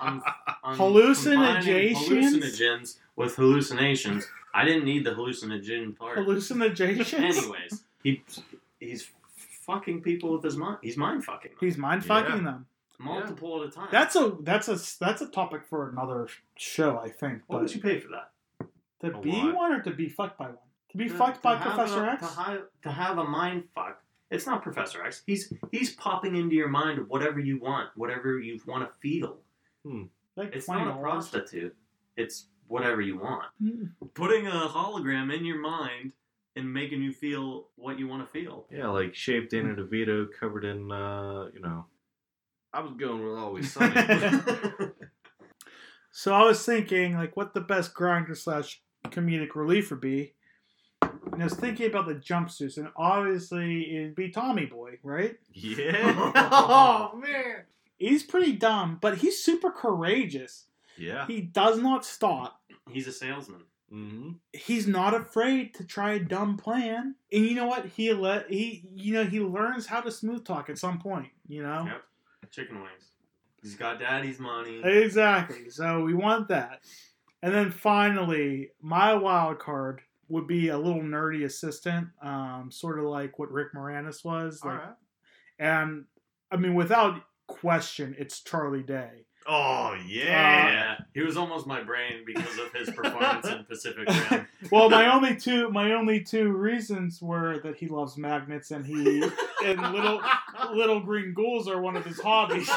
I'm, 0.00 0.22
I'm 0.64 0.76
Hallucinations? 0.76 1.98
combining 2.06 2.42
hallucinogens 2.42 2.96
with 3.16 3.34
hallucinations. 3.34 4.24
I 4.54 4.64
didn't 4.64 4.84
need 4.84 5.04
the 5.04 5.10
hallucinogen 5.10 5.96
part. 5.96 6.18
hallucinations. 6.18 7.12
Anyways, 7.12 7.82
he 8.04 8.22
he's 8.78 9.08
fucking 9.66 10.02
people 10.02 10.32
with 10.32 10.44
his 10.44 10.56
mind. 10.56 10.78
He's 10.80 10.96
mind 10.96 11.24
fucking 11.24 11.50
them. 11.50 11.58
He's 11.60 11.76
mind 11.76 12.04
fucking 12.04 12.36
Yeah. 12.36 12.42
them. 12.44 12.66
Multiple 12.98 13.62
at 13.62 13.68
a 13.68 13.70
time. 13.70 13.88
That's 13.92 14.16
a 14.16 14.36
that's 14.40 14.68
a 14.68 14.78
that's 14.98 15.20
a 15.22 15.28
topic 15.28 15.62
for 15.68 15.88
another 15.90 16.28
show, 16.56 16.98
I 16.98 17.08
think. 17.10 17.42
what 17.46 17.60
would 17.62 17.74
you 17.74 17.80
pay 17.80 18.00
for 18.00 18.08
that? 18.08 18.30
to 19.00 19.16
A 19.16 19.20
be 19.20 19.30
lot. 19.32 19.54
one 19.54 19.72
or 19.72 19.82
to 19.82 19.90
be 19.90 20.08
fucked 20.08 20.38
by 20.38 20.46
one? 20.46 20.56
To 20.90 20.96
be 20.96 21.08
To- 21.08 21.14
fucked 21.14 21.36
to 21.36 21.42
by 21.42 21.56
Professor 21.56 22.04
a, 22.04 22.12
X? 22.12 22.22
To 22.34 22.40
have, 22.42 22.60
to 22.84 22.90
have 22.90 23.18
a 23.18 23.24
mind 23.24 23.64
fuck. 23.74 24.02
It's 24.30 24.46
not 24.46 24.62
Professor 24.62 25.04
X. 25.04 25.22
He's 25.26 25.52
he's 25.70 25.94
popping 25.94 26.34
into 26.34 26.56
your 26.56 26.68
mind 26.68 27.08
whatever 27.08 27.38
you 27.38 27.60
want, 27.60 27.90
whatever 27.96 28.38
you 28.40 28.58
want 28.66 28.88
to 28.90 28.98
feel. 29.00 29.38
like 30.36 30.54
It's 30.54 30.68
not 30.68 30.88
a 30.88 30.98
prostitute. 31.00 31.76
It's 32.16 32.46
whatever 32.68 33.00
you 33.00 33.18
want. 33.18 33.44
Hmm. 33.62 33.84
Putting 34.14 34.46
a 34.48 34.50
hologram 34.68 35.32
in 35.32 35.44
your 35.44 35.60
mind 35.60 36.12
and 36.56 36.72
making 36.72 37.02
you 37.02 37.12
feel 37.12 37.68
what 37.76 37.98
you 37.98 38.08
want 38.08 38.26
to 38.26 38.32
feel. 38.32 38.66
Yeah, 38.70 38.88
like 38.88 39.14
shaved 39.14 39.50
Danny 39.50 39.74
DeVito 39.74 40.26
covered 40.40 40.64
in, 40.64 40.90
uh, 40.90 41.48
you 41.52 41.60
know. 41.60 41.84
I 42.76 42.80
was 42.80 42.92
going 42.92 43.24
with 43.24 43.38
Always 43.38 43.72
Sunny. 43.72 43.94
So 46.18 46.32
I 46.32 46.44
was 46.44 46.64
thinking, 46.64 47.14
like, 47.14 47.36
what 47.36 47.52
the 47.52 47.60
best 47.60 47.92
grinder 47.92 48.34
slash 48.34 48.80
comedic 49.08 49.54
relief 49.54 49.90
would 49.90 50.00
be. 50.00 50.32
And 51.02 51.42
I 51.42 51.44
was 51.44 51.52
thinking 51.52 51.88
about 51.88 52.06
the 52.06 52.14
jumpsuits, 52.14 52.78
and 52.78 52.88
obviously 52.96 53.94
it'd 53.94 54.14
be 54.14 54.30
Tommy 54.30 54.64
Boy, 54.64 54.92
right? 55.02 55.36
yeah. 55.52 56.32
oh 56.34 57.20
man. 57.22 57.64
He's 57.98 58.22
pretty 58.22 58.52
dumb, 58.52 58.96
but 58.98 59.18
he's 59.18 59.44
super 59.44 59.70
courageous. 59.70 60.64
Yeah. 60.96 61.26
He 61.26 61.42
does 61.42 61.78
not 61.80 62.02
stop. 62.02 62.62
He's 62.90 63.06
a 63.06 63.12
salesman. 63.12 63.64
Mm-hmm. 63.92 64.30
He's 64.54 64.86
not 64.86 65.12
afraid 65.12 65.74
to 65.74 65.84
try 65.84 66.14
a 66.14 66.18
dumb 66.18 66.56
plan. 66.56 67.16
And 67.30 67.44
you 67.44 67.54
know 67.54 67.66
what? 67.66 67.88
He 67.94 68.10
let 68.14 68.50
he 68.50 68.88
you 68.94 69.12
know 69.12 69.24
he 69.24 69.40
learns 69.40 69.84
how 69.84 70.00
to 70.00 70.10
smooth 70.10 70.46
talk 70.46 70.70
at 70.70 70.78
some 70.78 70.98
point. 70.98 71.28
You 71.46 71.62
know 71.62 71.84
Yep. 71.84 72.02
Chicken 72.56 72.76
wings. 72.80 73.10
He's 73.62 73.74
got 73.74 74.00
daddy's 74.00 74.38
money. 74.38 74.80
exactly. 74.82 75.68
So 75.68 76.02
we 76.02 76.14
want 76.14 76.48
that. 76.48 76.80
And 77.42 77.52
then 77.54 77.70
finally, 77.70 78.70
my 78.80 79.12
wild 79.12 79.58
card 79.58 80.00
would 80.30 80.46
be 80.46 80.68
a 80.68 80.78
little 80.78 81.02
nerdy 81.02 81.44
assistant, 81.44 82.08
um, 82.22 82.70
sort 82.72 82.98
of 82.98 83.04
like 83.04 83.38
what 83.38 83.52
Rick 83.52 83.74
Moranis 83.74 84.24
was. 84.24 84.60
All 84.62 84.70
like- 84.70 84.80
right. 84.80 84.94
And 85.58 86.06
I 86.50 86.56
mean, 86.56 86.74
without 86.74 87.22
question, 87.46 88.16
it's 88.18 88.40
Charlie 88.40 88.82
Day. 88.82 89.26
Oh 89.48 89.94
Yeah. 90.06 90.68
yeah. 90.68 90.96
he 91.14 91.22
was 91.22 91.36
almost 91.36 91.66
my 91.66 91.82
brain 91.82 92.24
because 92.26 92.58
of 92.58 92.72
his 92.72 92.90
performance 92.94 93.46
in 93.46 93.64
Pacific 93.64 94.08
Rim. 94.30 94.46
Well, 94.72 94.90
my 94.90 95.12
only 95.14 95.36
two 95.36 95.70
my 95.70 95.92
only 95.92 96.20
two 96.22 96.50
reasons 96.52 97.22
were 97.22 97.58
that 97.60 97.76
he 97.76 97.86
loves 97.86 98.16
magnets 98.16 98.70
and 98.72 98.84
he 98.84 99.22
and 99.64 99.80
little 99.92 100.20
little 100.74 101.00
green 101.00 101.32
ghouls 101.34 101.68
are 101.68 101.80
one 101.80 101.96
of 101.96 102.04
his 102.04 102.20
hobbies. 102.20 102.68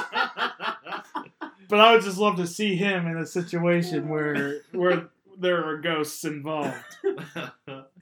But 1.67 1.79
I 1.79 1.93
would 1.93 2.03
just 2.03 2.17
love 2.17 2.35
to 2.37 2.47
see 2.47 2.75
him 2.75 3.07
in 3.07 3.17
a 3.17 3.25
situation 3.25 4.07
where 4.09 4.61
where 4.71 5.09
there 5.37 5.63
are 5.67 5.77
ghosts 5.77 6.23
involved. 6.23 6.75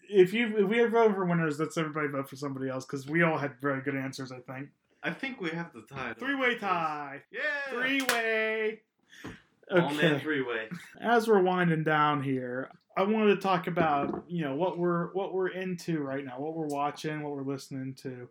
If 0.09 0.31
you 0.31 0.57
if 0.59 0.69
we 0.69 0.77
have 0.77 0.91
voted 0.91 1.15
for 1.17 1.25
winners, 1.25 1.59
let's 1.59 1.77
everybody 1.77 2.07
vote 2.07 2.29
for 2.29 2.37
somebody 2.37 2.69
else 2.69 2.85
because 2.85 3.05
we 3.07 3.23
all 3.23 3.37
had 3.37 3.59
very 3.61 3.81
good 3.81 3.95
answers. 3.97 4.31
I 4.31 4.39
think 4.39 4.69
I 5.07 5.11
think 5.13 5.39
we 5.41 5.49
have 5.51 5.71
the 5.73 5.81
tie. 5.83 6.13
three 6.19 6.35
way 6.35 6.57
tie, 6.57 7.21
Yeah. 7.31 7.39
three 7.71 8.01
way. 8.01 8.81
All 9.71 9.89
man 9.93 10.13
Okay. 10.15 10.19
three 10.19 10.41
way. 10.41 10.69
As 10.99 11.27
we're 11.27 11.41
winding 11.41 11.83
down 11.83 12.23
here, 12.23 12.69
I 12.95 13.03
wanted 13.03 13.35
to 13.35 13.41
talk 13.41 13.67
about 13.67 14.25
you 14.27 14.43
know 14.43 14.55
what 14.55 14.77
we're 14.77 15.07
what 15.13 15.33
we're 15.33 15.49
into 15.49 15.99
right 16.01 16.23
now, 16.25 16.39
what 16.39 16.55
we're 16.55 16.67
watching, 16.67 17.21
what 17.23 17.33
we're 17.33 17.43
listening 17.43 17.93
to. 18.03 18.27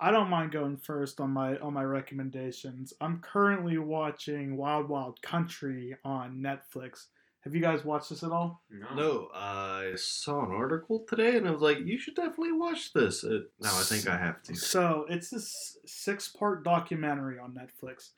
I 0.00 0.10
don't 0.10 0.28
mind 0.28 0.52
going 0.52 0.76
first 0.76 1.20
on 1.20 1.30
my 1.30 1.56
on 1.58 1.72
my 1.74 1.84
recommendations. 1.84 2.92
I'm 3.00 3.20
currently 3.20 3.78
watching 3.78 4.56
Wild 4.56 4.88
Wild 4.88 5.22
Country 5.22 5.96
on 6.04 6.38
Netflix. 6.38 7.06
Have 7.46 7.54
you 7.54 7.60
guys 7.60 7.84
watched 7.84 8.10
this 8.10 8.24
at 8.24 8.32
all? 8.32 8.60
No. 8.72 8.94
No, 8.96 9.28
I 9.32 9.92
saw 9.94 10.44
an 10.44 10.50
article 10.50 11.04
today 11.08 11.36
and 11.36 11.46
I 11.46 11.52
was 11.52 11.60
like, 11.60 11.78
you 11.78 11.96
should 11.96 12.16
definitely 12.16 12.50
watch 12.50 12.92
this. 12.92 13.22
It, 13.22 13.52
now 13.60 13.70
I 13.78 13.82
think 13.82 14.08
I 14.08 14.16
have 14.18 14.42
to. 14.42 14.56
So 14.56 15.06
it's 15.08 15.30
this 15.30 15.78
six 15.86 16.26
part 16.26 16.64
documentary 16.64 17.38
on 17.38 17.52
Netflix. 17.52 18.08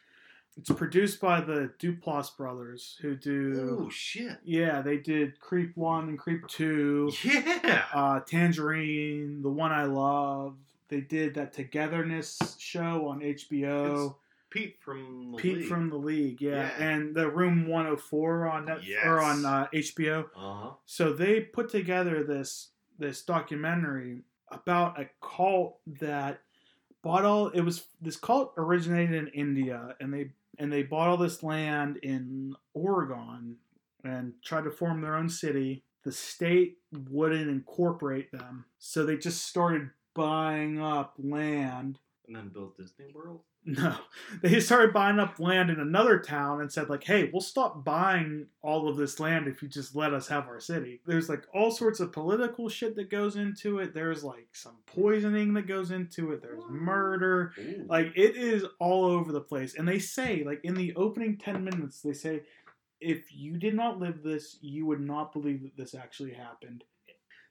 It's 0.57 0.71
produced 0.71 1.21
by 1.21 1.43
the 1.43 1.71
Duplass 1.79 2.35
brothers 2.39 2.97
who 3.03 3.15
do 3.17 3.77
Oh 3.83 3.91
shit. 3.91 4.39
yeah, 4.45 4.81
they 4.81 4.97
did 4.97 5.39
Creep 5.41 5.77
One 5.77 6.09
and 6.09 6.19
Creep 6.19 6.49
Two, 6.49 7.13
Yeah. 7.23 7.85
uh, 7.93 8.21
Tangerine, 8.21 9.43
The 9.43 9.51
One 9.51 9.73
I 9.73 9.85
Love. 9.85 10.57
They 10.89 11.03
did 11.03 11.35
that 11.35 11.53
Togetherness 11.53 12.57
show 12.59 13.09
on 13.09 13.21
HBO. 13.21 14.17
Pete 14.51 14.77
from 14.81 15.33
the 15.33 15.39
Pete 15.39 15.59
League. 15.59 15.69
from 15.69 15.91
the 15.91 15.97
League, 15.97 16.41
yeah. 16.41 16.71
Yeah. 16.79 16.85
and 16.89 17.15
the 17.15 17.29
Room 17.31 17.67
104 17.69 18.47
on 18.49 18.65
Net- 18.67 18.81
or 19.05 19.21
on 19.21 19.45
uh, 19.45 19.67
HBO. 19.75 20.25
Uh-huh. 20.37 20.71
So 20.87 21.13
they 21.13 21.41
put 21.41 21.69
together 21.69 22.25
this 22.25 22.71
this 22.99 23.23
documentary 23.23 24.23
about 24.51 24.99
a 25.01 25.09
cult 25.21 25.79
that 26.01 26.41
bought 27.03 27.25
all 27.25 27.49
it 27.49 27.61
was 27.61 27.85
this 28.01 28.17
cult 28.17 28.55
originated 28.57 29.15
in 29.15 29.29
India 29.29 29.95
and 30.01 30.13
they 30.13 30.31
and 30.59 30.73
they 30.73 30.83
bought 30.83 31.09
all 31.09 31.17
this 31.17 31.43
land 31.43 31.99
in 32.03 32.55
Oregon 32.75 33.57
and 34.05 34.33
tried 34.45 34.65
to 34.65 34.71
form 34.71 35.01
their 35.01 35.15
own 35.15 35.29
city. 35.29 35.85
The 36.05 36.13
state 36.13 36.79
wouldn't 37.11 37.49
incorporate 37.51 38.33
them. 38.33 38.65
So 38.79 39.05
they 39.05 39.17
just 39.17 39.45
started 39.47 39.91
buying 40.15 40.81
up 40.81 41.15
land 41.19 41.99
And 42.29 42.37
then 42.37 42.51
build 42.51 42.77
Disney 42.77 43.07
World. 43.15 43.41
No, 43.65 43.97
they 44.41 44.61
started 44.61 44.95
buying 44.95 45.19
up 45.19 45.39
land 45.39 45.69
in 45.69 45.79
another 45.79 46.19
town 46.21 46.63
and 46.63 46.73
said 46.73 46.89
like, 46.89 47.05
"Hey, 47.05 47.29
we'll 47.31 47.43
stop 47.43 47.85
buying 47.85 48.47
all 48.63 48.89
of 48.89 48.97
this 48.97 49.21
land 49.21 49.47
if 49.47 49.63
you 49.63 49.69
just 49.69 49.95
let 49.95 50.15
us 50.15 50.29
have 50.29 50.47
our 50.47 50.61
city." 50.61 51.01
There's 51.05 51.29
like 51.29 51.45
all 51.53 51.71
sorts 51.71 52.01
of 52.01 52.13
political 52.13 52.71
shit 52.71 52.97
that 52.97 53.11
goes 53.11 53.37
into 53.37 53.79
it. 53.81 53.93
There's 53.93 54.25
like 54.25 54.49
some 54.53 54.77
poisoning 54.87 55.53
that 55.55 55.67
goes 55.67 55.91
into 55.91 56.33
it. 56.33 56.41
There's 56.41 56.63
murder. 56.71 57.53
Ooh. 57.59 57.85
Like 57.89 58.13
it 58.17 58.37
is 58.37 58.65
all 58.79 59.05
over 59.05 59.33
the 59.33 59.41
place. 59.41 59.75
And 59.75 59.87
they 59.87 59.99
say 59.99 60.45
like 60.45 60.61
in 60.65 60.75
the 60.75 60.95
opening 60.95 61.37
10 61.37 61.63
minutes 61.63 62.01
they 62.01 62.15
say 62.15 62.43
if 63.01 63.35
you 63.35 63.59
did 63.59 63.75
not 63.75 63.99
live 63.99 64.23
this, 64.23 64.57
you 64.63 64.87
would 64.87 65.01
not 65.01 65.33
believe 65.33 65.63
that 65.63 65.77
this 65.77 65.95
actually 65.95 66.33
happened. 66.33 66.85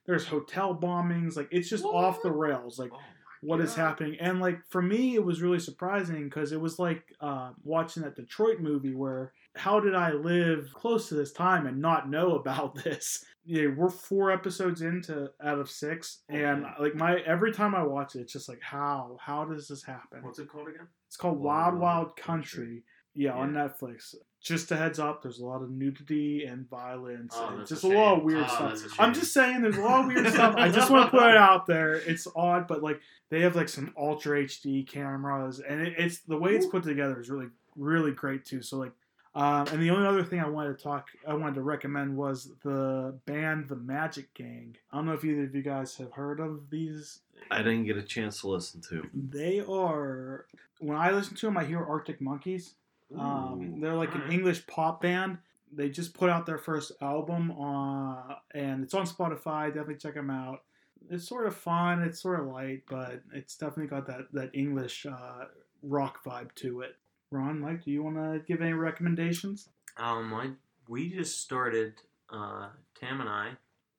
There's 0.04 0.26
hotel 0.26 0.74
bombings, 0.74 1.36
like 1.36 1.48
it's 1.50 1.68
just 1.68 1.84
off 1.84 2.22
the 2.22 2.32
rails. 2.32 2.78
Like 2.78 2.90
Oh 2.92 3.00
what 3.42 3.60
is 3.60 3.74
God. 3.74 3.82
happening 3.82 4.16
and 4.20 4.40
like 4.40 4.58
for 4.68 4.82
me 4.82 5.14
it 5.14 5.24
was 5.24 5.40
really 5.42 5.58
surprising 5.60 6.24
because 6.24 6.52
it 6.52 6.60
was 6.60 6.78
like 6.78 7.04
uh, 7.20 7.50
watching 7.62 8.02
that 8.02 8.16
detroit 8.16 8.60
movie 8.60 8.94
where 8.94 9.32
how 9.56 9.80
did 9.80 9.94
i 9.94 10.12
live 10.12 10.70
close 10.74 11.08
to 11.08 11.14
this 11.14 11.32
time 11.32 11.66
and 11.66 11.80
not 11.80 12.08
know 12.10 12.34
about 12.36 12.74
this 12.84 13.24
yeah 13.44 13.66
we're 13.76 13.88
four 13.90 14.30
episodes 14.30 14.82
into 14.82 15.28
out 15.42 15.58
of 15.58 15.70
six 15.70 16.18
and 16.28 16.64
Okay. 16.64 16.74
like 16.82 16.94
my 16.94 17.18
every 17.20 17.52
time 17.52 17.74
i 17.74 17.82
watch 17.82 18.14
it 18.16 18.20
it's 18.20 18.32
just 18.32 18.48
like 18.48 18.60
how 18.62 19.16
how 19.20 19.44
does 19.44 19.68
this 19.68 19.82
happen 19.82 20.22
What's 20.22 20.38
it 20.38 20.48
called 20.48 20.68
again? 20.68 20.86
it's 21.06 21.16
called 21.16 21.38
Wild 21.38 21.74
wild 21.74 21.80
Wild 21.80 21.80
wild 22.06 22.16
Country. 22.16 22.58
country 22.64 22.82
yeah, 23.14 23.32
on 23.32 23.52
netflix 23.52 24.14
just 24.40 24.70
a 24.70 24.76
heads 24.76 24.98
up 25.00 25.22
there's 25.22 25.40
a 25.40 25.44
lot 25.44 25.62
of 25.62 25.70
nudity 25.70 26.44
and 26.44 26.68
violence 26.70 27.34
Oh, 27.36 27.56
and 27.58 27.66
just 27.66 27.82
a 27.82 27.88
a, 27.88 27.88
lot 27.88 28.18
of 28.18 28.24
weird 28.24 28.44
Oh, 28.44 28.46
stuff 28.54 28.80
that's 28.80 28.98
a 28.98 29.02
I'm 29.02 29.12
just 29.12 29.32
saying 29.32 29.62
there's 29.62 29.76
a 29.76 29.80
lot 29.80 30.02
of 30.02 30.06
weird 30.06 30.28
stuff. 30.32 30.54
I 30.56 30.68
just 30.68 30.90
want 30.90 31.10
to 31.10 31.18
put 31.18 31.28
it 31.30 31.36
out 31.48 31.66
there. 31.66 31.94
It's 31.94 32.26
odd, 32.36 32.68
but 32.68 32.82
like 32.82 33.00
they 33.30 33.40
have 33.40 33.56
like 33.56 33.68
some 33.68 33.92
ultra 33.98 34.44
HD 34.44 34.86
cameras, 34.86 35.58
and 35.60 35.80
it, 35.80 35.94
it's 35.98 36.20
the 36.20 36.36
way 36.38 36.52
it's 36.52 36.66
put 36.66 36.84
together 36.84 37.20
is 37.20 37.28
really 37.28 37.48
really 37.76 38.12
great 38.12 38.44
too. 38.44 38.62
So 38.62 38.76
like, 38.78 38.92
um, 39.34 39.66
and 39.68 39.82
the 39.82 39.90
only 39.90 40.06
other 40.06 40.22
thing 40.24 40.38
I 40.40 40.48
wanted 40.48 40.78
to 40.78 40.82
talk, 40.84 41.08
I 41.26 41.34
wanted 41.34 41.56
to 41.56 41.62
recommend 41.62 42.16
was 42.16 42.52
the 42.62 43.18
band 43.26 43.68
The 43.68 43.76
Magic 43.76 44.32
Gang. 44.34 44.76
I 44.92 44.96
don't 44.96 45.06
know 45.06 45.12
if 45.14 45.24
either 45.24 45.44
of 45.44 45.54
you 45.54 45.62
guys 45.62 45.96
have 45.96 46.12
heard 46.12 46.38
of 46.40 46.70
these. 46.70 47.20
I 47.50 47.58
didn't 47.58 47.84
get 47.84 47.96
a 47.96 48.02
chance 48.02 48.40
to 48.42 48.48
listen 48.48 48.80
to. 48.90 49.04
They 49.12 49.60
are 49.68 50.46
when 50.78 50.96
I 50.96 51.10
listen 51.10 51.36
to 51.36 51.46
them, 51.46 51.56
I 51.56 51.64
hear 51.64 51.84
Arctic 51.84 52.20
Monkeys. 52.20 52.74
Um, 53.16 53.80
they're 53.80 53.94
like 53.94 54.14
an 54.14 54.30
English 54.30 54.66
pop 54.66 55.00
band. 55.00 55.38
They 55.72 55.88
just 55.88 56.14
put 56.14 56.30
out 56.30 56.46
their 56.46 56.58
first 56.58 56.92
album, 57.00 57.52
uh, 57.52 58.36
and 58.54 58.82
it's 58.82 58.94
on 58.94 59.06
Spotify. 59.06 59.68
Definitely 59.68 59.96
check 59.96 60.14
them 60.14 60.30
out. 60.30 60.62
It's 61.10 61.28
sort 61.28 61.46
of 61.46 61.54
fun. 61.54 62.02
It's 62.02 62.20
sort 62.20 62.40
of 62.40 62.46
light, 62.46 62.82
but 62.88 63.22
it's 63.32 63.56
definitely 63.56 63.86
got 63.86 64.06
that 64.06 64.32
that 64.32 64.50
English 64.52 65.06
uh, 65.06 65.44
rock 65.82 66.22
vibe 66.24 66.54
to 66.56 66.80
it. 66.80 66.96
Ron, 67.30 67.60
Mike, 67.60 67.84
do 67.84 67.90
you 67.90 68.02
want 68.02 68.16
to 68.16 68.42
give 68.46 68.62
any 68.62 68.72
recommendations? 68.72 69.68
Um, 69.98 70.32
I, 70.32 70.50
we 70.88 71.10
just 71.10 71.40
started, 71.40 71.94
uh, 72.30 72.68
Tam 72.98 73.20
and 73.20 73.28
I, 73.28 73.50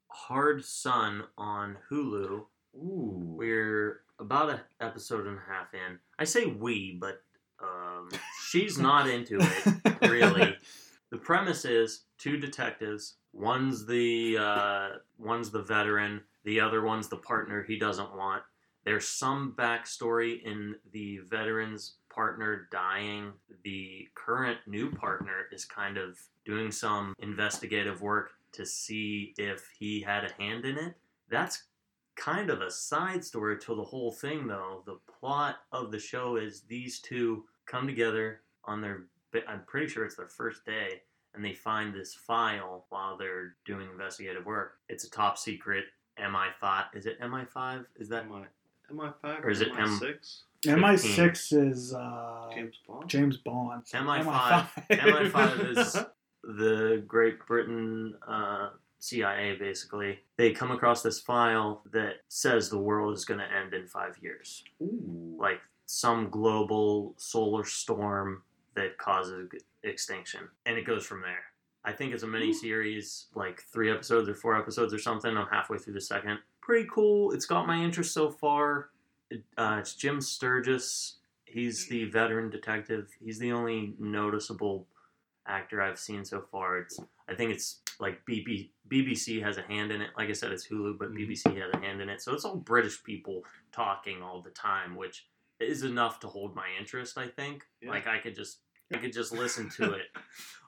Hard 0.07 0.65
Sun 0.65 1.23
on 1.37 1.77
Hulu. 1.91 2.45
Ooh. 2.75 3.35
We're 3.37 4.01
about 4.19 4.49
an 4.49 4.59
episode 4.81 5.27
and 5.27 5.37
a 5.37 5.51
half 5.51 5.73
in. 5.73 5.99
I 6.17 6.23
say 6.23 6.47
we, 6.47 6.97
but 6.99 7.21
um, 7.63 8.09
she's 8.47 8.77
not 8.77 9.07
into 9.09 9.39
it. 9.39 10.09
really. 10.09 10.55
The 11.11 11.17
premise 11.17 11.65
is 11.65 12.03
two 12.19 12.37
detectives. 12.37 13.15
One's 13.33 13.85
the 13.85 14.37
uh, 14.39 14.89
one's 15.17 15.49
the 15.49 15.63
veteran. 15.63 16.21
The 16.43 16.59
other 16.59 16.83
one's 16.83 17.07
the 17.09 17.17
partner 17.17 17.63
he 17.63 17.79
doesn't 17.79 18.15
want. 18.15 18.43
There's 18.85 19.07
some 19.07 19.55
backstory 19.57 20.41
in 20.43 20.75
the 20.91 21.19
veteran's 21.27 21.95
partner 22.13 22.67
dying. 22.71 23.33
The 23.63 24.07
current 24.15 24.59
new 24.67 24.91
partner 24.91 25.47
is 25.51 25.65
kind 25.65 25.97
of 25.97 26.17
doing 26.45 26.71
some 26.71 27.13
investigative 27.19 28.01
work 28.01 28.31
to 28.53 28.65
see 28.65 29.33
if 29.37 29.67
he 29.77 30.01
had 30.01 30.23
a 30.25 30.41
hand 30.41 30.65
in 30.65 30.77
it. 30.77 30.95
That's 31.29 31.63
kind 32.19 32.49
of 32.49 32.61
a 32.61 32.69
side 32.69 33.23
story 33.23 33.57
to 33.59 33.75
the 33.75 33.83
whole 33.83 34.11
thing, 34.11 34.45
though. 34.45 34.83
The 34.85 34.99
plot 35.19 35.57
of 35.71 35.91
the 35.91 35.99
show 35.99 36.35
is 36.35 36.61
these 36.67 36.99
two 36.99 37.45
come 37.65 37.87
together 37.87 38.41
on 38.65 38.81
their, 38.81 39.05
I'm 39.47 39.63
pretty 39.65 39.87
sure 39.87 40.05
it's 40.05 40.15
their 40.15 40.27
first 40.27 40.65
day, 40.65 41.01
and 41.33 41.43
they 41.43 41.53
find 41.53 41.93
this 41.93 42.13
file 42.13 42.85
while 42.89 43.17
they're 43.17 43.55
doing 43.65 43.87
investigative 43.91 44.45
work. 44.45 44.73
It's 44.89 45.05
a 45.05 45.09
top 45.09 45.37
secret 45.37 45.85
MI5. 46.19 46.95
Is 46.95 47.05
it 47.05 47.19
MI5? 47.21 47.85
Is 47.97 48.09
that 48.09 48.25
Am 48.25 48.33
I 48.33 48.43
am 48.89 48.99
I 49.01 49.11
five 49.21 49.43
Or 49.45 49.49
is 49.49 49.61
it 49.61 49.69
M- 49.77 49.97
six? 49.97 50.43
MI6 50.65 51.69
is 51.71 51.93
uh, 51.93 52.49
James 52.53 52.79
Bond. 52.87 53.07
James 53.09 53.37
Bond. 53.37 53.85
MI5 53.93 54.67
MI5 54.91 55.77
is 55.77 55.93
the 56.43 57.03
Great 57.07 57.45
Britain 57.47 58.15
uh, 58.27 58.69
CIA, 58.99 59.55
basically. 59.57 60.19
They 60.37 60.51
come 60.51 60.71
across 60.71 61.01
this 61.01 61.19
file 61.19 61.81
that 61.91 62.17
says 62.27 62.69
the 62.69 62.77
world 62.77 63.15
is 63.15 63.25
going 63.25 63.39
to 63.39 63.51
end 63.51 63.73
in 63.73 63.87
five 63.87 64.17
years. 64.21 64.63
Ooh. 64.81 65.35
Like 65.39 65.61
some 65.85 66.29
global 66.29 67.13
solar 67.17 67.63
storm 67.65 68.43
that 68.75 68.97
causes 68.97 69.49
extinction. 69.83 70.41
And 70.65 70.77
it 70.77 70.85
goes 70.85 71.05
from 71.05 71.21
there. 71.21 71.43
I 71.83 71.93
think 71.93 72.13
it's 72.13 72.23
a 72.23 72.27
mini 72.27 72.53
series, 72.53 73.27
like 73.35 73.63
three 73.71 73.91
episodes 73.91 74.27
or 74.27 74.35
four 74.35 74.57
episodes 74.57 74.93
or 74.93 74.99
something. 74.99 75.35
I'm 75.35 75.47
halfway 75.47 75.77
through 75.77 75.93
the 75.93 76.01
second. 76.01 76.39
Pretty 76.61 76.87
cool. 76.91 77.31
It's 77.31 77.45
got 77.45 77.67
my 77.67 77.81
interest 77.81 78.13
so 78.13 78.29
far. 78.29 78.89
Uh, 79.57 79.77
it's 79.79 79.95
Jim 79.95 80.19
Sturgess. 80.19 81.15
He's 81.45 81.87
the 81.87 82.05
veteran 82.05 82.49
detective. 82.49 83.09
He's 83.23 83.39
the 83.39 83.51
only 83.51 83.93
noticeable 83.97 84.85
actor 85.47 85.81
I've 85.81 85.97
seen 85.97 86.25
so 86.25 86.43
far. 86.51 86.79
It's 86.79 86.99
I 87.27 87.33
think 87.33 87.51
it's 87.51 87.79
like 87.99 88.21
BB, 88.29 88.71
BBC 88.87 89.41
has 89.43 89.57
a 89.57 89.61
hand 89.63 89.91
in 89.91 90.01
it. 90.01 90.11
Like 90.17 90.29
I 90.29 90.33
said, 90.33 90.51
it's 90.51 90.67
Hulu, 90.67 90.97
but 90.97 91.09
Mhm. 91.11 91.17
BBC 91.27 91.55
has 91.59 91.73
a 91.73 91.77
hand 91.79 92.01
in 92.01 92.09
it. 92.09 92.21
So 92.21 92.33
it's 92.33 92.45
all 92.45 92.55
British 92.55 93.03
people 93.03 93.43
talking 93.71 94.21
all 94.23 94.41
the 94.41 94.51
time, 94.51 94.95
which 94.95 95.27
is 95.59 95.83
enough 95.83 96.19
to 96.21 96.27
hold 96.27 96.55
my 96.55 96.67
interest. 96.79 97.17
I 97.17 97.27
think. 97.27 97.65
Yeah. 97.81 97.89
Like 97.91 98.07
I 98.07 98.19
could 98.19 98.35
just 98.35 98.61
I 98.93 98.97
could 98.97 99.13
just 99.13 99.31
listen 99.31 99.69
to 99.71 99.83
it. 99.99 100.07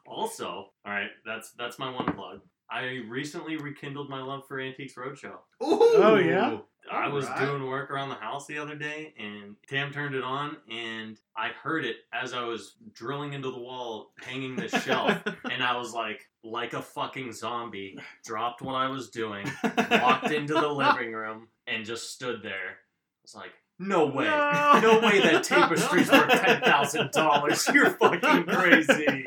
Also, 0.06 0.48
all 0.86 0.92
right, 0.92 1.10
that's 1.26 1.52
that's 1.54 1.80
my 1.80 1.90
one 1.90 2.14
plug. 2.14 2.42
I 2.70 3.02
recently 3.08 3.58
rekindled 3.58 4.10
my 4.10 4.22
love 4.22 4.44
for 4.48 4.60
Antiques 4.60 4.96
Roadshow. 4.96 5.38
Oh, 5.60 6.16
yeah? 6.16 6.60
I 6.90 7.08
was 7.10 7.26
Alright. 7.26 7.48
doing 7.48 7.68
work 7.68 7.92
around 7.92 8.10
the 8.10 8.16
house 8.16 8.48
the 8.48 8.58
other 8.58 8.76
day, 8.76 9.14
and 9.18 9.56
Tam 9.68 9.92
turned 9.92 10.16
it 10.16 10.24
on, 10.24 10.58
and 10.70 11.18
I 11.36 11.50
heard 11.50 11.86
it 11.86 11.98
as 12.14 12.34
I 12.34 12.44
was 12.44 12.76
drilling 12.94 13.34
into 13.34 13.52
the 13.52 13.60
wall, 13.60 14.14
hanging 14.22 14.56
the 14.56 14.68
shelf, 14.68 15.22
and 15.52 15.64
I 15.64 15.78
was 15.78 15.94
like, 15.94 16.22
like 16.44 16.74
a 16.74 16.82
fucking 16.82 17.34
zombie, 17.34 17.98
dropped 18.26 18.62
what 18.62 18.76
I 18.76 18.88
was 18.88 19.10
doing, 19.10 19.50
walked 19.92 20.32
into 20.32 20.54
the 20.54 20.68
living 20.68 21.14
room, 21.14 21.48
and 21.68 21.86
just 21.86 22.12
stood 22.14 22.42
there. 22.42 22.52
I 22.52 23.22
was 23.24 23.36
like, 23.36 23.52
no 23.82 24.06
way. 24.06 24.26
No. 24.26 24.80
No 24.82 25.00
way 25.00 25.20
that 25.22 25.44
tapestry's 25.44 26.12
worth 26.12 26.30
$10,000. 26.30 27.74
You're 27.74 27.90
fucking 27.92 28.44
crazy. 28.46 29.26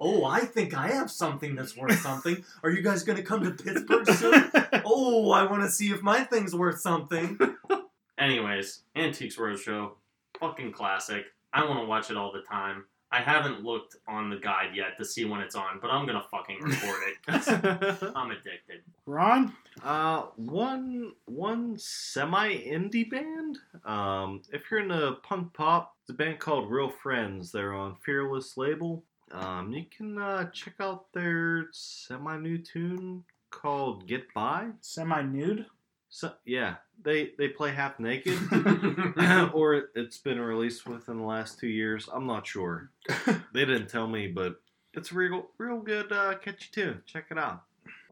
Oh, 0.00 0.24
I 0.24 0.40
think 0.40 0.74
I 0.74 0.88
have 0.88 1.10
something 1.10 1.54
that's 1.54 1.76
worth 1.76 1.98
something. 2.00 2.42
Are 2.62 2.70
you 2.70 2.82
guys 2.82 3.02
going 3.02 3.18
to 3.18 3.22
come 3.22 3.44
to 3.44 3.50
Pittsburgh 3.50 4.08
soon? 4.10 4.50
Oh, 4.84 5.30
I 5.32 5.44
want 5.44 5.62
to 5.62 5.70
see 5.70 5.90
if 5.90 6.02
my 6.02 6.24
thing's 6.24 6.54
worth 6.54 6.80
something. 6.80 7.38
Anyways, 8.18 8.82
Antiques 8.96 9.36
Roadshow, 9.36 9.92
fucking 10.38 10.72
classic. 10.72 11.24
I 11.52 11.66
want 11.66 11.80
to 11.80 11.86
watch 11.86 12.10
it 12.10 12.16
all 12.16 12.32
the 12.32 12.42
time. 12.42 12.84
I 13.12 13.20
haven't 13.20 13.64
looked 13.64 13.96
on 14.06 14.30
the 14.30 14.36
guide 14.36 14.74
yet 14.74 14.96
to 14.98 15.04
see 15.04 15.24
when 15.24 15.40
it's 15.40 15.56
on, 15.56 15.80
but 15.82 15.90
I'm 15.90 16.06
gonna 16.06 16.24
fucking 16.30 16.60
record 16.60 17.00
it. 17.08 17.16
'cause 17.26 17.48
I'm 18.16 18.30
addicted. 18.30 18.82
Ron? 19.06 19.52
Uh, 19.82 20.22
one 20.36 21.12
one 21.26 21.76
semi 21.78 22.50
indie 22.58 23.10
band. 23.10 23.58
Um, 23.84 24.42
if 24.52 24.70
you're 24.70 24.80
into 24.80 25.16
punk 25.22 25.52
pop, 25.54 25.96
it's 26.02 26.10
a 26.10 26.14
band 26.14 26.38
called 26.38 26.70
Real 26.70 26.90
Friends. 26.90 27.50
They're 27.50 27.74
on 27.74 27.96
Fearless 28.04 28.56
label. 28.56 29.02
Um, 29.32 29.72
you 29.72 29.84
can 29.96 30.18
uh, 30.18 30.50
check 30.50 30.74
out 30.80 31.12
their 31.12 31.68
semi 31.72 32.36
new 32.38 32.58
tune 32.58 33.24
called 33.50 34.06
"Get 34.06 34.32
By." 34.34 34.68
Semi 34.80 35.22
nude? 35.22 35.66
So 36.10 36.32
yeah, 36.44 36.76
they 37.02 37.30
they 37.38 37.48
play 37.48 37.70
half 37.70 38.00
naked, 38.00 38.38
or 39.54 39.84
it's 39.94 40.18
been 40.18 40.40
released 40.40 40.86
within 40.86 41.18
the 41.18 41.24
last 41.24 41.60
two 41.60 41.68
years. 41.68 42.08
I'm 42.12 42.26
not 42.26 42.46
sure. 42.46 42.90
they 43.54 43.64
didn't 43.64 43.88
tell 43.88 44.08
me, 44.08 44.26
but 44.26 44.56
it's 44.92 45.12
a 45.12 45.14
real 45.14 45.48
real 45.56 45.80
good 45.80 46.10
uh, 46.10 46.34
catchy 46.34 46.68
tune. 46.72 47.02
Check 47.06 47.26
it 47.30 47.38
out. 47.38 47.62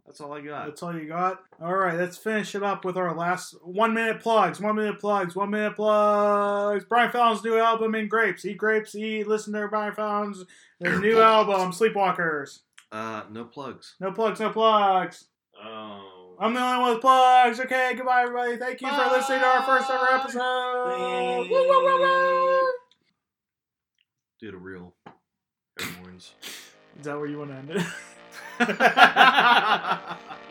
That's 0.07 0.23
all 0.23 0.33
I 0.33 0.41
got. 0.41 0.65
That's 0.65 0.83
all 0.83 0.97
you 0.97 1.07
got? 1.07 1.43
All 1.61 1.75
right, 1.75 1.99
let's 1.99 2.17
finish 2.17 2.55
it 2.55 2.63
up 2.63 2.83
with 2.85 2.97
our 2.97 3.15
last 3.15 3.55
one 3.63 3.93
minute 3.93 4.21
plugs. 4.21 4.59
One 4.59 4.77
minute 4.77 4.99
plugs. 5.01 5.37
One 5.37 5.51
minute 5.51 5.77
plugs. 5.77 6.87
Brian 6.89 7.11
Fallon's 7.11 7.45
new 7.45 7.59
album 7.59 7.95
in 7.95 8.09
Grapes. 8.09 8.47
Eat 8.47 8.57
grapes. 8.57 8.95
Eat. 8.95 9.29
Listen 9.29 9.53
to 9.53 9.69
Brian 9.69 9.95
Fallon's 9.95 10.47
their 10.81 10.99
new 10.99 11.21
album, 11.21 11.73
Sleepwalkers. 11.73 12.61
Uh, 12.91 13.25
no 13.31 13.45
plugs. 13.45 13.97
No 14.01 14.13
plugs. 14.13 14.41
No 14.41 14.51
plugs. 14.51 15.25
Oh, 15.63 16.18
I'm 16.41 16.55
the 16.55 16.61
only 16.61 16.78
one 16.78 16.93
with 16.95 17.01
plugs. 17.01 17.59
Okay, 17.59 17.95
goodbye, 17.97 18.22
everybody. 18.22 18.57
Thank 18.57 18.80
you 18.80 18.89
for 18.89 19.11
listening 19.11 19.41
to 19.41 19.47
our 19.47 19.62
first 19.64 19.91
ever 19.91 20.07
episode. 20.12 21.49
Woo, 21.51 21.68
woo, 21.68 21.68
woo, 21.68 22.01
woo. 22.01 22.72
Do 24.41 24.53
the 24.53 24.57
real 24.57 24.95
air 25.80 25.89
horns. 26.01 26.34
Is 26.99 27.05
that 27.07 27.18
where 27.18 27.26
you 27.26 27.39
want 27.39 27.51
to 27.51 27.57
end 27.57 27.70
it? 27.70 27.82